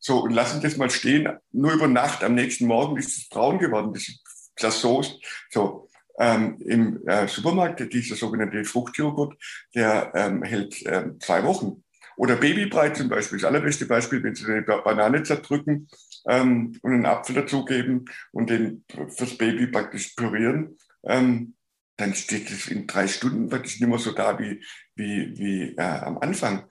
so 0.00 0.24
und 0.24 0.32
lassen 0.32 0.60
das 0.60 0.76
mal 0.76 0.90
stehen. 0.90 1.28
Nur 1.52 1.72
über 1.72 1.86
Nacht, 1.86 2.24
am 2.24 2.34
nächsten 2.34 2.66
Morgen 2.66 2.96
ist 2.96 3.16
es 3.16 3.28
braun 3.28 3.58
geworden, 3.58 3.92
das 3.94 4.08
ist 4.08 4.24
zersoßt. 4.56 5.20
So, 5.50 5.88
ähm, 6.18 6.58
Im 6.60 7.06
äh, 7.06 7.28
Supermarkt, 7.28 7.92
dieser 7.92 8.16
sogenannte 8.16 8.64
Fruchtjoghurt, 8.64 9.36
der 9.74 10.12
ähm, 10.14 10.42
hält 10.42 10.84
ähm, 10.86 11.18
zwei 11.20 11.44
Wochen. 11.44 11.82
Oder 12.16 12.36
Babybrei 12.36 12.90
zum 12.90 13.08
Beispiel, 13.08 13.38
das 13.38 13.48
allerbeste 13.48 13.86
Beispiel, 13.86 14.22
wenn 14.22 14.34
Sie 14.34 14.44
eine 14.44 14.60
Banane 14.60 15.22
zerdrücken, 15.22 15.88
ähm, 16.28 16.78
und 16.82 16.92
einen 16.92 17.06
Apfel 17.06 17.34
dazugeben 17.34 18.06
und 18.32 18.50
den 18.50 18.84
fürs 19.08 19.36
Baby 19.36 19.66
praktisch 19.66 20.14
pürieren, 20.14 20.76
ähm, 21.04 21.54
dann 21.96 22.14
steht 22.14 22.50
es 22.50 22.68
in 22.68 22.86
drei 22.86 23.06
Stunden 23.06 23.48
praktisch 23.48 23.80
nicht 23.80 23.88
mehr 23.88 23.98
so 23.98 24.12
da 24.12 24.38
wie, 24.38 24.64
wie, 24.94 25.38
wie 25.38 25.76
äh, 25.76 25.80
am 25.80 26.18
Anfang. 26.18 26.64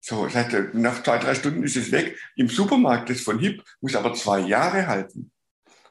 So, 0.00 0.26
das 0.26 0.34
heißt, 0.34 0.74
nach 0.74 1.02
zwei, 1.02 1.18
drei 1.18 1.34
Stunden 1.34 1.62
ist 1.62 1.76
es 1.76 1.90
weg. 1.90 2.18
Im 2.36 2.48
Supermarkt, 2.48 3.08
das 3.08 3.22
von 3.22 3.38
HIP, 3.38 3.62
muss 3.80 3.96
aber 3.96 4.12
zwei 4.12 4.40
Jahre 4.40 4.86
halten. 4.86 5.32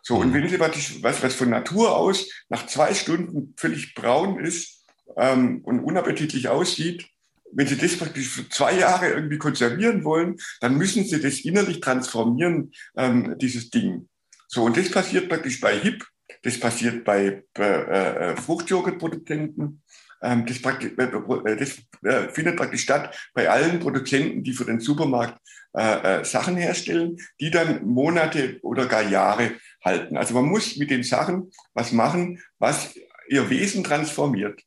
So, 0.03 0.17
und 0.17 0.29
mhm. 0.29 0.33
wenn 0.33 0.49
Sie 0.49 0.59
was, 0.59 1.23
was 1.23 1.33
von 1.33 1.49
Natur 1.49 1.97
aus 1.97 2.29
nach 2.49 2.67
zwei 2.67 2.93
Stunden 2.93 3.55
völlig 3.57 3.95
braun 3.95 4.39
ist 4.39 4.85
ähm, 5.17 5.61
und 5.63 5.79
unappetitlich 5.79 6.49
aussieht, 6.49 7.09
wenn 7.55 7.67
Sie 7.67 7.77
das 7.77 7.97
praktisch 7.97 8.29
für 8.29 8.49
zwei 8.49 8.77
Jahre 8.79 9.09
irgendwie 9.09 9.37
konservieren 9.37 10.03
wollen, 10.03 10.37
dann 10.61 10.77
müssen 10.77 11.03
Sie 11.03 11.19
das 11.19 11.41
innerlich 11.41 11.79
transformieren, 11.79 12.71
ähm, 12.97 13.35
dieses 13.39 13.69
Ding. 13.69 14.07
So, 14.47 14.63
und 14.63 14.77
das 14.77 14.89
passiert 14.89 15.29
praktisch 15.29 15.59
bei 15.59 15.79
HIP, 15.79 16.05
das 16.43 16.59
passiert 16.59 17.03
bei, 17.03 17.43
äh, 17.57 17.61
äh 17.61 18.35
Fruchtjoghurtproduzenten, 18.35 19.81
ähm, 20.23 20.45
das, 20.45 20.61
praktisch, 20.61 20.91
äh, 20.97 21.03
äh, 21.03 21.55
das 21.57 21.77
äh, 22.03 22.29
findet 22.29 22.55
praktisch 22.55 22.81
statt 22.81 23.15
bei 23.33 23.49
allen 23.49 23.79
Produzenten, 23.79 24.43
die 24.43 24.53
für 24.53 24.65
den 24.65 24.79
Supermarkt 24.79 25.37
äh, 25.75 26.21
äh, 26.21 26.25
Sachen 26.25 26.55
herstellen, 26.55 27.17
die 27.39 27.51
dann 27.51 27.85
Monate 27.85 28.59
oder 28.61 28.85
gar 28.85 29.03
Jahre 29.03 29.51
halten. 29.83 30.17
Also 30.17 30.33
man 30.33 30.45
muss 30.45 30.77
mit 30.77 30.89
den 30.89 31.03
Sachen 31.03 31.51
was 31.73 31.91
machen, 31.91 32.39
was 32.57 32.95
ihr 33.27 33.49
Wesen 33.49 33.83
transformiert. 33.83 34.61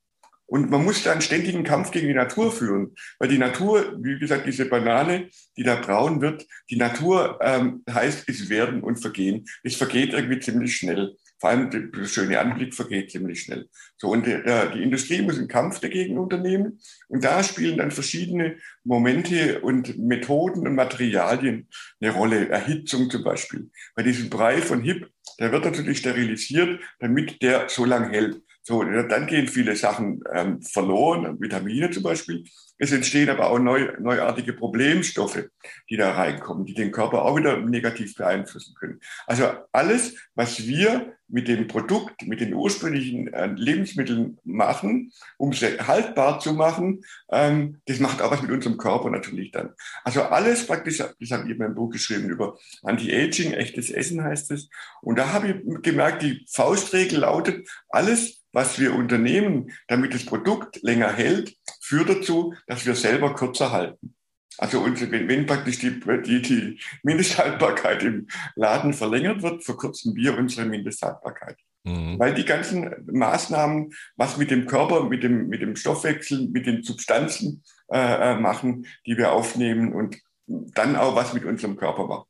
Und 0.47 0.71
man 0.71 0.85
muss 0.85 1.03
da 1.03 1.13
einen 1.13 1.21
ständigen 1.21 1.65
Kampf 1.65 1.91
gegen 1.91 2.09
die 2.09 2.15
Natur 2.15 2.53
führen, 2.53 2.95
weil 3.19 3.29
die 3.29 3.39
Natur, 3.39 3.97
wie 4.01 4.19
gesagt, 4.19 4.47
diese 4.47 4.67
Banane, 4.67 5.29
die 5.57 5.65
da 5.65 5.77
braun 5.77 6.21
wird, 6.21 6.47
die 6.71 6.77
Natur 6.77 7.39
ähm, 7.43 7.83
heißt, 7.91 8.29
es 8.29 8.49
werden 8.49 8.83
und 8.83 8.97
vergehen. 8.97 9.45
Es 9.63 9.77
vergeht 9.77 10.13
irgendwie 10.13 10.41
ziemlich 10.41 10.77
schnell. 10.77 11.17
Vor 11.39 11.51
allem 11.51 11.71
der 11.71 12.07
schöne 12.07 12.41
Anblick 12.41 12.75
vergeht 12.75 13.11
ziemlich 13.11 13.43
schnell. 13.43 13.69
So, 13.99 14.09
und 14.09 14.27
der, 14.27 14.71
die 14.71 14.83
Industrie 14.83 15.21
muss 15.21 15.37
einen 15.37 15.49
Kampf 15.49 15.81
dagegen 15.81 16.17
unternehmen. 16.17 16.81
Und 17.09 17.25
da 17.25 17.43
spielen 17.43 17.77
dann 17.77 17.91
verschiedene 17.91 18.57
Momente 18.85 19.61
und 19.61 19.99
Methoden 19.99 20.67
und 20.67 20.75
Materialien 20.75 21.69
eine 22.01 22.13
Rolle. 22.13 22.49
Erhitzung 22.49 23.11
zum 23.11 23.23
Beispiel. 23.23 23.71
Bei 23.95 24.03
diesem 24.03 24.31
Brei 24.31 24.63
von 24.63 24.83
HIP, 24.83 25.11
der 25.39 25.53
wird 25.53 25.65
natürlich 25.65 25.99
sterilisiert, 25.99 26.81
damit 27.01 27.43
der 27.43 27.69
so 27.69 27.85
lang 27.85 28.11
hält. 28.11 28.41
So, 28.69 28.83
dann 28.83 29.27
gehen 29.27 29.47
viele 29.47 29.77
Sachen 29.77 30.23
ähm, 30.33 30.61
verloren, 30.61 31.41
Vitamine 31.41 31.91
zum 31.91 32.03
Beispiel. 32.03 32.45
Es 32.79 32.93
entstehen 32.93 33.31
aber 33.31 33.51
auch 33.51 33.59
neu, 33.59 33.93
neuartige 33.99 34.53
Problemstoffe, 34.53 35.49
die 35.89 35.97
da 35.97 36.13
reinkommen, 36.13 36.67
die 36.67 36.75
den 36.75 36.93
Körper 36.93 37.23
auch 37.23 37.37
wieder 37.37 37.59
negativ 37.59 38.15
beeinflussen 38.17 38.75
können. 38.79 39.01
Also 39.27 39.51
alles, 39.73 40.17
was 40.35 40.67
wir 40.67 41.17
mit 41.29 41.49
dem 41.49 41.67
Produkt, 41.67 42.27
mit 42.27 42.41
den 42.41 42.55
ursprünglichen 42.55 43.33
äh, 43.33 43.47
Lebensmitteln 43.47 44.39
machen, 44.45 45.13
um 45.39 45.53
sie 45.53 45.79
haltbar 45.79 46.39
zu 46.39 46.53
machen, 46.53 47.05
ähm, 47.31 47.81
das 47.87 47.99
macht 47.99 48.23
auch 48.23 48.31
was 48.31 48.43
mit 48.43 48.51
unserem 48.51 48.77
Körper 48.77 49.11
natürlich 49.11 49.51
dann. 49.51 49.71
Also 50.05 50.23
alles 50.23 50.67
praktisch, 50.67 50.99
das 50.99 51.31
habe 51.31 51.45
ich 51.45 51.51
in 51.51 51.59
meinem 51.59 51.75
Buch 51.75 51.91
geschrieben 51.91 52.31
über 52.31 52.57
Anti-Aging, 52.83 53.53
echtes 53.53 53.91
Essen 53.91 54.23
heißt 54.23 54.51
es. 54.53 54.69
Und 55.03 55.19
da 55.19 55.33
habe 55.33 55.49
ich 55.49 55.83
gemerkt, 55.83 56.23
die 56.23 56.47
Faustregel 56.49 57.21
lautet, 57.21 57.69
alles, 57.89 58.45
was 58.53 58.79
wir 58.79 58.95
unternehmen, 58.95 59.73
damit 59.89 60.15
das 60.15 60.25
Produkt 60.25 60.83
länger 60.83 61.13
hält, 61.13 61.57
führt 61.87 62.09
dazu, 62.09 62.55
dass 62.67 62.85
wir 62.85 62.95
selber 62.95 63.35
kürzer 63.35 63.73
halten. 63.73 64.15
Also 64.59 64.81
unsere, 64.81 65.11
wenn, 65.11 65.47
praktisch 65.47 65.79
die, 65.79 66.01
die, 66.25 66.43
die 66.43 66.81
Mindesthaltbarkeit 67.03 68.03
im 68.03 68.27
Laden 68.55 68.95
verlängert 68.95 69.43
wird, 69.43 69.65
verkürzen 69.65 70.15
wir 70.17 70.37
unsere 70.37 70.67
Mindesthaltbarkeit. 70.67 71.59
Mhm. 71.85 72.19
Weil 72.19 72.35
die 72.35 72.45
ganzen 72.45 72.91
Maßnahmen, 73.07 73.93
was 74.17 74.39
mit 74.39 74.51
dem 74.51 74.67
Körper, 74.67 75.05
mit 75.05 75.23
dem, 75.23 75.49
mit 75.49 75.61
dem 75.61 75.77
Stoffwechsel, 75.77 76.49
mit 76.49 76.67
den 76.67 76.83
Substanzen 76.83 77.63
äh, 77.89 78.33
äh 78.33 78.41
machen, 78.41 78.87
die 79.07 79.17
wir 79.17 79.33
aufnehmen 79.33 79.93
und 79.93 80.17
dann 80.47 80.97
auch 80.97 81.15
was 81.15 81.35
mit 81.35 81.45
unserem 81.45 81.77
Körper 81.77 82.07
macht. 82.07 82.29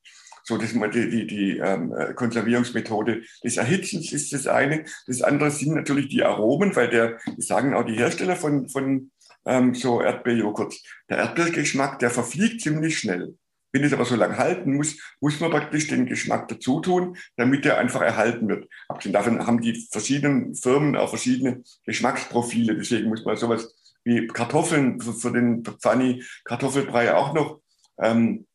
So, 0.49 0.57
das 0.59 0.73
die, 0.73 1.11
die, 1.11 1.27
die 1.27 1.59
ähm, 1.59 1.93
Konservierungsmethode 2.15 3.23
des 3.43 3.57
Erhitzens 3.57 4.13
ist 4.13 4.33
das 4.33 4.47
eine. 4.47 4.85
Das 5.09 5.21
andere 5.21 5.51
sind 5.51 5.75
natürlich 5.75 6.09
die 6.09 6.23
Aromen, 6.23 6.75
weil 6.77 6.89
der, 6.89 7.19
das 7.37 7.49
sagen 7.49 7.75
auch 7.75 7.85
die 7.85 7.97
Hersteller 7.97 8.37
von, 8.37 8.69
von 8.69 9.11
ähm, 9.47 9.75
so 9.75 10.01
Erdbeerjoghurt, 10.01 10.75
der 11.09 11.19
Erdbeergeschmack, 11.19 11.99
der 11.99 12.11
verfliegt 12.11 12.61
ziemlich 12.61 12.99
schnell. 12.99 13.37
Wenn 13.73 13.85
es 13.85 13.93
aber 13.93 14.05
so 14.05 14.17
lange 14.17 14.39
halten 14.39 14.75
muss, 14.75 14.97
muss 15.21 15.39
man 15.41 15.51
praktisch 15.51 15.89
den 15.89 16.07
Geschmack 16.07 16.49
dazu 16.49 16.81
tun, 16.81 17.17
damit 17.37 17.65
der 17.65 17.79
einfach 17.79 18.01
erhalten 18.01 18.49
wird. 18.49 18.69
Abgesehen 18.89 19.13
davon 19.13 19.47
haben 19.47 19.61
die 19.61 19.87
verschiedenen 19.91 20.55
Firmen 20.55 20.97
auch 20.97 21.11
verschiedene 21.11 21.63
Geschmacksprofile. 21.85 22.77
Deswegen 22.77 23.09
muss 23.09 23.25
man 23.25 23.37
sowas 23.37 23.75
wie 24.05 24.27
Kartoffeln 24.29 25.01
für, 25.01 25.13
für 25.13 25.33
den 25.33 25.63
Pfanni, 25.63 26.25
Kartoffelbrei 26.45 27.15
auch 27.15 27.35
noch 27.35 27.61
ähm, 27.99 28.47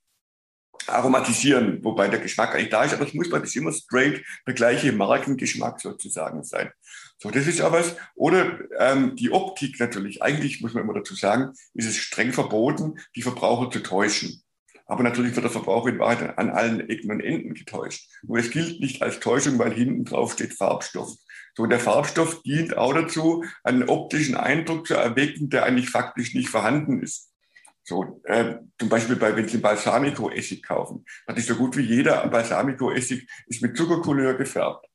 aromatisieren, 0.92 1.84
wobei 1.84 2.08
der 2.08 2.20
Geschmack 2.20 2.56
eigentlich 2.56 2.70
da 2.70 2.84
ist, 2.84 2.94
aber 2.94 3.06
es 3.06 3.14
muss 3.14 3.30
praktisch 3.30 3.56
immer 3.56 3.72
straight 3.72 4.24
der 4.46 4.54
gleiche 4.54 4.92
Markengeschmack 4.92 5.80
sozusagen 5.82 6.44
sein. 6.44 6.72
So, 7.18 7.30
das 7.30 7.48
ist 7.48 7.60
ja 7.60 7.72
was. 7.72 7.96
Oder 8.16 8.60
ähm, 8.80 9.16
die 9.16 9.32
Optik 9.32 9.80
natürlich. 9.80 10.24
Eigentlich 10.24 10.62
muss 10.62 10.74
man 10.74 10.84
immer 10.84 10.96
dazu 10.96 11.14
sagen, 11.16 11.54
ist 11.74 11.88
es 11.88 11.98
streng 11.98 12.34
verboten, 12.34 13.00
die 13.16 13.22
Verbraucher 13.22 13.70
zu 13.70 13.80
täuschen. 13.80 14.44
Aber 14.88 15.04
natürlich 15.04 15.36
wird 15.36 15.46
der 15.46 15.52
Verbraucher 15.52 15.90
in 15.90 16.00
Wahrheit 16.00 16.38
an 16.38 16.50
allen 16.50 16.90
Ecken 16.90 17.12
und 17.12 17.22
Enden 17.22 17.54
getäuscht. 17.54 18.10
Nur 18.24 18.40
es 18.40 18.52
gilt 18.52 18.82
nicht 18.82 19.02
als 19.02 19.20
Täuschung, 19.20 19.58
weil 19.58 19.72
hinten 19.74 20.04
drauf 20.04 20.34
steht 20.34 20.54
Farbstoff. 20.54 21.16
So, 21.56 21.66
der 21.66 21.80
Farbstoff 21.80 22.42
dient 22.44 22.76
auch 22.76 22.94
dazu, 22.94 23.44
einen 23.64 23.88
optischen 23.88 24.36
Eindruck 24.36 24.88
zu 24.88 24.96
erwecken, 24.96 25.50
der 25.50 25.64
eigentlich 25.64 25.90
faktisch 25.90 26.34
nicht 26.34 26.50
vorhanden 26.50 27.02
ist. 27.02 27.31
So, 27.84 28.22
äh, 28.26 28.56
zum 28.80 28.90
Beispiel 28.90 29.16
bei, 29.16 29.36
wenn 29.36 29.48
Sie 29.48 29.58
Balsamico-Essig 29.58 30.64
kaufen, 30.64 31.06
hat 31.28 31.38
ist 31.38 31.48
so 31.48 31.56
gut 31.56 31.76
wie 31.78 31.82
jeder 31.82 32.28
Balsamico-Essig 32.28 33.28
ist 33.48 33.62
mit 33.62 33.76
Zuckercouleur 33.76 34.36
gefärbt. 34.36 34.86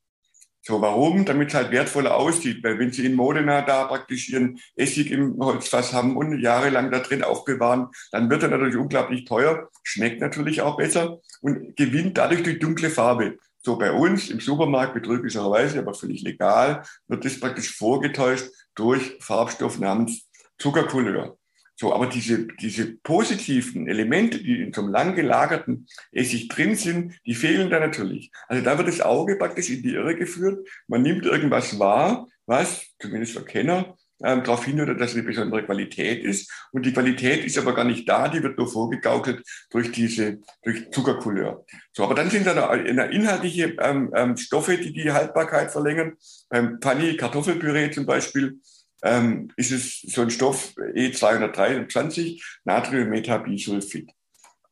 So, 0.67 0.81
warum? 0.81 1.23
Damit 1.23 1.47
es 1.47 1.53
halt 1.53 1.71
wertvoller 1.71 2.17
aussieht. 2.17 2.61
Weil 2.61 2.77
wenn 2.77 2.91
Sie 2.91 3.05
in 3.05 3.15
Modena 3.15 3.61
da 3.61 3.85
praktisch 3.85 4.27
Ihren 4.29 4.59
Essig 4.75 5.11
im 5.11 5.37
Holzfass 5.39 5.93
haben 5.93 6.17
und 6.17 6.39
jahrelang 6.39 6.91
da 6.91 6.99
drin 6.99 7.23
aufbewahren, 7.23 7.87
dann 8.11 8.29
wird 8.29 8.43
er 8.43 8.49
natürlich 8.49 8.75
unglaublich 8.75 9.23
teuer, 9.23 9.69
schmeckt 9.83 10.19
natürlich 10.19 10.61
auch 10.61 10.75
besser 10.75 11.19
und 11.39 11.77
gewinnt 11.77 12.17
dadurch 12.17 12.43
die 12.43 12.59
dunkle 12.59 12.89
Farbe. 12.89 13.37
So 13.61 13.77
bei 13.77 13.93
uns 13.93 14.29
im 14.29 14.41
Supermarkt 14.41 14.93
betrüglicherweise, 14.93 15.79
aber 15.79 15.93
völlig 15.93 16.21
legal, 16.23 16.83
wird 17.07 17.23
das 17.23 17.39
praktisch 17.39 17.73
vorgetäuscht 17.73 18.49
durch 18.75 19.17
Farbstoff 19.21 19.79
namens 19.79 20.27
Zuckercouleur. 20.57 21.36
So, 21.79 21.93
aber 21.93 22.07
diese, 22.07 22.47
diese 22.47 22.97
positiven 22.97 23.87
Elemente, 23.87 24.39
die 24.39 24.63
in 24.63 24.73
so 24.73 24.81
einem 24.81 24.91
lang 24.91 25.15
gelagerten 25.15 25.85
Essig 26.11 26.47
drin 26.47 26.75
sind, 26.75 27.13
die 27.25 27.35
fehlen 27.35 27.69
da 27.69 27.79
natürlich. 27.79 28.31
Also 28.47 28.63
da 28.63 28.77
wird 28.79 28.87
das 28.87 29.01
Auge 29.01 29.35
praktisch 29.35 29.69
in 29.69 29.83
die 29.83 29.93
Irre 29.93 30.15
geführt. 30.15 30.67
Man 30.87 31.03
nimmt 31.03 31.25
irgendwas 31.25 31.77
wahr, 31.77 32.27
was, 32.47 32.87
zumindest 32.99 33.33
für 33.33 33.45
Kenner, 33.45 33.95
ähm, 34.23 34.43
darauf 34.43 34.65
hindeutet, 34.65 34.99
dass 34.99 35.11
es 35.11 35.17
eine 35.17 35.27
besondere 35.27 35.63
Qualität 35.63 36.23
ist. 36.23 36.51
Und 36.71 36.83
die 36.85 36.93
Qualität 36.93 37.45
ist 37.45 37.59
aber 37.59 37.75
gar 37.75 37.85
nicht 37.85 38.09
da, 38.09 38.27
die 38.27 38.41
wird 38.41 38.57
nur 38.57 38.67
vorgegaukelt 38.67 39.43
durch 39.69 39.91
diese, 39.91 40.39
durch 40.63 40.89
Zuckercouleur. 40.89 41.63
So, 41.93 42.03
aber 42.03 42.15
dann 42.15 42.31
sind 42.31 42.47
da 42.47 42.73
inhaltliche 42.73 43.75
ähm, 43.79 44.11
ähm, 44.15 44.35
Stoffe, 44.35 44.77
die 44.77 44.93
die 44.93 45.11
Haltbarkeit 45.11 45.71
verlängern. 45.71 46.13
Beim 46.49 46.79
Panni 46.79 47.15
Kartoffelpüree 47.15 47.91
zum 47.91 48.07
Beispiel 48.07 48.59
ähm, 49.03 49.51
ist 49.55 49.71
es 49.71 50.01
so 50.01 50.21
ein 50.21 50.29
Stoff 50.29 50.73
E223, 50.77 52.41
Natriummetabisulfid. 52.65 54.11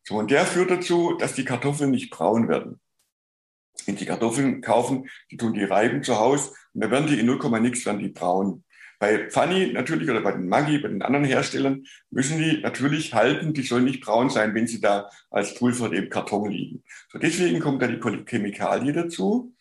So, 0.03 0.15
und 0.15 0.31
der 0.31 0.45
führt 0.45 0.71
dazu, 0.71 1.15
dass 1.17 1.33
die 1.33 1.45
Kartoffeln 1.45 1.91
nicht 1.91 2.11
braun 2.11 2.47
werden. 2.47 2.79
Wenn 3.85 3.97
Sie 3.97 4.05
Kartoffeln 4.05 4.61
kaufen, 4.61 5.09
die 5.31 5.38
tun 5.38 5.53
die 5.53 5.63
reiben 5.63 6.03
zu 6.03 6.17
Hause 6.19 6.51
und 6.73 6.81
dann 6.81 6.91
werden 6.91 7.07
die 7.07 7.19
in 7.19 7.25
0, 7.25 7.59
nix 7.59 7.85
werden 7.85 7.99
die 7.99 8.09
braun. 8.09 8.63
Bei 8.99 9.29
Funny 9.29 9.73
natürlich 9.73 10.09
oder 10.09 10.21
bei 10.21 10.31
den 10.31 10.47
Maggi, 10.47 10.77
bei 10.77 10.88
den 10.88 11.01
anderen 11.01 11.25
Herstellern 11.25 11.85
müssen 12.09 12.39
die 12.39 12.61
natürlich 12.61 13.13
halten, 13.13 13.53
die 13.53 13.63
sollen 13.63 13.83
nicht 13.83 14.01
braun 14.01 14.29
sein, 14.29 14.55
wenn 14.55 14.67
sie 14.67 14.79
da 14.79 15.09
als 15.29 15.53
Pulver 15.55 15.91
im 15.91 16.09
Karton 16.09 16.49
liegen. 16.49 16.83
So 17.11 17.19
deswegen 17.19 17.59
kommt 17.59 17.81
da 17.81 17.88
die 17.88 17.99
Chemikalie 17.99 18.93
dazu 18.93 19.53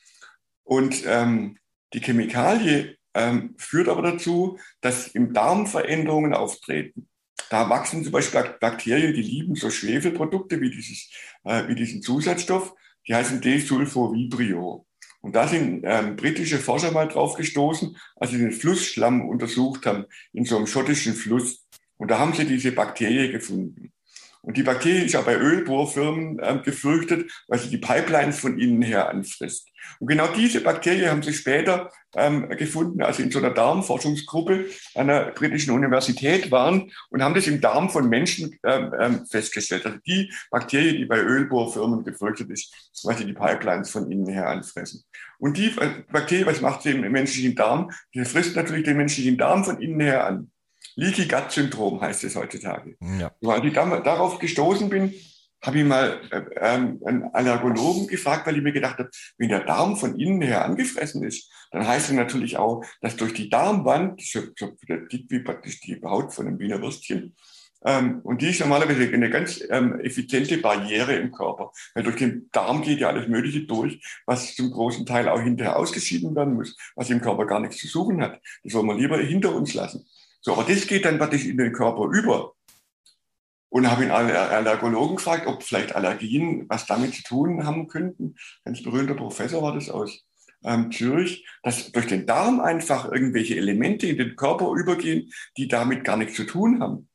und 0.62 1.02
ähm, 1.06 1.58
die 1.92 2.00
Chemikalie 2.00 2.96
ähm, 3.14 3.54
führt 3.56 3.88
aber 3.88 4.02
dazu, 4.02 4.58
dass 4.80 5.08
im 5.08 5.32
Darm 5.32 5.66
Veränderungen 5.66 6.34
auftreten. 6.34 7.08
Da 7.50 7.68
wachsen 7.70 8.02
zum 8.02 8.12
Beispiel 8.12 8.56
Bakterien, 8.60 9.14
die 9.14 9.22
lieben 9.22 9.54
so 9.54 9.70
Schwefelprodukte 9.70 10.60
wie, 10.60 10.70
dieses, 10.70 11.10
äh, 11.44 11.66
wie 11.68 11.74
diesen 11.74 12.02
Zusatzstoff, 12.02 12.74
die 13.06 13.14
heißen 13.14 13.40
Desulfovibrio. 13.40 14.86
Und 15.24 15.34
da 15.34 15.48
sind 15.48 15.84
ähm, 15.84 16.16
britische 16.16 16.58
Forscher 16.58 16.90
mal 16.90 17.08
drauf 17.08 17.34
gestoßen, 17.36 17.96
als 18.16 18.30
sie 18.30 18.38
den 18.38 18.52
Flussschlamm 18.52 19.26
untersucht 19.26 19.86
haben, 19.86 20.04
in 20.34 20.44
so 20.44 20.58
einem 20.58 20.66
schottischen 20.66 21.14
Fluss. 21.14 21.64
Und 21.96 22.10
da 22.10 22.18
haben 22.18 22.34
sie 22.34 22.44
diese 22.44 22.72
Bakterie 22.72 23.32
gefunden. 23.32 23.93
Und 24.44 24.58
die 24.58 24.62
Bakterie 24.62 25.06
ist 25.06 25.16
auch 25.16 25.24
bei 25.24 25.36
Ölbohrfirmen 25.36 26.38
ähm, 26.42 26.62
gefürchtet, 26.62 27.30
weil 27.48 27.58
sie 27.58 27.70
die 27.70 27.78
Pipelines 27.78 28.38
von 28.38 28.58
innen 28.58 28.82
her 28.82 29.08
anfrisst. 29.08 29.68
Und 30.00 30.08
genau 30.08 30.28
diese 30.28 30.60
Bakterien 30.60 31.10
haben 31.10 31.22
sich 31.22 31.38
später 31.38 31.90
ähm, 32.14 32.48
gefunden, 32.50 33.02
also 33.02 33.22
in 33.22 33.30
so 33.30 33.38
einer 33.38 33.50
Darmforschungsgruppe 33.50 34.66
an 34.94 35.08
der 35.08 35.32
britischen 35.32 35.72
Universität 35.72 36.50
waren 36.50 36.92
und 37.10 37.22
haben 37.22 37.34
das 37.34 37.46
im 37.46 37.60
Darm 37.60 37.90
von 37.90 38.08
Menschen 38.08 38.58
ähm, 38.64 38.92
ähm, 38.98 39.26
festgestellt. 39.26 39.86
Also 39.86 39.98
die 40.06 40.32
Bakterien, 40.50 40.96
die 40.96 41.06
bei 41.06 41.18
Ölbohrfirmen 41.18 42.04
gefürchtet 42.04 42.50
ist, 42.50 42.72
weil 43.04 43.16
sie 43.16 43.24
die 43.24 43.32
Pipelines 43.32 43.90
von 43.90 44.10
innen 44.10 44.28
her 44.28 44.48
anfressen. 44.48 45.04
Und 45.38 45.56
die 45.56 45.66
äh, 45.78 46.02
Bakterie, 46.12 46.46
was 46.46 46.60
macht 46.60 46.82
sie 46.82 46.90
im 46.90 47.00
menschlichen 47.10 47.54
Darm? 47.54 47.90
Die 48.14 48.24
frisst 48.24 48.56
natürlich 48.56 48.84
den 48.84 48.96
menschlichen 48.96 49.38
Darm 49.38 49.64
von 49.64 49.80
innen 49.80 50.00
her 50.00 50.26
an. 50.26 50.50
Leaky 50.96 51.26
Gut 51.26 51.50
Syndrom 51.50 52.00
heißt 52.00 52.24
es 52.24 52.36
heutzutage. 52.36 52.96
Ja. 53.18 53.32
Als 53.46 53.64
ich 53.64 53.72
darauf 53.72 54.38
gestoßen 54.38 54.88
bin, 54.88 55.14
habe 55.62 55.78
ich 55.78 55.84
mal 55.84 56.20
äh, 56.30 56.42
ähm, 56.56 57.00
einen 57.04 57.24
Allergologen 57.32 58.06
gefragt, 58.06 58.46
weil 58.46 58.56
ich 58.56 58.62
mir 58.62 58.72
gedacht 58.72 58.98
habe, 58.98 59.10
wenn 59.38 59.48
der 59.48 59.64
Darm 59.64 59.96
von 59.96 60.18
innen 60.18 60.42
her 60.42 60.64
angefressen 60.64 61.22
ist, 61.24 61.50
dann 61.70 61.86
heißt 61.86 62.10
es 62.10 62.14
natürlich 62.14 62.58
auch, 62.58 62.84
dass 63.00 63.16
durch 63.16 63.32
die 63.32 63.48
Darmwand, 63.48 64.20
so, 64.20 64.40
so 64.58 64.72
dick 64.86 65.26
wie 65.30 65.40
praktisch 65.40 65.80
die 65.80 66.00
Haut 66.02 66.34
von 66.34 66.46
einem 66.46 66.58
Wiener 66.58 66.82
Würstchen, 66.82 67.34
ähm, 67.86 68.20
und 68.22 68.40
die 68.40 68.48
ist 68.48 68.60
normalerweise 68.60 69.12
eine 69.12 69.28
ganz 69.28 69.62
ähm, 69.68 70.00
effiziente 70.00 70.56
Barriere 70.58 71.16
im 71.16 71.32
Körper, 71.32 71.70
weil 71.94 72.02
durch 72.02 72.16
den 72.16 72.48
Darm 72.50 72.80
geht 72.80 73.00
ja 73.00 73.08
alles 73.08 73.28
Mögliche 73.28 73.66
durch, 73.66 74.00
was 74.24 74.54
zum 74.54 74.70
großen 74.70 75.04
Teil 75.04 75.28
auch 75.28 75.40
hinterher 75.40 75.76
ausgeschieden 75.76 76.34
werden 76.34 76.54
muss, 76.54 76.76
was 76.96 77.10
im 77.10 77.20
Körper 77.20 77.46
gar 77.46 77.60
nichts 77.60 77.76
zu 77.76 77.86
suchen 77.86 78.22
hat. 78.22 78.40
Das 78.62 78.72
wollen 78.72 78.86
wir 78.86 78.96
lieber 78.96 79.18
hinter 79.18 79.54
uns 79.54 79.74
lassen. 79.74 80.06
So, 80.44 80.52
aber 80.52 80.64
das 80.64 80.86
geht 80.86 81.06
dann 81.06 81.18
praktisch 81.18 81.46
in 81.46 81.56
den 81.56 81.72
Körper 81.72 82.04
über. 82.12 82.52
Und 83.70 83.90
habe 83.90 84.04
ihn 84.04 84.10
Allergologen 84.10 85.16
gefragt, 85.16 85.48
ob 85.48 85.64
vielleicht 85.64 85.96
Allergien 85.96 86.66
was 86.68 86.86
damit 86.86 87.14
zu 87.14 87.22
tun 87.24 87.64
haben 87.64 87.88
könnten. 87.88 88.36
Ganz 88.64 88.82
berühmter 88.82 89.14
Professor 89.14 89.62
war 89.62 89.74
das 89.74 89.88
aus 89.88 90.24
ähm, 90.62 90.92
Zürich, 90.92 91.44
dass 91.62 91.90
durch 91.90 92.06
den 92.06 92.26
Darm 92.26 92.60
einfach 92.60 93.10
irgendwelche 93.10 93.56
Elemente 93.56 94.06
in 94.06 94.18
den 94.18 94.36
Körper 94.36 94.70
übergehen, 94.74 95.32
die 95.56 95.66
damit 95.66 96.04
gar 96.04 96.18
nichts 96.18 96.36
zu 96.36 96.44
tun 96.44 96.80
haben. 96.80 97.08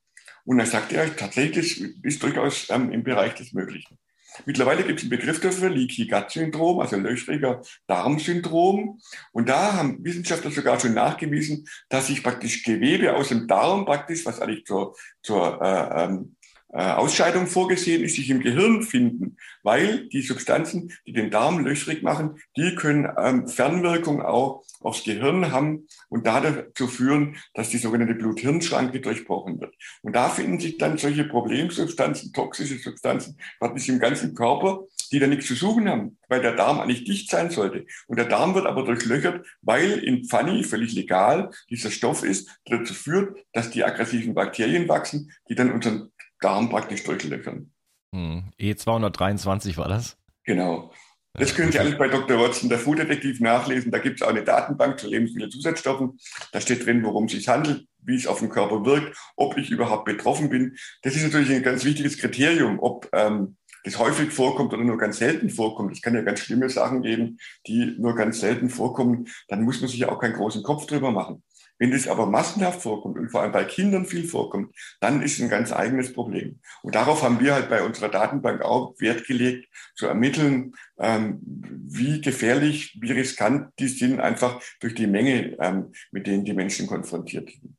Und 0.44 0.60
er 0.60 0.66
sagte 0.66 0.96
ja, 0.96 1.06
tatsächlich 1.06 1.82
ist 2.04 2.24
durchaus 2.24 2.70
ähm, 2.70 2.92
im 2.92 3.04
Bereich 3.04 3.36
des 3.36 3.54
Möglichen. 3.54 3.98
Mittlerweile 4.46 4.84
gibt 4.84 5.00
es 5.00 5.04
einen 5.04 5.10
Begriff 5.10 5.40
dafür, 5.40 5.70
Leaky 5.70 6.08
Gut 6.08 6.32
Syndrom, 6.32 6.80
also 6.80 6.98
löchriger 6.98 7.62
Darmsyndrom. 7.88 9.00
Und 9.32 9.50
da 9.50 9.74
haben 9.74 10.04
Wissenschaftler 10.04 10.52
sogar 10.52 10.80
schon 10.80 10.94
nachgewiesen, 10.94 11.68
dass 11.90 12.08
sich 12.08 12.24
praktisch 12.24 12.64
Gewebe 12.64 13.16
aus 13.16 13.30
dem 13.30 13.48
Darm 13.48 13.86
praktisch, 13.86 14.26
was 14.26 14.40
eigentlich 14.40 14.66
zur, 14.66 14.96
zur 15.22 15.62
äh, 15.62 16.06
ähm, 16.06 16.36
äh, 16.39 16.39
Ausscheidung 16.72 17.48
vorgesehen 17.48 18.04
ist, 18.04 18.16
sich 18.16 18.30
im 18.30 18.42
Gehirn 18.42 18.84
finden, 18.84 19.38
weil 19.64 20.08
die 20.10 20.22
Substanzen, 20.22 20.92
die 21.08 21.14
den 21.14 21.32
Darm 21.32 21.66
löchrig 21.66 22.04
machen, 22.04 22.40
die 22.56 22.76
können 22.76 23.08
ähm, 23.18 23.48
Fernwirkung 23.48 24.22
auch 24.22 24.64
aufs 24.80 25.04
Gehirn 25.04 25.52
haben 25.52 25.88
und 26.10 26.28
dazu 26.28 26.88
führen, 26.88 27.38
dass 27.56 27.70
die 27.70 27.80
sogenannte 27.80 28.14
Blut-Hirn-Schranke 28.14 29.02
durchbrochen 29.02 29.60
wird. 29.60 29.74
Und 30.04 30.16
da 30.16 30.30
finden 30.30 30.60
sich 30.60 30.78
dann 30.78 30.98
solche 30.98 31.24
Problemsubstanzen, 31.24 32.34
toxische 32.34 32.78
Substanzen, 32.78 33.38
praktisch 33.60 33.90
im 33.90 34.00
ganzen 34.00 34.36
Körper, 34.36 34.84
die 35.12 35.20
da 35.20 35.28
nichts 35.28 35.48
zu 35.48 35.56
suchen 35.56 35.90
haben, 35.90 36.18
weil 36.28 36.42
der 36.42 36.56
Darm 36.56 36.80
eigentlich 36.80 37.04
dicht 37.04 37.32
sein 37.32 37.50
sollte. 37.50 37.86
Und 38.08 38.20
der 38.20 38.26
Darm 38.26 38.54
wird 38.54 38.68
aber 38.68 38.84
durchlöchert, 38.84 39.46
weil 39.62 40.00
in 40.00 40.24
Pfanni 40.26 40.64
völlig 40.64 40.94
legal 40.94 41.50
dieser 41.70 41.90
Stoff 41.90 42.24
ist, 42.24 42.48
der 42.68 42.80
dazu 42.80 42.94
führt, 42.94 43.38
dass 43.54 43.72
die 43.72 43.84
aggressiven 43.84 44.36
Bakterien 44.36 44.88
wachsen, 44.88 45.32
die 45.50 45.56
dann 45.56 45.72
unseren 45.72 46.12
Darm 46.40 46.70
praktisch 46.70 47.04
durchlöchern. 47.04 47.72
Hm. 48.14 48.52
E223 48.60 49.78
war 49.78 49.88
das? 49.88 50.18
Genau. 50.44 50.92
Das 51.34 51.56
können 51.56 51.72
Sie 51.72 51.80
alles 51.80 51.98
bei 51.98 52.08
Dr. 52.08 52.40
Watson, 52.40 52.70
der 52.70 52.80
Fooddetektiv, 52.80 53.40
nachlesen. 53.40 53.92
Da 53.92 54.00
gibt 54.00 54.20
es 54.20 54.28
auch 54.28 54.32
eine 54.32 54.44
Datenbank 54.44 55.00
zu 55.00 55.08
Lebensmittelzusatzstoffen. 55.08 56.18
Da 56.52 56.60
steht 56.60 56.86
drin, 56.86 57.04
worum 57.04 57.26
es 57.26 57.34
sich 57.34 57.48
handelt, 57.48 57.86
wie 58.04 58.16
es 58.16 58.28
auf 58.28 58.40
den 58.40 58.50
Körper 58.50 58.84
wirkt, 58.84 59.16
ob 59.36 59.58
ich 59.58 59.70
überhaupt 59.70 60.06
betroffen 60.06 60.50
bin. 60.50 60.76
Das 61.04 61.16
ist 61.16 61.24
natürlich 61.24 61.52
ein 61.52 61.64
ganz 61.64 61.86
wichtiges 61.86 62.18
Kriterium, 62.18 62.80
ob 62.80 63.08
ähm, 63.14 63.58
das 63.84 64.00
häufig 64.00 64.32
vorkommt 64.32 64.74
oder 64.74 64.84
nur 64.84 64.98
ganz 64.98 65.20
selten 65.20 65.50
vorkommt. 65.50 65.94
Es 65.94 66.02
kann 66.02 66.16
ja 66.16 66.22
ganz 66.22 66.42
schlimme 66.42 66.70
Sachen 66.70 67.02
geben, 67.04 67.38
die 67.68 67.96
nur 67.98 68.16
ganz 68.16 68.40
selten 68.40 68.70
vorkommen. 68.70 69.28
Dann 69.48 69.64
muss 69.64 69.80
man 69.80 69.90
sich 69.90 70.00
ja 70.00 70.10
auch 70.10 70.20
keinen 70.20 70.36
großen 70.36 70.64
Kopf 70.64 70.88
drüber 70.88 71.12
machen. 71.12 71.44
Wenn 71.80 71.92
das 71.92 72.08
aber 72.08 72.26
massenhaft 72.26 72.82
vorkommt 72.82 73.18
und 73.18 73.30
vor 73.30 73.42
allem 73.42 73.54
bei 73.54 73.64
Kindern 73.64 74.06
viel 74.06 74.28
vorkommt, 74.28 74.76
dann 75.00 75.22
ist 75.22 75.38
es 75.38 75.42
ein 75.42 75.50
ganz 75.50 75.72
eigenes 75.72 76.14
Problem. 76.14 76.60
Und 76.84 76.94
darauf 76.94 77.24
haben 77.24 77.40
wir 77.40 77.56
halt 77.56 77.70
bei 77.70 77.82
unserer 77.82 78.10
Datenbank 78.10 78.62
auch 78.62 79.00
Wert 79.00 79.26
gelegt, 79.26 79.70
zu 79.96 80.06
ermitteln, 80.06 80.74
ähm, 81.00 81.40
wie 81.42 82.22
gefährlich, 82.22 82.98
wie 83.02 83.14
riskant 83.14 83.72
die 83.80 83.88
sind, 83.88 84.20
einfach 84.20 84.62
durch 84.82 84.94
die 84.94 85.08
Menge, 85.08 85.58
ähm, 85.60 85.94
mit 86.12 86.28
denen 86.28 86.44
die 86.44 86.54
Menschen 86.54 86.86
konfrontiert 86.86 87.50
sind. 87.50 87.78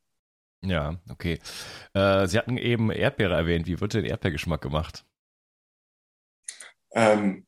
Ja, 0.63 0.99
okay. 1.09 1.39
Äh, 1.93 2.27
Sie 2.27 2.37
hatten 2.37 2.57
eben 2.57 2.91
Erdbeere 2.91 3.35
erwähnt. 3.35 3.67
Wie 3.67 3.79
wird 3.79 3.93
denn 3.93 4.05
Erdbeergeschmack 4.05 4.61
gemacht? 4.61 5.05
Ähm, 6.93 7.45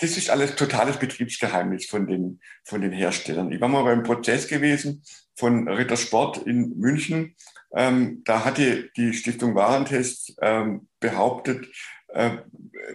das 0.00 0.16
ist 0.16 0.30
alles 0.30 0.56
totales 0.56 0.98
Betriebsgeheimnis 0.98 1.86
von 1.86 2.06
den, 2.06 2.40
von 2.64 2.80
den 2.80 2.92
Herstellern. 2.92 3.52
Ich 3.52 3.60
war 3.60 3.68
mal 3.68 3.84
beim 3.84 4.02
Prozess 4.02 4.48
gewesen 4.48 5.02
von 5.34 5.68
Rittersport 5.68 6.38
in 6.38 6.78
München. 6.78 7.36
Ähm, 7.74 8.22
da 8.24 8.44
hatte 8.44 8.90
die 8.96 9.12
Stiftung 9.12 9.54
Warentest 9.54 10.36
ähm, 10.40 10.88
behauptet, 11.00 11.68
äh, 12.08 12.38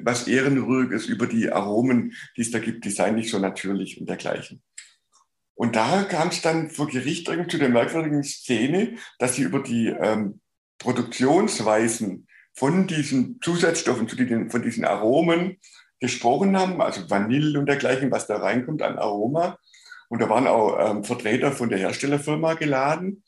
was 0.01 0.27
Ehrenrühriges 0.27 1.05
über 1.05 1.27
die 1.27 1.49
Aromen, 1.51 2.13
die 2.35 2.41
es 2.41 2.51
da 2.51 2.59
gibt, 2.59 2.85
die 2.85 2.89
seien 2.89 3.15
nicht 3.15 3.29
so 3.29 3.39
natürlich 3.39 3.99
und 3.99 4.09
dergleichen. 4.09 4.61
Und 5.53 5.75
da 5.75 6.03
kam 6.03 6.29
es 6.29 6.41
dann 6.41 6.69
vor 6.69 6.87
Gericht 6.87 7.27
zu 7.27 7.57
der 7.57 7.69
merkwürdigen 7.69 8.23
Szene, 8.23 8.97
dass 9.19 9.35
sie 9.35 9.43
über 9.43 9.61
die 9.61 9.87
ähm, 9.87 10.41
Produktionsweisen 10.79 12.27
von 12.53 12.87
diesen 12.87 13.39
Zusatzstoffen, 13.41 14.49
von 14.49 14.61
diesen 14.61 14.85
Aromen 14.85 15.57
gesprochen 15.99 16.57
haben, 16.57 16.81
also 16.81 17.09
Vanille 17.09 17.57
und 17.59 17.65
dergleichen, 17.67 18.11
was 18.11 18.27
da 18.27 18.37
reinkommt 18.37 18.81
an 18.81 18.97
Aroma. 18.97 19.57
Und 20.09 20.21
da 20.21 20.29
waren 20.29 20.47
auch 20.47 20.77
ähm, 20.79 21.03
Vertreter 21.03 21.51
von 21.51 21.69
der 21.69 21.79
Herstellerfirma 21.79 22.53
geladen. 22.53 23.23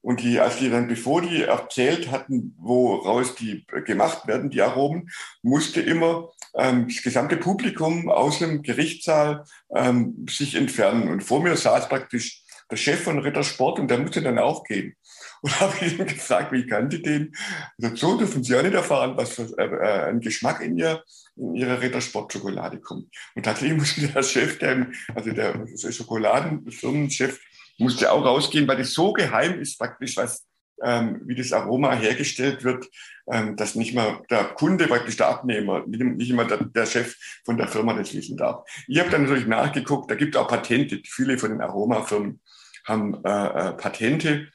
Und 0.00 0.20
die, 0.20 0.38
als 0.38 0.58
die 0.58 0.68
dann, 0.68 0.86
bevor 0.86 1.22
die 1.22 1.42
erzählt 1.42 2.10
hatten, 2.10 2.54
woraus 2.58 3.34
die 3.36 3.64
gemacht 3.86 4.26
werden, 4.26 4.50
die 4.50 4.60
Aromen, 4.60 5.08
musste 5.42 5.80
immer 5.80 6.28
ähm, 6.56 6.88
das 6.88 7.02
gesamte 7.02 7.38
Publikum 7.38 8.10
aus 8.10 8.38
dem 8.38 8.62
Gerichtssaal 8.62 9.44
ähm, 9.74 10.26
sich 10.28 10.56
entfernen. 10.56 11.08
Und 11.08 11.22
vor 11.22 11.42
mir 11.42 11.56
saß 11.56 11.88
praktisch 11.88 12.44
der 12.70 12.76
Chef 12.76 13.02
von 13.02 13.18
Rittersport 13.18 13.78
und 13.78 13.90
der 13.90 13.98
musste 13.98 14.22
dann 14.22 14.38
auch 14.38 14.64
gehen. 14.64 14.94
Und 15.40 15.60
habe 15.60 15.84
ihn 15.84 15.98
gefragt, 16.06 16.52
wie 16.52 16.66
kannte 16.66 17.00
den? 17.00 17.34
Also, 17.82 17.96
so 17.96 18.18
dürfen 18.18 18.44
Sie 18.44 18.56
auch 18.56 18.62
nicht 18.62 18.74
erfahren, 18.74 19.16
was 19.16 19.32
für 19.32 19.48
äh, 19.58 19.64
äh 19.64 20.10
ein 20.10 20.20
Geschmack 20.20 20.60
in 20.60 20.76
ihr 20.78 21.02
in 21.36 21.54
ihre 21.54 21.80
Rittersport-Schokolade 21.80 22.80
kommt. 22.80 23.08
Und 23.34 23.44
tatsächlich 23.44 23.78
musste 23.78 24.06
der 24.08 24.22
Chef, 24.22 24.58
der, 24.58 24.88
also 25.14 25.30
der 25.30 25.66
Schokoladenfirmenchef, 25.92 27.40
musste 27.78 28.12
auch 28.12 28.24
rausgehen, 28.24 28.68
weil 28.68 28.76
das 28.76 28.92
so 28.92 29.12
geheim 29.12 29.60
ist 29.60 29.78
praktisch, 29.78 30.16
was, 30.16 30.46
ähm, 30.82 31.22
wie 31.24 31.34
das 31.34 31.52
Aroma 31.52 31.94
hergestellt 31.94 32.64
wird, 32.64 32.86
ähm, 33.30 33.56
dass 33.56 33.74
nicht 33.74 33.94
mal 33.94 34.22
der 34.30 34.44
Kunde, 34.44 34.86
praktisch 34.86 35.16
der 35.16 35.28
Abnehmer, 35.28 35.84
nicht, 35.86 36.02
nicht 36.02 36.30
immer 36.30 36.44
der, 36.44 36.58
der, 36.58 36.86
Chef 36.86 37.16
von 37.44 37.56
der 37.56 37.68
Firma 37.68 37.94
das 37.94 38.14
wissen 38.14 38.36
darf. 38.36 38.64
Ich 38.86 38.98
habe 39.00 39.10
dann 39.10 39.22
natürlich 39.22 39.46
nachgeguckt, 39.46 40.10
da 40.10 40.14
gibt 40.14 40.34
es 40.34 40.40
auch 40.40 40.48
Patente. 40.48 41.00
Viele 41.04 41.38
von 41.38 41.50
den 41.50 41.60
Aromafirmen 41.60 42.40
haben 42.84 43.24
äh, 43.24 43.28
äh, 43.28 43.72
Patente, 43.72 44.48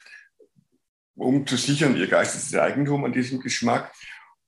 um 1.16 1.46
zu 1.46 1.56
sichern 1.56 1.96
ihr 1.96 2.06
geistiges 2.06 2.54
Eigentum 2.54 3.04
an 3.04 3.12
diesem 3.12 3.40
Geschmack. 3.40 3.92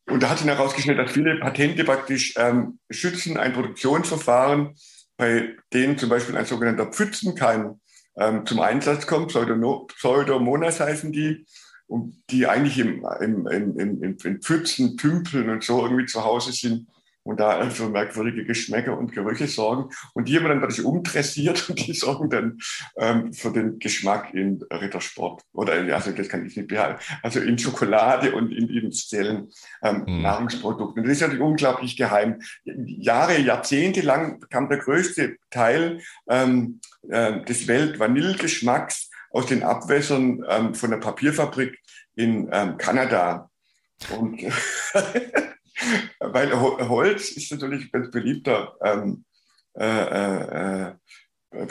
Und 0.09 0.23
da 0.23 0.31
hat 0.31 0.39
sich 0.39 0.47
herausgestellt, 0.47 0.99
dass 0.99 1.13
viele 1.13 1.39
Patente 1.39 1.85
praktisch 1.85 2.35
ähm, 2.37 2.79
schützen 2.91 3.37
ein 3.37 3.53
Produktionsverfahren, 3.53 4.75
bei 5.17 5.57
dem 5.73 5.97
zum 5.97 6.09
Beispiel 6.09 6.37
ein 6.37 6.47
sogenannter 6.47 6.87
Pfützenkeim 6.87 7.81
ähm, 8.17 8.45
zum 8.45 8.61
Einsatz 8.61 9.07
kommt. 9.07 9.29
Pseudomonas 9.29 10.81
heißen 10.81 11.13
die. 11.13 11.47
Und 11.87 12.23
die 12.31 12.47
eigentlich 12.47 12.79
im, 12.79 13.05
im, 13.21 13.47
im, 13.47 13.79
im, 13.79 14.19
in 14.25 14.41
Pfützen, 14.41 14.97
Tümpeln 14.97 15.51
und 15.51 15.63
so 15.63 15.83
irgendwie 15.83 16.07
zu 16.07 16.25
Hause 16.25 16.53
sind 16.53 16.87
und 17.25 17.41
da 17.41 17.69
für 17.71 17.89
merkwürdige 17.89 18.45
Geschmäcker 18.45 18.97
und 18.97 19.13
Gerüche 19.13 19.47
sorgen. 19.47 19.91
Und 20.15 20.29
die 20.29 20.37
haben 20.37 20.49
dann 20.49 20.61
natürlich 20.61 20.85
umdressiert 20.85 21.69
und 21.69 21.87
die 21.87 21.93
sorgen 21.93 22.31
dann 22.31 22.59
ähm, 22.97 23.33
für 23.33 23.53
den 23.53 23.79
Geschmack 23.79 24.35
in 24.35 24.63
Rittersport. 24.71 25.43
Oder 25.53 25.75
also 25.95 26.13
das 26.13 26.29
kann 26.29 26.47
ich 26.47 26.57
nicht 26.57 26.69
behalten. 26.69 27.01
Also 27.23 27.41
in 27.41 27.59
Schokolade 27.59 28.35
und 28.35 28.53
in 28.53 28.69
industriellen 28.69 29.51
ähm, 29.83 30.05
mhm. 30.07 30.23
Nahrungsprodukten. 30.23 31.03
das 31.03 31.13
ist 31.13 31.21
natürlich 31.21 31.43
unglaublich 31.43 31.97
geheim. 31.97 32.41
Jahre, 32.65 33.39
Jahrzehnte 33.39 34.01
lang 34.01 34.41
kam 34.51 34.69
der 34.69 34.79
größte 34.79 35.37
Teil 35.51 36.01
ähm, 36.29 36.81
äh, 37.09 37.41
des 37.45 37.69
Welt-Vanillegeschmacks 37.69 39.11
aus 39.31 39.47
den 39.47 39.63
Abwässern 39.63 40.45
ähm, 40.49 40.75
von 40.75 40.91
der 40.91 40.99
Papierfabrik 40.99 41.79
in 42.15 42.49
ähm, 42.53 42.77
Kanada 42.77 43.51
Und 44.11 44.41
weil 46.21 46.53
Holz 46.53 47.31
ist 47.31 47.53
natürlich 47.53 47.91
ganz 47.91 48.11
beliebter, 48.11 48.77
ähm, 48.85 49.25
äh, 49.75 49.85
äh, 49.85 50.89
äh 50.89 50.93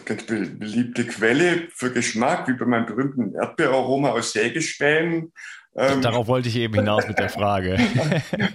ganz 0.05 0.23
beliebte 0.25 1.07
Quelle 1.07 1.67
für 1.71 1.91
Geschmack, 1.91 2.47
wie 2.47 2.53
bei 2.53 2.65
meinem 2.65 2.85
berühmten 2.85 3.33
Erdbeeraroma 3.33 4.11
aus 4.11 4.31
Sägespänen. 4.31 5.33
Ähm, 5.75 6.01
Darauf 6.01 6.27
wollte 6.27 6.49
ich 6.49 6.57
eben 6.57 6.75
hinaus 6.75 7.07
mit 7.07 7.17
der 7.17 7.29
Frage. 7.29 7.77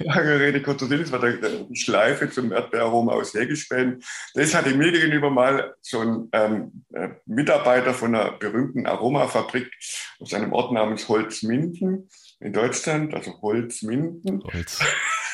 Lange 0.01 0.41
Rede, 0.41 0.63
kurzer 0.63 0.87
Sinn, 0.87 1.01
das 1.01 1.13
war 1.13 1.21
die 1.21 1.77
Schleife 1.77 2.31
zum 2.31 2.53
Erdbeeraroma 2.53 3.13
aus 3.13 3.33
Sägespänen. 3.33 4.03
Das 4.35 4.55
hatte 4.55 4.75
mir 4.75 4.93
gegenüber 4.93 5.31
mal 5.31 5.75
so 5.81 6.01
ein 6.01 6.29
ähm, 6.33 6.85
äh, 6.93 7.09
Mitarbeiter 7.27 7.95
von 7.95 8.15
einer 8.15 8.33
berühmten 8.33 8.87
Aromafabrik 8.87 9.71
aus 10.21 10.35
einem 10.35 10.53
Ort 10.53 10.73
namens 10.73 11.09
Holzminden 11.09 12.09
in 12.41 12.53
Deutschland, 12.53 13.15
also 13.15 13.41
Holzminden. 13.41 14.43
Holz. 14.53 14.81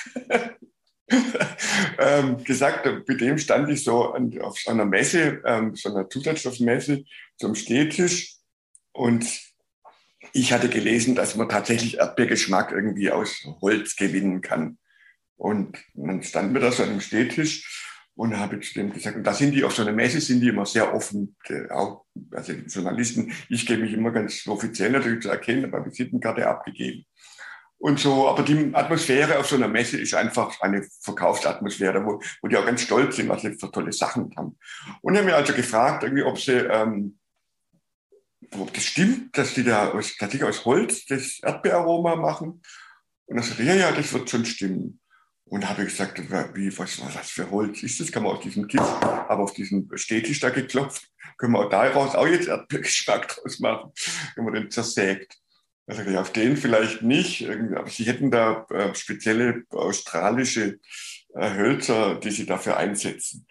ähm, 1.99 2.43
gesagt, 2.45 3.09
mit 3.09 3.21
dem 3.21 3.39
stand 3.39 3.69
ich 3.71 3.85
so 3.85 4.13
an, 4.13 4.39
auf 4.41 4.59
so 4.59 4.71
einer 4.71 4.85
Messe, 4.85 5.43
ähm, 5.45 5.75
so 5.75 5.91
einer 5.91 6.09
Zusatzstoffmesse 6.09 7.05
zum 7.37 7.55
Stehtisch. 7.55 8.37
Und 8.93 9.27
ich 10.33 10.53
hatte 10.53 10.69
gelesen, 10.69 11.15
dass 11.15 11.37
man 11.37 11.49
tatsächlich 11.49 11.99
Erdbeergeschmack 11.99 12.73
irgendwie 12.73 13.11
aus 13.11 13.47
Holz 13.61 13.97
gewinnen 13.97 14.41
kann. 14.41 14.79
Und 15.37 15.79
dann 15.95 16.23
standen 16.23 16.55
wir 16.55 16.61
da 16.61 16.73
so 16.73 16.83
an 16.83 16.91
einem 16.91 17.01
Stehtisch 17.01 17.89
und 18.15 18.39
habe 18.39 18.61
zu 18.61 18.75
dem 18.75 18.93
gesagt, 18.93 19.17
und 19.17 19.25
da 19.25 19.33
sind 19.33 19.53
die 19.53 19.65
auf 19.65 19.75
so 19.75 19.83
einer 19.83 19.93
Messe, 19.93 20.21
sind 20.21 20.41
die 20.41 20.49
immer 20.49 20.67
sehr 20.67 20.95
offen, 20.95 21.37
äh, 21.49 21.69
auch, 21.71 22.05
also 22.31 22.53
Journalisten, 22.53 23.33
ich 23.49 23.67
gebe 23.67 23.83
mich 23.83 23.93
immer 23.93 24.11
ganz 24.11 24.47
offiziell 24.47 24.91
natürlich 24.91 25.23
zu 25.23 25.31
erkennen, 25.31 25.65
aber 25.65 25.85
Visitenkarte 25.85 26.47
abgegeben 26.47 27.07
und 27.83 27.99
so. 27.99 28.29
Aber 28.29 28.43
die 28.45 28.71
Atmosphäre 28.73 29.39
auf 29.39 29.49
so 29.49 29.57
einer 29.57 29.69
Messe 29.69 29.99
ist 29.99 30.15
einfach 30.15 30.61
eine 30.61 30.87
Verkaufsatmosphäre, 31.01 32.05
wo, 32.05 32.23
wo 32.41 32.49
die 32.49 32.57
auch 32.57 32.65
ganz 32.65 32.83
stolz 32.83 33.17
sind, 33.17 33.29
was 33.29 33.43
sie 33.43 33.55
für 33.55 33.73
tolle 33.73 33.93
Sachen 33.93 34.33
haben. 34.37 34.57
Und 35.03 35.19
haben 35.19 35.25
mir 35.25 35.35
also 35.35 35.53
gefragt, 35.53 36.05
irgendwie, 36.05 36.23
ob 36.23 36.39
sie, 36.39 36.53
ähm, 36.53 37.19
ob 38.57 38.73
das 38.73 38.85
stimmt, 38.85 39.37
dass 39.37 39.55
die 39.55 39.65
da 39.65 39.91
aus, 39.91 40.17
tatsächlich 40.17 40.49
aus 40.49 40.65
Holz 40.65 41.07
das 41.07 41.41
Erdbeeraroma 41.43 42.15
machen. 42.15 42.63
Und 43.27 43.37
er 43.37 43.43
sagte, 43.43 43.65
ja, 43.65 43.75
ja, 43.75 43.91
das 43.91 44.13
wird 44.13 44.31
schon 44.31 44.45
stimmen. 44.45 45.01
Und 45.45 45.69
habe 45.69 45.85
gesagt, 45.85 46.23
wie, 46.55 46.79
was, 46.79 47.01
was 47.01 47.31
für 47.31 47.51
Holz 47.51 47.83
ist 47.83 47.99
das? 47.99 48.13
Kann 48.13 48.23
man 48.23 48.37
aus 48.37 48.43
diesem 48.45 48.69
Kiss, 48.69 48.81
aber 48.81 49.43
auf 49.43 49.55
diesem 49.55 49.91
Städtisch 49.97 50.39
da 50.39 50.51
geklopft, 50.51 51.09
können 51.37 51.53
wir 51.55 51.67
auch 51.67 51.69
daraus 51.69 52.15
auch 52.15 52.29
jetzt 52.29 52.47
Erdbeergeschmack 52.47 53.27
draus 53.27 53.59
machen, 53.59 53.91
wenn 54.37 54.45
man 54.45 54.55
den 54.55 54.71
zersägt. 54.71 55.42
Also 55.87 56.03
auf 56.19 56.33
den 56.33 56.57
vielleicht 56.57 57.03
nicht, 57.03 57.49
aber 57.49 57.89
sie 57.89 58.05
hätten 58.05 58.31
da 58.31 58.67
äh, 58.71 58.95
spezielle 58.95 59.65
australische 59.71 60.79
äh, 61.35 61.55
Hölzer, 61.55 62.17
die 62.17 62.31
sie 62.31 62.47
dafür 62.47 62.77
einsetzen. 62.77 63.47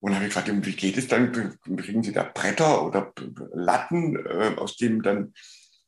Und 0.00 0.10
dann 0.10 0.16
habe 0.16 0.28
ich 0.28 0.34
gefragt, 0.34 0.66
wie 0.66 0.76
geht 0.76 0.98
es 0.98 1.08
dann? 1.08 1.32
Kriegen 1.76 2.02
Sie 2.02 2.12
da 2.12 2.24
Bretter 2.24 2.84
oder 2.84 3.12
Latten, 3.54 4.16
äh, 4.16 4.52
aus 4.56 4.76
denen 4.76 5.02
dann 5.02 5.34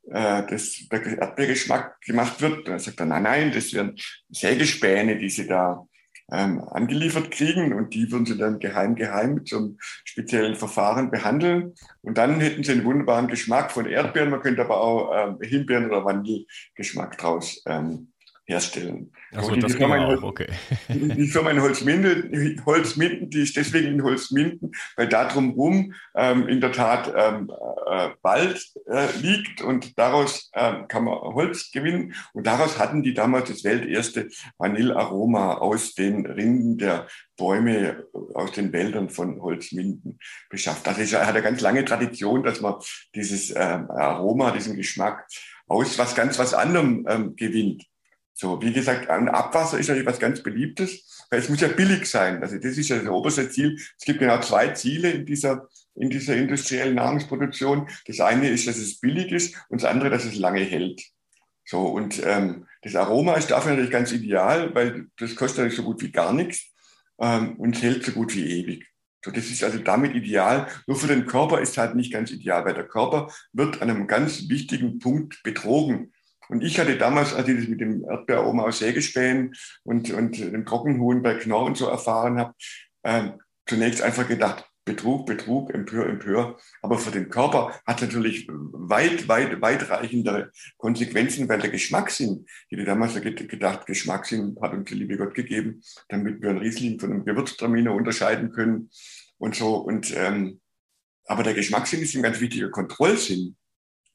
das 0.09 0.87
Erdbeergeschmack 0.89 2.01
gemacht 2.01 2.41
wird? 2.41 2.59
Und 2.59 2.69
dann 2.69 2.79
sagt 2.79 3.01
er, 3.01 3.07
nein, 3.07 3.25
nein, 3.25 3.53
das 3.53 3.73
wären 3.73 3.97
Sägespäne, 4.31 5.19
die 5.19 5.29
Sie 5.29 5.49
da 5.49 5.85
ähm, 6.31 6.61
angeliefert 6.61 7.31
kriegen 7.31 7.73
und 7.73 7.95
die 7.95 8.11
würden 8.11 8.27
sie 8.27 8.37
dann 8.37 8.59
geheim, 8.59 8.97
geheim 8.97 9.45
einem 9.53 9.79
speziellen 10.05 10.57
Verfahren 10.57 11.11
behandeln. 11.11 11.75
Und 12.03 12.19
dann 12.19 12.41
hätten 12.41 12.65
sie 12.65 12.73
einen 12.73 12.85
wunderbaren 12.85 13.29
Geschmack 13.29 13.71
von 13.71 13.87
Erdbeeren. 13.87 14.31
Man 14.31 14.41
könnte 14.41 14.63
aber 14.63 14.81
auch 14.81 15.13
äh, 15.13 15.47
Himbeeren- 15.47 15.87
oder 15.87 16.05
Vanillegeschmack 16.05 17.17
draus 17.19 17.63
ähm, 17.67 18.13
herstellen. 18.47 19.13
Also 19.33 19.55
die, 19.55 19.61
das 19.61 19.73
die 19.73 19.79
Firma, 19.79 20.07
auch, 20.07 20.23
okay. 20.23 20.47
die 20.89 21.27
Firma 21.27 21.51
in 21.51 21.61
Holzminden, 21.61 22.63
Holzminden, 22.65 23.29
die 23.29 23.43
ist 23.43 23.57
deswegen 23.57 23.89
in 23.89 24.03
Holzminden, 24.03 24.73
weil 24.97 25.09
da 25.09 25.29
drumherum 25.29 25.93
ähm, 26.15 26.49
in 26.49 26.61
der 26.61 26.73
Tat 26.73 27.13
ähm, 27.17 27.51
äh, 27.87 28.11
Wald 28.23 28.65
äh, 28.89 29.09
liegt 29.21 29.63
und 29.63 29.99
daraus 29.99 30.51
äh, 30.53 30.85
kann 30.89 31.05
man 31.05 31.15
Holz 31.15 31.73
gewinnen. 31.73 32.15
Und 32.33 32.47
daraus 32.47 32.79
hatten 32.79 33.03
die 33.03 33.15
damals 33.15 33.49
das 33.49 33.65
welterste 33.65 34.29
Vanillaroma 34.59 35.55
aus 35.55 35.95
den 35.95 36.25
Rinden 36.27 36.79
der 36.79 37.09
Bäume 37.37 38.05
aus 38.35 38.53
den 38.53 38.73
Wäldern 38.73 39.11
von 39.11 39.43
Holzminden 39.43 40.19
beschafft. 40.49 40.87
Das 40.87 40.99
ist, 40.99 41.15
hat 41.15 41.29
eine 41.29 41.43
ganz 41.43 41.61
lange 41.61 41.85
Tradition, 41.85 42.43
dass 42.43 42.61
man 42.61 42.77
dieses 43.15 43.51
ähm, 43.51 43.91
Aroma, 43.91 44.53
diesen 44.53 44.77
Geschmack 44.77 45.27
aus 45.69 45.99
was 45.99 46.15
ganz 46.15 46.39
was 46.39 46.55
anderem 46.55 47.05
ähm, 47.09 47.37
gewinnt. 47.37 47.85
So, 48.39 48.61
wie 48.61 48.73
gesagt, 48.73 49.09
ein 49.09 49.31
Abwasser 49.31 49.79
ist 49.79 49.89
natürlich 49.89 50.07
was 50.07 50.19
ganz 50.19 50.43
Beliebtes, 50.43 51.25
weil 51.31 51.41
es 51.41 51.49
muss 51.49 51.63
ja 51.63 51.69
billig 51.69 52.07
sein. 52.07 52.43
Also 52.43 52.59
das 52.59 52.77
ist 52.77 52.91
ja 52.91 52.99
das 52.99 53.09
oberste 53.09 53.49
Ziel. 53.49 53.77
Es 53.77 54.05
gibt 54.05 54.19
genau 54.19 54.39
zwei 54.41 54.69
Ziele 54.69 55.11
in 55.11 55.25
dieser, 55.25 55.69
in 55.95 56.11
dieser 56.11 56.37
industriellen 56.37 56.97
Nahrungsproduktion. 56.97 57.89
Das 58.07 58.21
eine 58.21 58.51
ist, 58.51 58.67
dass 58.67 58.77
es 58.77 59.01
billig 59.01 59.33
ist 59.33 59.57
und 59.71 59.81
das 59.81 59.91
andere, 59.91 60.11
dass 60.11 60.27
es 60.27 60.37
lange 60.37 60.61
hält. 60.61 61.03
So, 61.65 61.87
und 61.87 62.23
ähm, 62.27 62.67
das 62.83 62.95
Aroma 62.95 63.37
ist 63.37 63.51
dafür 63.51 63.71
natürlich 63.71 63.91
ganz 63.91 64.13
ideal, 64.13 64.75
weil 64.75 65.07
das 65.17 65.35
kostet 65.35 65.59
natürlich 65.59 65.79
so 65.79 65.85
gut 65.85 66.03
wie 66.03 66.13
gar 66.13 66.35
nichts 66.35 66.75
ähm, 67.19 67.57
und 67.57 67.81
hält 67.81 68.05
so 68.05 68.13
gut 68.13 68.35
wie 68.37 68.61
ewig. 68.61 68.87
So, 69.25 69.31
das 69.31 69.47
ist 69.47 69.65
also 69.65 69.79
damit 69.79 70.15
ideal. 70.15 70.69
Nur 70.87 70.99
für 70.99 71.09
den 71.09 71.25
Körper 71.25 71.63
ist 71.63 71.79
halt 71.79 71.95
nicht 71.95 72.13
ganz 72.13 72.31
ideal, 72.31 72.67
weil 72.67 72.75
der 72.75 72.87
Körper 72.87 73.33
wird 73.55 73.81
an 73.81 73.89
einem 73.89 74.07
ganz 74.07 74.51
wichtigen 74.51 74.99
Punkt 74.99 75.43
betrogen. 75.43 76.13
Und 76.49 76.63
ich 76.63 76.79
hatte 76.79 76.97
damals, 76.97 77.35
als 77.35 77.49
ich 77.49 77.57
das 77.57 77.69
mit 77.69 77.81
dem 77.81 78.05
Erdbeeraroma 78.05 78.65
aus 78.65 78.79
Sägespänen 78.79 79.55
und, 79.85 80.11
und 80.13 80.39
dem 80.39 80.65
Trockenhuhn 80.65 81.23
bei 81.23 81.35
Knorr 81.35 81.65
und 81.65 81.77
so 81.77 81.89
erfahren 81.89 82.39
habe, 82.39 82.55
äh, 83.03 83.31
zunächst 83.67 84.03
einfach 84.03 84.29
gedacht, 84.29 84.65
Betrug, 84.87 85.27
Betrug, 85.27 85.75
Empör, 85.75 86.07
Empör. 86.07 86.59
Aber 86.81 86.99
für 86.99 87.11
den 87.11 87.29
Körper 87.29 87.79
hat 87.85 87.97
es 87.97 88.03
natürlich 88.03 88.47
weit, 88.49 89.29
weit, 89.29 89.61
weitreichendere 89.61 90.53
Konsequenzen, 90.77 91.49
weil 91.49 91.61
der 91.61 91.71
Geschmackssinn, 91.71 92.47
ich 92.47 92.79
hätte 92.79 92.87
damals 92.87 93.21
gedacht, 93.21 93.87
Geschmackssinn 93.87 94.57
hat 94.63 94.73
uns 94.73 94.89
der 94.89 94.97
liebe 94.97 95.17
Gott 95.17 95.35
gegeben, 95.35 95.83
damit 96.09 96.41
wir 96.41 96.51
einen 96.51 96.61
Riesling 96.61 97.01
von 97.01 97.11
einem 97.11 97.25
Gewürztraminer 97.25 97.93
unterscheiden 97.93 98.53
können 98.53 98.91
und 99.39 99.57
so. 99.57 99.75
Und, 99.75 100.15
ähm, 100.17 100.61
aber 101.25 101.43
der 101.43 101.55
Geschmackssinn 101.55 102.03
ist 102.03 102.15
ein 102.15 102.23
ganz 102.23 102.41
wichtiger 102.41 102.71
Kontrollsinn. 102.71 103.57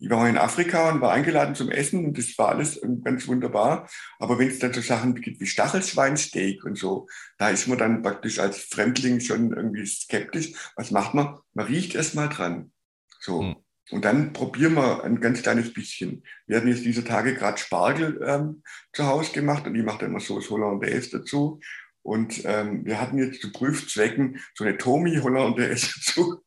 Ich 0.02 0.10
war 0.10 0.28
in 0.28 0.40
Afrika 0.40 0.90
und 0.90 1.00
war 1.00 1.12
eingeladen 1.12 1.54
zum 1.54 1.70
Essen 1.70 2.04
und 2.06 2.18
das 2.18 2.36
war 2.40 2.50
alles 2.50 2.82
ganz 3.04 3.28
wunderbar. 3.28 3.88
Aber 4.18 4.40
wenn 4.40 4.48
es 4.48 4.58
dann 4.58 4.74
so 4.74 4.82
Sachen 4.82 5.14
gibt 5.14 5.40
wie 5.40 5.46
Stachelschweinsteak 5.46 6.64
und 6.66 6.76
so, 6.76 7.08
da 7.38 7.50
ist 7.50 7.68
man 7.68 7.78
dann 7.78 8.02
praktisch 8.02 8.40
als 8.40 8.58
Fremdling 8.58 9.20
schon 9.20 9.54
irgendwie 9.54 9.86
skeptisch. 9.86 10.54
Was 10.76 10.90
macht 10.90 11.14
man? 11.14 11.38
Man 11.54 11.68
riecht 11.68 11.94
erst 11.94 12.16
mal 12.16 12.30
dran. 12.30 12.72
So. 13.20 13.44
Hm. 13.44 13.56
Und 13.92 14.04
dann 14.04 14.34
probieren 14.34 14.74
wir 14.74 15.04
ein 15.04 15.20
ganz 15.20 15.44
kleines 15.44 15.72
bisschen. 15.72 16.24
Wir 16.48 16.58
hatten 16.58 16.70
jetzt 16.70 16.84
diese 16.84 17.04
Tage 17.04 17.36
gerade 17.36 17.60
Spargel 17.60 18.22
ähm, 18.26 18.64
zu 18.94 19.06
Hause 19.06 19.34
gemacht 19.34 19.68
und 19.68 19.76
ich 19.76 19.84
mache 19.84 20.06
immer 20.06 20.20
so 20.20 20.42
Hollandaise 20.42 21.12
dazu. 21.12 21.60
Und 22.02 22.42
ähm, 22.46 22.86
wir 22.86 23.00
hatten 23.00 23.20
jetzt 23.20 23.42
zu 23.42 23.52
Prüfzwecken 23.52 24.40
so 24.56 24.64
eine 24.64 24.80
Tomi 24.80 25.18
Hollandaise 25.18 25.92
dazu. 26.06 26.42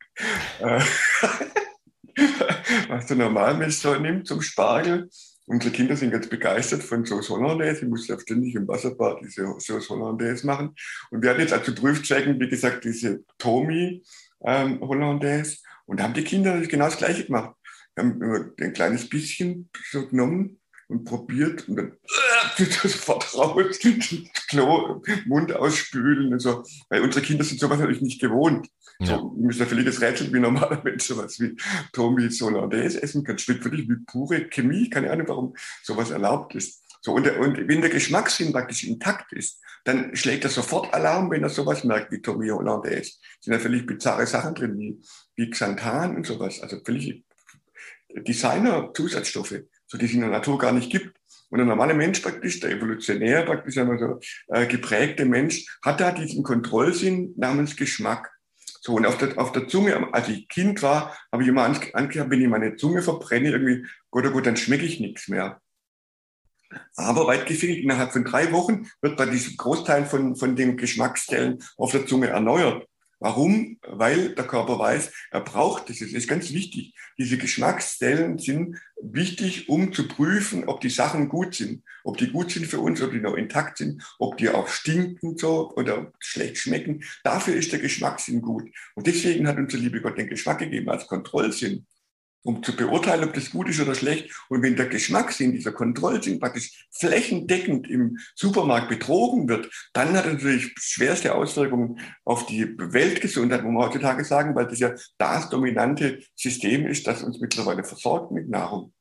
Was 2.87 3.07
der 3.07 3.17
Normalmensch 3.17 3.75
so 3.75 3.95
nimmt 3.95 4.27
zum 4.27 4.41
Spargel. 4.41 5.09
Unsere 5.47 5.71
Kinder 5.71 5.95
sind 5.95 6.11
ganz 6.11 6.27
begeistert 6.27 6.81
von 6.81 7.05
Sauce 7.05 7.29
Hollandaise. 7.29 7.83
Ich 7.83 7.87
muss 7.87 8.07
ja 8.07 8.19
ständig 8.19 8.55
im 8.55 8.67
Wasserbad 8.67 9.19
diese 9.21 9.53
Sauce 9.59 9.89
Hollandaise 9.89 10.45
machen. 10.45 10.75
Und 11.11 11.21
wir 11.21 11.29
hatten 11.29 11.41
jetzt 11.41 11.53
also 11.53 11.75
Prüfzwecken, 11.75 12.39
wie 12.39 12.49
gesagt, 12.49 12.83
diese 12.83 13.23
Tomi 13.37 14.03
ähm, 14.43 14.79
Hollandaise. 14.81 15.57
Und 15.85 15.99
da 15.99 16.05
haben 16.05 16.15
die 16.15 16.23
Kinder 16.23 16.59
genau 16.61 16.85
das 16.85 16.97
Gleiche 16.97 17.25
gemacht. 17.25 17.55
Wir 17.93 18.03
haben 18.03 18.53
ein 18.59 18.73
kleines 18.73 19.07
bisschen 19.07 19.69
so 19.91 20.07
genommen 20.07 20.59
und 20.87 21.05
probiert 21.05 21.67
und 21.67 21.75
dann 21.77 21.91
äh, 22.57 22.63
sofort 22.87 23.33
raus, 23.35 23.79
Klo, 24.49 25.01
Mund 25.25 25.53
ausspülen 25.53 26.33
und 26.33 26.39
so. 26.39 26.63
Weil 26.89 27.01
unsere 27.01 27.25
Kinder 27.25 27.43
sind 27.43 27.59
sowas 27.59 27.79
natürlich 27.79 28.01
nicht 28.01 28.21
gewohnt. 28.21 28.69
Ja. 28.99 29.17
So, 29.17 29.35
du 29.35 29.47
ein 29.47 29.67
völliges 29.67 30.01
Rätsel, 30.01 30.31
wie 30.33 30.39
normaler 30.39 30.81
Mensch 30.83 31.03
sowas 31.03 31.39
wie 31.39 31.55
Tommy 31.91 32.29
Solandaise 32.29 33.01
essen 33.01 33.23
kann. 33.23 33.37
Schmeckt 33.37 33.65
wirklich 33.65 33.89
wie 33.89 33.97
pure 34.05 34.45
Chemie. 34.45 34.89
Keine 34.89 35.11
Ahnung, 35.11 35.27
warum 35.27 35.55
sowas 35.83 36.11
erlaubt 36.11 36.55
ist. 36.55 36.83
So, 37.01 37.13
und, 37.13 37.25
der, 37.25 37.39
und 37.39 37.67
wenn 37.67 37.81
der 37.81 37.89
Geschmackssinn 37.89 38.51
praktisch 38.51 38.83
intakt 38.83 39.31
ist, 39.33 39.59
dann 39.83 40.15
schlägt 40.15 40.43
er 40.43 40.49
sofort 40.49 40.91
Alarm, 40.93 41.29
wenn 41.29 41.43
er 41.43 41.49
sowas 41.49 41.83
merkt 41.83 42.11
wie 42.11 42.21
Tommy 42.21 42.49
Hollandaise. 42.49 43.13
Sind 43.41 43.53
da 43.53 43.59
völlig 43.59 43.85
bizarre 43.85 44.25
Sachen 44.25 44.55
drin, 44.55 44.79
wie, 44.79 44.99
wie 45.35 45.49
Xanthan 45.49 46.15
und 46.15 46.25
sowas. 46.25 46.61
Also 46.61 46.79
völlig 46.83 47.23
Designer-Zusatzstoffe, 48.09 49.63
so 49.95 49.99
die 49.99 50.05
es 50.05 50.13
in 50.13 50.21
der 50.21 50.29
Natur 50.29 50.57
gar 50.57 50.71
nicht 50.71 50.91
gibt. 50.91 51.15
Und 51.49 51.59
der 51.59 51.67
normale 51.67 51.93
Mensch 51.93 52.19
praktisch, 52.19 52.59
der 52.59 52.71
evolutionär 52.71 53.43
praktisch, 53.43 53.77
einmal 53.77 53.97
so 53.97 54.19
äh, 54.53 54.65
geprägte 54.65 55.25
Mensch, 55.25 55.65
hat 55.81 56.01
da 56.01 56.11
diesen 56.11 56.43
Kontrollsinn 56.43 57.33
namens 57.37 57.75
Geschmack. 57.75 58.31
So, 58.81 58.95
und 58.95 59.05
auf 59.05 59.17
der, 59.17 59.37
auf 59.37 59.51
der 59.51 59.67
Zunge, 59.67 60.13
als 60.13 60.27
ich 60.27 60.47
Kind 60.47 60.81
war, 60.83 61.17
habe 61.31 61.43
ich 61.43 61.49
immer 61.49 61.63
angehabt, 61.63 62.29
wenn 62.29 62.41
ich 62.41 62.47
meine 62.47 62.75
Zunge 62.75 63.01
verbrenne, 63.01 63.49
irgendwie, 63.51 63.87
Gott, 64.11 64.25
oh 64.27 64.31
Gott, 64.31 64.45
dann 64.45 64.57
schmecke 64.57 64.85
ich 64.85 64.99
nichts 64.99 65.27
mehr. 65.27 65.61
Aber 66.95 67.27
weit 67.27 67.45
gefehlt, 67.45 67.83
innerhalb 67.83 68.11
von 68.11 68.25
drei 68.25 68.51
Wochen 68.51 68.89
wird 69.01 69.17
bei 69.17 69.25
diesem 69.25 69.55
Großteil 69.55 70.05
von, 70.05 70.35
von 70.35 70.55
den 70.55 70.77
Geschmacksstellen 70.77 71.63
auf 71.77 71.91
der 71.91 72.05
Zunge 72.05 72.27
erneuert. 72.27 72.85
Warum? 73.25 73.79
Weil 73.81 74.35
der 74.35 74.45
Körper 74.45 74.77
weiß, 74.77 75.11
er 75.31 75.41
braucht 75.41 75.89
das. 75.89 75.97
Das 75.97 76.11
ist 76.11 76.27
ganz 76.27 76.53
wichtig. 76.53 76.93
Diese 77.17 77.39
Geschmacksstellen 77.39 78.37
sind 78.37 78.77
wichtig, 79.01 79.67
um 79.67 79.91
zu 79.91 80.07
prüfen, 80.07 80.65
ob 80.65 80.79
die 80.79 80.91
Sachen 80.91 81.27
gut 81.27 81.55
sind. 81.55 81.81
Ob 82.03 82.19
die 82.19 82.29
gut 82.29 82.51
sind 82.51 82.67
für 82.67 82.79
uns, 82.79 83.01
ob 83.01 83.13
die 83.13 83.19
noch 83.19 83.33
intakt 83.33 83.79
sind, 83.79 84.03
ob 84.19 84.37
die 84.37 84.49
auch 84.49 84.67
stinken 84.67 85.37
so 85.37 85.73
oder 85.75 86.13
schlecht 86.19 86.59
schmecken. 86.59 87.03
Dafür 87.23 87.55
ist 87.55 87.71
der 87.71 87.79
Geschmackssinn 87.79 88.43
gut. 88.43 88.69
Und 88.93 89.07
deswegen 89.07 89.47
hat 89.47 89.57
unser 89.57 89.79
liebe 89.79 90.01
Gott 90.01 90.19
den 90.19 90.27
Geschmack 90.27 90.59
gegeben 90.59 90.91
als 90.91 91.07
Kontrollsinn 91.07 91.87
um 92.45 92.61
zu 92.61 92.75
beurteilen, 92.75 93.23
ob 93.23 93.33
das 93.33 93.49
gut 93.49 93.67
ist 93.67 93.81
oder 93.81 93.95
schlecht. 93.95 94.31
Und 94.49 94.61
wenn 94.61 94.75
der 94.75 94.85
Geschmackssinn, 94.85 95.51
dieser 95.51 95.71
Kontrollsinn 95.71 96.39
praktisch 96.39 96.87
flächendeckend 96.91 97.89
im 97.89 98.17
Supermarkt 98.35 98.87
betrogen 98.87 99.49
wird, 99.49 99.69
dann 99.93 100.15
hat 100.15 100.25
er 100.25 100.33
natürlich 100.33 100.73
schwerste 100.77 101.33
Auswirkungen 101.33 101.99
auf 102.23 102.45
die 102.45 102.77
Weltgesundheit, 102.77 103.63
muss 103.63 103.73
man 103.73 103.85
heutzutage 103.85 104.23
sagen, 104.23 104.55
weil 104.55 104.67
das 104.67 104.79
ja 104.79 104.93
das 105.17 105.49
dominante 105.49 106.19
System 106.35 106.85
ist, 106.85 107.07
das 107.07 107.23
uns 107.23 107.39
mittlerweile 107.39 107.83
versorgt 107.83 108.31
mit 108.31 108.47
Nahrung. 108.47 108.93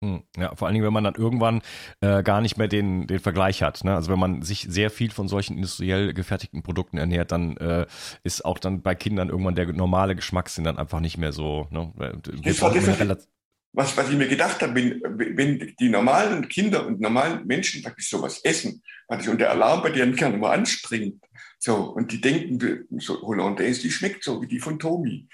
Hm, 0.00 0.22
ja, 0.36 0.54
vor 0.54 0.68
allen 0.68 0.74
Dingen, 0.74 0.86
wenn 0.86 0.92
man 0.92 1.04
dann 1.04 1.16
irgendwann 1.16 1.60
äh, 2.00 2.22
gar 2.22 2.40
nicht 2.40 2.56
mehr 2.56 2.68
den, 2.68 3.08
den 3.08 3.18
Vergleich 3.18 3.62
hat. 3.62 3.82
Ne? 3.82 3.94
Also 3.94 4.12
wenn 4.12 4.18
man 4.18 4.42
sich 4.42 4.66
sehr 4.68 4.90
viel 4.90 5.10
von 5.10 5.26
solchen 5.26 5.56
industriell 5.56 6.14
gefertigten 6.14 6.62
Produkten 6.62 6.98
ernährt, 6.98 7.32
dann 7.32 7.56
äh, 7.56 7.86
ist 8.22 8.44
auch 8.44 8.58
dann 8.58 8.82
bei 8.82 8.94
Kindern 8.94 9.28
irgendwann 9.28 9.56
der 9.56 9.72
normale 9.72 10.14
Geschmackssinn 10.14 10.64
dann 10.64 10.78
einfach 10.78 11.00
nicht 11.00 11.18
mehr 11.18 11.32
so. 11.32 11.66
Ne? 11.70 11.92
Das 12.44 12.62
war 12.62 12.72
das, 12.72 13.28
was, 13.72 13.96
was 13.96 14.08
ich 14.08 14.16
mir 14.16 14.28
gedacht 14.28 14.62
habe, 14.62 14.74
wenn, 14.74 15.02
wenn 15.36 15.74
die 15.78 15.88
normalen 15.88 16.48
Kinder 16.48 16.86
und 16.86 17.00
normalen 17.00 17.46
Menschen 17.46 17.82
praktisch 17.82 18.08
sowas 18.08 18.40
essen, 18.44 18.82
und 19.08 19.40
der 19.40 19.50
Alarm 19.50 19.82
bei 19.82 19.90
denen 19.90 20.16
kann 20.16 20.34
immer 20.34 20.50
anspringt, 20.50 21.22
so, 21.58 21.76
und 21.76 22.12
die 22.12 22.20
denken, 22.20 22.86
so 22.98 23.20
Hollandaise, 23.22 23.82
die 23.82 23.90
schmeckt 23.90 24.22
so 24.22 24.40
wie 24.42 24.46
die 24.46 24.60
von 24.60 24.78
Tomi. 24.78 25.28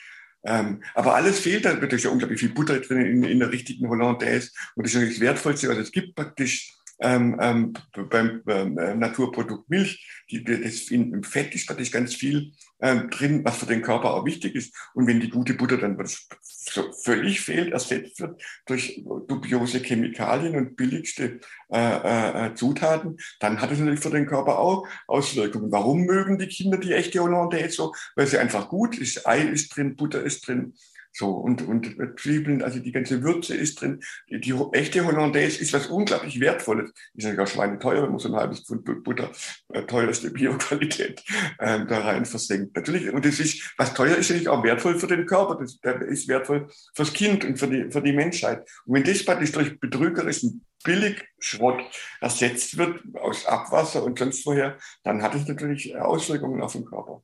Ähm, 0.45 0.83
aber 0.95 1.15
alles 1.15 1.41
fehlt, 1.41 1.65
da 1.65 1.81
wird 1.81 1.93
ja 1.93 2.11
unglaublich 2.11 2.41
viel 2.41 2.53
Butter 2.53 2.81
drin 2.81 3.01
in, 3.01 3.25
in 3.25 3.39
der 3.41 3.51
richtigen 3.51 3.89
Hollandaise. 3.89 4.51
Und 4.75 4.85
das 4.85 4.93
ist 4.93 4.95
natürlich 4.97 5.19
das 5.19 5.27
Wertvollste, 5.27 5.69
was 5.69 5.79
es 5.79 5.93
gibt 5.93 6.15
praktisch 6.15 6.75
ähm, 7.01 7.39
ähm, 7.41 7.73
beim 8.11 8.43
ähm, 8.47 8.75
Naturprodukt 8.99 9.69
Milch. 9.69 10.07
Die, 10.31 10.45
das 10.45 10.91
in, 10.91 11.13
Im 11.13 11.23
Fett 11.23 11.55
ist 11.55 11.67
praktisch 11.67 11.91
ganz 11.91 12.15
viel 12.15 12.53
ähm, 12.81 13.11
drin, 13.11 13.45
was 13.45 13.59
für 13.59 13.67
den 13.67 13.83
Körper 13.83 14.15
auch 14.15 14.25
wichtig 14.25 14.55
ist. 14.55 14.75
Und 14.95 15.07
wenn 15.07 15.21
die 15.21 15.31
gute 15.31 15.55
Butter 15.55 15.77
dann 15.77 15.99
so 16.43 16.93
völlig 17.03 17.41
fehlt, 17.41 17.73
ersetzt 17.73 18.21
wird 18.21 18.43
durch 18.67 19.05
dubiose 19.29 19.79
Chemikalien 19.79 20.57
und 20.57 20.77
billigste 20.77 21.41
äh, 21.71 21.79
äh, 21.79 22.47
äh, 22.47 22.55
Zutaten, 22.55 23.17
dann 23.41 23.61
hat 23.61 23.71
es 23.71 23.79
natürlich 23.79 24.01
für 24.01 24.11
den 24.11 24.27
Körper 24.27 24.59
auch 24.59 24.87
Auswirkungen. 25.07 25.73
Warum 25.73 26.03
mögen 26.03 26.39
die 26.39 26.49
Kinder 26.49 26.79
die 26.79 26.93
echte 26.93 27.21
Hollandaise 27.21 27.75
so? 27.75 27.95
Weil 28.17 28.27
sie 28.27 28.39
einfach 28.39 28.69
gut 28.69 28.99
ist. 28.99 29.27
Ei 29.27 29.43
ist 29.43 29.77
drin, 29.77 29.97
Butter 29.97 30.23
ist 30.23 30.47
drin. 30.47 30.75
So, 31.17 31.31
und, 31.31 31.63
und 31.63 31.97
Zwiebeln, 32.19 32.61
also 32.61 32.81
die 32.81 32.91
ganze 32.91 33.23
Würze 33.23 33.55
ist 33.55 33.81
drin. 33.81 34.01
Die, 34.29 34.41
die 34.41 34.53
echte 34.73 35.07
Hollandaise 35.07 35.61
ist 35.61 35.73
was 35.73 35.87
unglaublich 35.87 36.41
Wertvolles. 36.41 36.93
Ist 37.15 37.25
ja 37.25 37.35
gar 37.35 37.47
schweineteuer, 37.47 38.03
wenn 38.03 38.11
man 38.11 38.19
so 38.19 38.29
ein 38.29 38.35
halbes 38.35 38.63
Pfund 38.63 38.85
Butter, 39.05 39.31
äh, 39.69 39.83
teuerste 39.83 40.33
Bioqualität, 40.33 41.23
äh, 41.59 41.87
da 41.87 42.01
rein 42.01 42.25
versenkt. 42.25 42.75
Natürlich, 42.75 43.13
und 43.13 43.25
das 43.25 43.39
ist, 43.39 43.75
was 43.79 43.95
teuer 43.95 44.17
ist, 44.17 44.31
ist 44.31 44.49
auch 44.49 44.65
wertvoll 44.65 44.99
für 44.99 45.07
den 45.07 45.25
Körper. 45.25 45.57
Das, 45.61 45.79
das 45.81 46.03
ist 46.03 46.27
wertvoll 46.27 46.67
fürs 46.97 47.13
Kind 47.13 47.45
und 47.45 47.61
für 47.61 47.69
die, 47.69 47.89
für 47.93 48.03
die 48.03 48.13
Menschheit. 48.13 48.69
Und 48.85 48.95
wenn 48.95 49.05
das 49.05 49.25
praktisch 49.25 49.53
durch 49.53 49.79
betrügerischen 49.79 50.65
Billigschrott 50.83 51.81
ersetzt 52.21 52.77
wird 52.77 53.01
aus 53.15 53.47
Abwasser 53.47 54.03
und 54.03 54.19
sonst 54.19 54.45
woher, 54.47 54.79
dann 55.05 55.23
hat 55.23 55.37
es 55.37 55.47
natürlich 55.47 55.97
Auswirkungen 55.97 56.61
auf 56.61 56.73
den 56.73 56.85
Körper. 56.85 57.23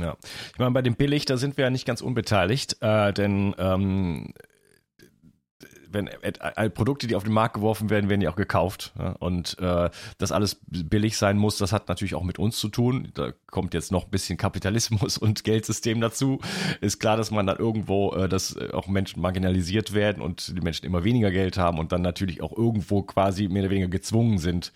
Ja, 0.00 0.16
ich 0.52 0.58
meine, 0.58 0.72
bei 0.72 0.82
dem 0.82 0.94
Billig, 0.94 1.24
da 1.24 1.36
sind 1.36 1.56
wir 1.56 1.64
ja 1.64 1.70
nicht 1.70 1.86
ganz 1.86 2.00
unbeteiligt, 2.00 2.76
äh, 2.80 3.12
denn 3.12 3.54
ähm, 3.58 4.32
wenn 5.90 6.06
äh, 6.06 6.70
Produkte, 6.70 7.06
die 7.06 7.16
auf 7.16 7.24
den 7.24 7.32
Markt 7.32 7.54
geworfen 7.54 7.90
werden, 7.90 8.10
werden 8.10 8.20
ja 8.20 8.30
auch 8.30 8.36
gekauft. 8.36 8.92
Ja? 8.98 9.12
Und 9.18 9.58
äh, 9.58 9.90
dass 10.18 10.32
alles 10.32 10.60
billig 10.66 11.16
sein 11.16 11.38
muss, 11.38 11.58
das 11.58 11.72
hat 11.72 11.88
natürlich 11.88 12.14
auch 12.14 12.22
mit 12.22 12.38
uns 12.38 12.58
zu 12.58 12.68
tun. 12.68 13.08
Da 13.14 13.32
kommt 13.46 13.74
jetzt 13.74 13.92
noch 13.92 14.04
ein 14.04 14.10
bisschen 14.10 14.36
Kapitalismus 14.36 15.18
und 15.18 15.44
Geldsystem 15.44 16.00
dazu. 16.00 16.40
Ist 16.80 16.98
klar, 17.00 17.16
dass 17.16 17.30
man 17.30 17.46
dann 17.46 17.58
irgendwo, 17.58 18.12
äh, 18.12 18.28
dass 18.28 18.56
auch 18.72 18.86
Menschen 18.86 19.20
marginalisiert 19.20 19.94
werden 19.94 20.22
und 20.22 20.56
die 20.56 20.60
Menschen 20.60 20.86
immer 20.86 21.04
weniger 21.04 21.30
Geld 21.30 21.56
haben 21.56 21.78
und 21.78 21.92
dann 21.92 22.02
natürlich 22.02 22.42
auch 22.42 22.56
irgendwo 22.56 23.02
quasi 23.02 23.48
mehr 23.48 23.62
oder 23.62 23.70
weniger 23.70 23.88
gezwungen 23.88 24.38
sind, 24.38 24.72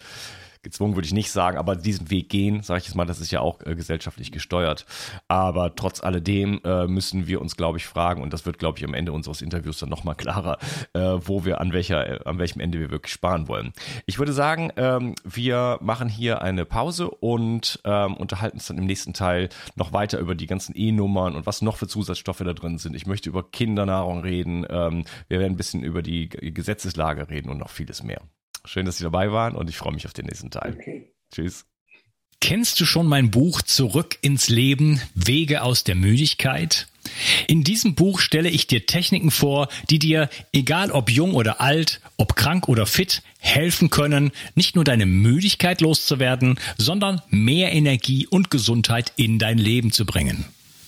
gezwungen 0.63 0.97
würde 0.97 1.07
ich 1.07 1.13
nicht 1.13 1.31
sagen, 1.31 1.59
aber 1.59 1.77
diesen 1.77 2.11
Weg 2.11 2.29
gehen, 2.29 2.63
sage 2.63 2.81
ich 2.81 2.87
jetzt 2.87 2.95
mal, 2.95 3.05
das 3.05 3.21
ist 3.21 3.31
ja 3.31 3.41
auch 3.41 3.61
äh, 3.65 3.75
gesellschaftlich 3.75 4.33
gesteuert. 4.33 4.87
Aber 5.29 5.75
trotz 5.75 6.03
alledem 6.03 6.61
äh, 6.65 6.87
müssen 6.87 7.27
wir 7.27 7.41
uns, 7.41 7.57
glaube 7.57 7.79
ich, 7.79 7.87
fragen, 7.87 8.23
und 8.23 8.33
das 8.33 8.47
wird, 8.47 8.59
glaube 8.59 8.79
ich, 8.79 8.85
am 8.85 8.95
Ende 8.95 9.13
unseres 9.13 9.43
Interviews 9.43 9.79
dann 9.79 9.89
nochmal 9.89 10.15
klarer, 10.15 10.59
äh, 10.93 11.01
wo 11.01 11.45
wir 11.45 11.61
an 11.61 11.73
welcher, 11.73 12.21
äh, 12.21 12.25
an 12.25 12.39
welchem 12.39 12.61
Ende 12.61 12.79
wir 12.79 12.91
wirklich 12.91 13.13
sparen 13.13 13.49
wollen. 13.49 13.73
Ich 14.07 14.19
würde 14.19 14.33
sagen, 14.33 14.71
ähm, 14.77 15.15
wir 15.25 15.79
machen 15.81 16.09
hier 16.09 16.43
eine 16.43 16.65
Pause 16.65 17.11
und 17.11 17.81
ähm, 17.85 18.15
unterhalten 18.15 18.57
uns 18.57 18.67
dann 18.67 18.79
im 18.79 18.87
nächsten 18.87 19.15
Teil 19.15 19.49
noch 19.75 19.93
weiter 19.93 20.19
über 20.19 20.35
die 20.35 20.47
ganzen 20.47 20.75
E-Nummern 20.77 21.35
und 21.35 21.47
was 21.47 21.63
noch 21.63 21.77
für 21.77 21.89
Zusatzstoffe 21.89 22.39
da 22.39 22.53
drin 22.53 22.79
sind. 22.79 22.95
Ich 22.95 23.07
möchte 23.07 23.29
über 23.29 23.51
Kindernahrung 23.51 24.21
reden. 24.21 24.67
Ähm, 24.69 25.05
wir 25.29 25.41
werden 25.41 25.55
ein 25.55 25.57
bisschen 25.57 25.83
über 25.83 26.03
die 26.03 26.29
Gesetzeslage 26.29 27.29
reden 27.29 27.51
und 27.51 27.59
noch 27.59 27.71
vieles 27.71 28.03
mehr. 28.03 28.23
Schön, 28.65 28.87
dass 28.87 28.99
Sie 28.99 29.05
dabei 29.05 29.33
waren 29.33 29.55
und 29.55 29.69
ich 29.69 29.77
freue 29.77 29.93
mich 29.93 30.07
auf 30.07 30.13
den 30.13 30.27
nächsten 30.27 30.51
Teil. 30.51 30.77
Okay. 30.79 31.13
Tschüss. 31.33 31.67
Kennst 32.41 32.81
du 32.81 32.87
schon 32.87 33.07
mein 33.07 33.31
Buch 33.31 33.63
Zurück 33.63 34.19
ins 34.21 34.49
Leben, 34.49 35.01
Wege 35.15 35.63
aus 35.63 35.85
der 35.85 35.95
Müdigkeit? 35.95 36.89
In 37.47 37.63
diesem 37.63 37.95
Buch 37.95 38.19
stelle 38.19 38.49
ich 38.49 38.67
dir 38.67 38.87
Techniken 38.87 39.31
vor, 39.31 39.69
die 39.91 40.01
dir, 40.01 40.29
egal 40.53 40.91
ob 40.91 41.09
jung 41.09 41.35
oder 41.35 41.61
alt, 41.61 42.01
ob 42.17 42.35
krank 42.35 42.69
oder 42.69 42.87
fit, 42.87 43.23
helfen 43.39 43.91
können, 43.91 44.33
nicht 44.57 44.75
nur 44.75 44.85
deine 44.85 45.07
Müdigkeit 45.07 45.81
loszuwerden, 45.81 46.59
sondern 46.79 47.23
mehr 47.31 47.73
Energie 47.73 48.27
und 48.27 48.51
Gesundheit 48.51 49.13
in 49.17 49.39
dein 49.39 49.59
Leben 49.59 49.93
zu 49.93 50.05
bringen. 50.05 50.45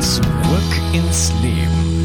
Zurück 0.00 0.24
ins 0.94 1.30
Leben. 1.42 1.99